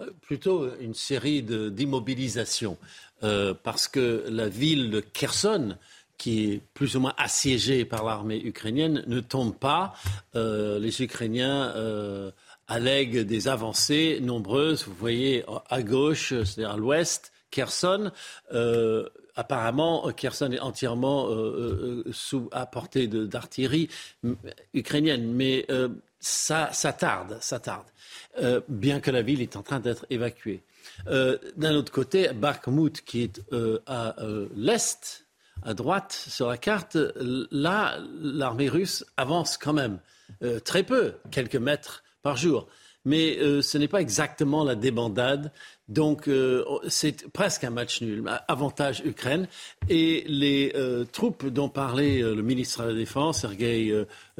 [0.00, 2.78] Euh, plutôt une série d'immobilisation.
[3.22, 5.78] Euh, parce que la ville de Kherson,
[6.18, 9.94] qui est plus ou moins assiégé par l'armée ukrainienne ne tombe pas.
[10.34, 12.30] Euh, les Ukrainiens euh,
[12.68, 14.84] allègue des avancées nombreuses.
[14.86, 18.10] Vous voyez à gauche, c'est-à-dire à, l'ouest, Kherson.
[18.52, 23.88] Euh, apparemment, Kherson est entièrement euh, sous à portée d'artillerie
[24.72, 25.66] ukrainienne, mais
[26.20, 27.86] ça, ça tarde, ça tarde.
[28.68, 30.62] bien que la ville est en train d'être évacuée.
[31.06, 33.40] D'un autre côté, Bakhmut, qui est
[33.86, 34.14] à
[34.54, 35.23] l'est,
[35.62, 36.96] à droite sur la carte,
[37.50, 39.98] là, l'armée russe avance quand même
[40.64, 42.68] très peu, quelques mètres par jour.
[43.04, 45.52] Mais euh, ce n'est pas exactement la débandade.
[45.88, 48.24] Donc, euh, c'est presque un match nul.
[48.48, 49.46] Avantage Ukraine.
[49.88, 53.92] Et les euh, troupes dont parlait le ministre de la Défense, Sergei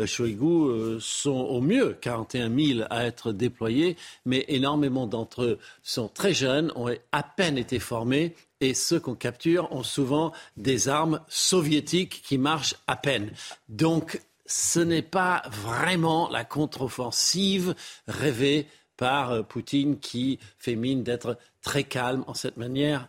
[0.05, 3.97] Shoigu, sont au mieux 41 000 à être déployés.
[4.25, 8.35] Mais énormément d'entre eux sont très jeunes, ont à peine été formés.
[8.61, 13.31] Et ceux qu'on capture ont souvent des armes soviétiques qui marchent à peine.
[13.69, 17.75] Donc, ce n'est pas vraiment la contre-offensive
[18.07, 18.67] rêvée
[18.97, 23.09] par euh, Poutine qui fait mine d'être très calme en cette manière.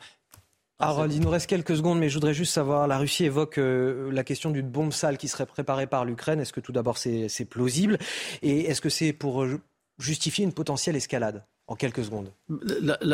[0.78, 4.12] Harold, il nous reste quelques secondes, mais je voudrais juste savoir, la Russie évoque euh,
[4.12, 6.42] la question d'une bombe sale qui serait préparée par l'Ukraine.
[6.42, 7.98] Est-ce que tout d'abord c'est plausible?
[8.42, 9.62] Et est-ce que c'est pour euh,
[10.00, 11.46] justifier une potentielle escalade?
[11.68, 12.32] En quelques secondes.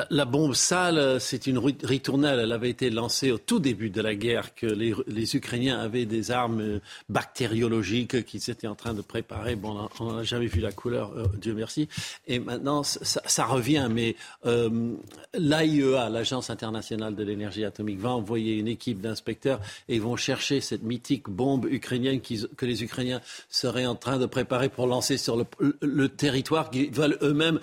[0.10, 2.40] La, bombe sale, c'est une ritournelle.
[2.40, 6.32] Elle avait été lancée au tout début de la guerre, que les, Ukrainiens avaient des
[6.32, 9.56] armes bactériologiques qu'ils étaient en train de préparer.
[9.56, 11.88] Bon, on n'a jamais vu la couleur, euh, Dieu merci.
[12.28, 13.88] Et maintenant, ça, revient.
[13.90, 14.96] Mais euh,
[15.34, 20.60] l'AIEA, l'Agence internationale de l'énergie atomique, va envoyer une équipe d'inspecteurs et ils vont chercher
[20.60, 25.38] cette mythique bombe ukrainienne que les Ukrainiens seraient en train de préparer pour lancer sur
[25.82, 27.60] le territoire qu'ils veulent eux-mêmes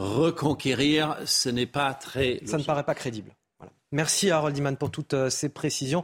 [0.00, 2.40] reconquérir, ce n'est pas très.
[2.46, 3.36] Ça ne paraît pas crédible.
[3.92, 6.02] Merci Harold Iman pour toutes euh, ces précisions.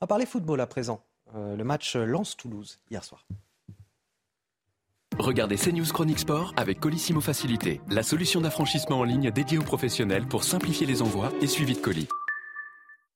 [0.00, 1.04] On va parler football à présent.
[1.34, 3.26] Euh, le match Lens-Toulouse hier soir.
[5.18, 10.26] Regardez CNews Chronique Sport avec Colissimo Facilité, la solution d'affranchissement en ligne dédiée aux professionnels
[10.26, 12.08] pour simplifier les envois et suivi de colis.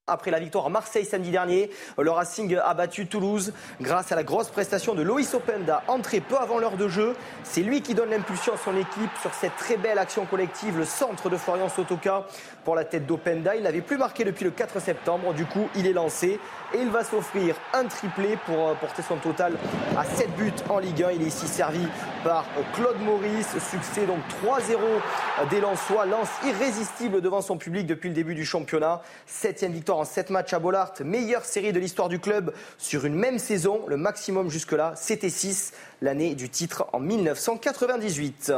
[0.09, 4.25] Après la victoire à Marseille samedi dernier, le Racing a battu Toulouse grâce à la
[4.25, 7.15] grosse prestation de Loïs Openda, entré peu avant l'heure de jeu.
[7.45, 10.87] C'est lui qui donne l'impulsion à son équipe sur cette très belle action collective, le
[10.87, 12.27] centre de Florian Sotoka
[12.65, 13.55] pour la tête d'Openda.
[13.55, 16.41] Il n'avait plus marqué depuis le 4 septembre, du coup il est lancé
[16.74, 19.55] et il va s'offrir un triplé pour euh, porter son total
[19.97, 21.12] à 7 buts en Ligue 1.
[21.12, 21.86] Il est ici servi
[22.24, 23.56] par euh, Claude Maurice.
[23.70, 26.06] Succès donc 3-0 des Lensois.
[26.06, 29.02] Lance irrésistible devant son public depuis le début du championnat.
[29.26, 30.92] Septième victoire en 7 matchs à Bollard.
[31.05, 33.82] Meilleure série de l'histoire du club sur une même saison.
[33.86, 35.72] Le maximum jusque-là, c'était 6,
[36.02, 38.52] l'année du titre en 1998.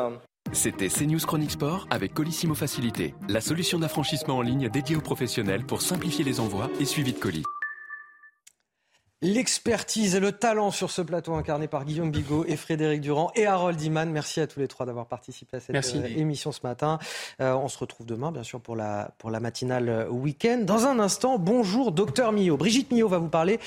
[0.53, 5.65] C'était CNews Chronique Sport avec Colissimo Facilité, la solution d'affranchissement en ligne dédiée aux professionnels
[5.65, 7.45] pour simplifier les envois et suivi de colis.
[9.23, 13.45] L'expertise et le talent sur ce plateau incarné par Guillaume Bigot et Frédéric Durand et
[13.45, 14.11] Harold Iman.
[14.11, 16.99] Merci à tous les trois d'avoir participé à cette euh, émission ce matin.
[17.43, 20.63] Euh, on se retrouve demain, bien sûr, pour la, pour la matinale euh, week-end.
[20.65, 22.57] Dans un instant, bonjour, docteur Millot.
[22.57, 23.61] Brigitte Millot va vous parler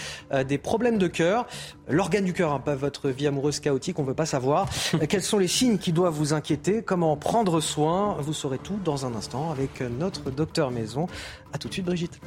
[0.48, 1.46] des problèmes de cœur.
[1.88, 4.68] L'organe du cœur, hein, pas votre vie amoureuse chaotique, on ne veut pas savoir.
[5.08, 6.82] quels sont les signes qui doivent vous inquiéter?
[6.82, 8.18] Comment prendre soin?
[8.22, 11.06] Vous saurez tout dans un instant avec notre docteur Maison.
[11.54, 12.20] A tout de suite, Brigitte.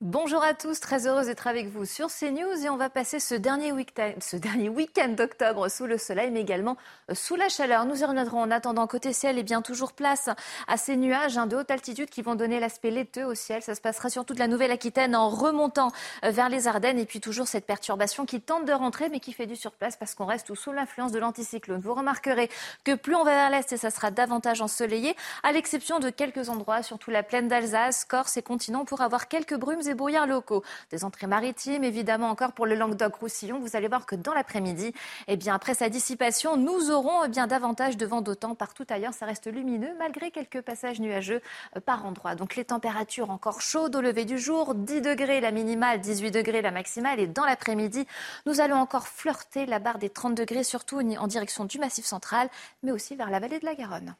[0.00, 3.34] Bonjour à tous, très heureuse d'être avec vous sur CNews et on va passer ce
[3.34, 6.76] dernier week-end d'octobre sous le soleil mais également
[7.10, 7.84] euh, sous la chaleur.
[7.84, 10.30] Nous y reviendrons en attendant côté ciel et bien toujours place
[10.68, 13.60] à ces nuages hein, de haute altitude qui vont donner l'aspect laiteux au ciel.
[13.64, 15.90] Ça se passera sur toute la Nouvelle-Aquitaine en remontant
[16.24, 19.32] euh, vers les Ardennes et puis toujours cette perturbation qui tente de rentrer mais qui
[19.32, 21.80] fait du surplace parce qu'on reste sous l'influence de l'anticyclone.
[21.80, 22.50] Vous remarquerez
[22.84, 26.50] que plus on va vers l'est et ça sera davantage ensoleillé à l'exception de quelques
[26.50, 30.62] endroits, surtout la plaine d'Alsace, Corse et continent pour avoir quelques brumes des brouillards locaux.
[30.90, 33.58] Des entrées maritimes, évidemment, encore pour le Languedoc-Roussillon.
[33.58, 34.92] Vous allez voir que dans l'après-midi,
[35.26, 38.54] eh bien, après sa dissipation, nous aurons eh bien, davantage de vent d'autant.
[38.54, 41.40] Partout ailleurs, ça reste lumineux, malgré quelques passages nuageux
[41.76, 42.34] euh, par endroits.
[42.34, 44.74] Donc, les températures encore chaudes au lever du jour.
[44.74, 47.18] 10 degrés la minimale, 18 degrés la maximale.
[47.18, 48.06] Et dans l'après-midi,
[48.44, 52.50] nous allons encore flirter la barre des 30 degrés, surtout en direction du Massif central,
[52.82, 54.14] mais aussi vers la vallée de la Garonne.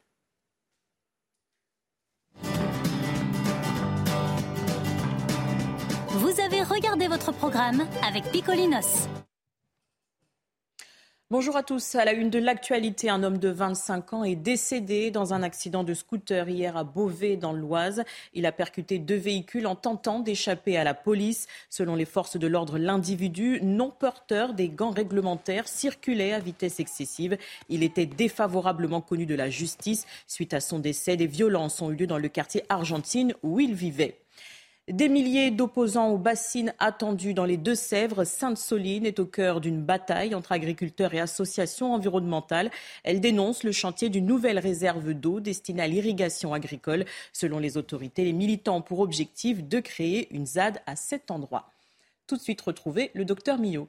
[6.29, 9.09] Vous avez regardé votre programme avec Picolinos.
[11.31, 11.95] Bonjour à tous.
[11.95, 15.85] À la une de l'actualité, un homme de 25 ans est décédé dans un accident
[15.85, 18.05] de scooter hier à Beauvais, dans l'Oise.
[18.35, 21.47] Il a percuté deux véhicules en tentant d'échapper à la police.
[21.71, 27.39] Selon les forces de l'ordre, l'individu, non porteur des gants réglementaires, circulait à vitesse excessive.
[27.71, 30.05] Il était défavorablement connu de la justice.
[30.27, 33.73] Suite à son décès, des violences ont eu lieu dans le quartier Argentine où il
[33.73, 34.19] vivait.
[34.89, 38.25] Des milliers d'opposants aux bassines attendues dans les Deux-Sèvres.
[38.25, 42.71] Sainte-Soline est au cœur d'une bataille entre agriculteurs et associations environnementales.
[43.05, 47.05] Elle dénonce le chantier d'une nouvelle réserve d'eau destinée à l'irrigation agricole.
[47.35, 51.71] Selon les autorités, les militants ont pour objectif de créer une ZAD à cet endroit.
[52.27, 53.89] Tout de suite retrouver le docteur Millot.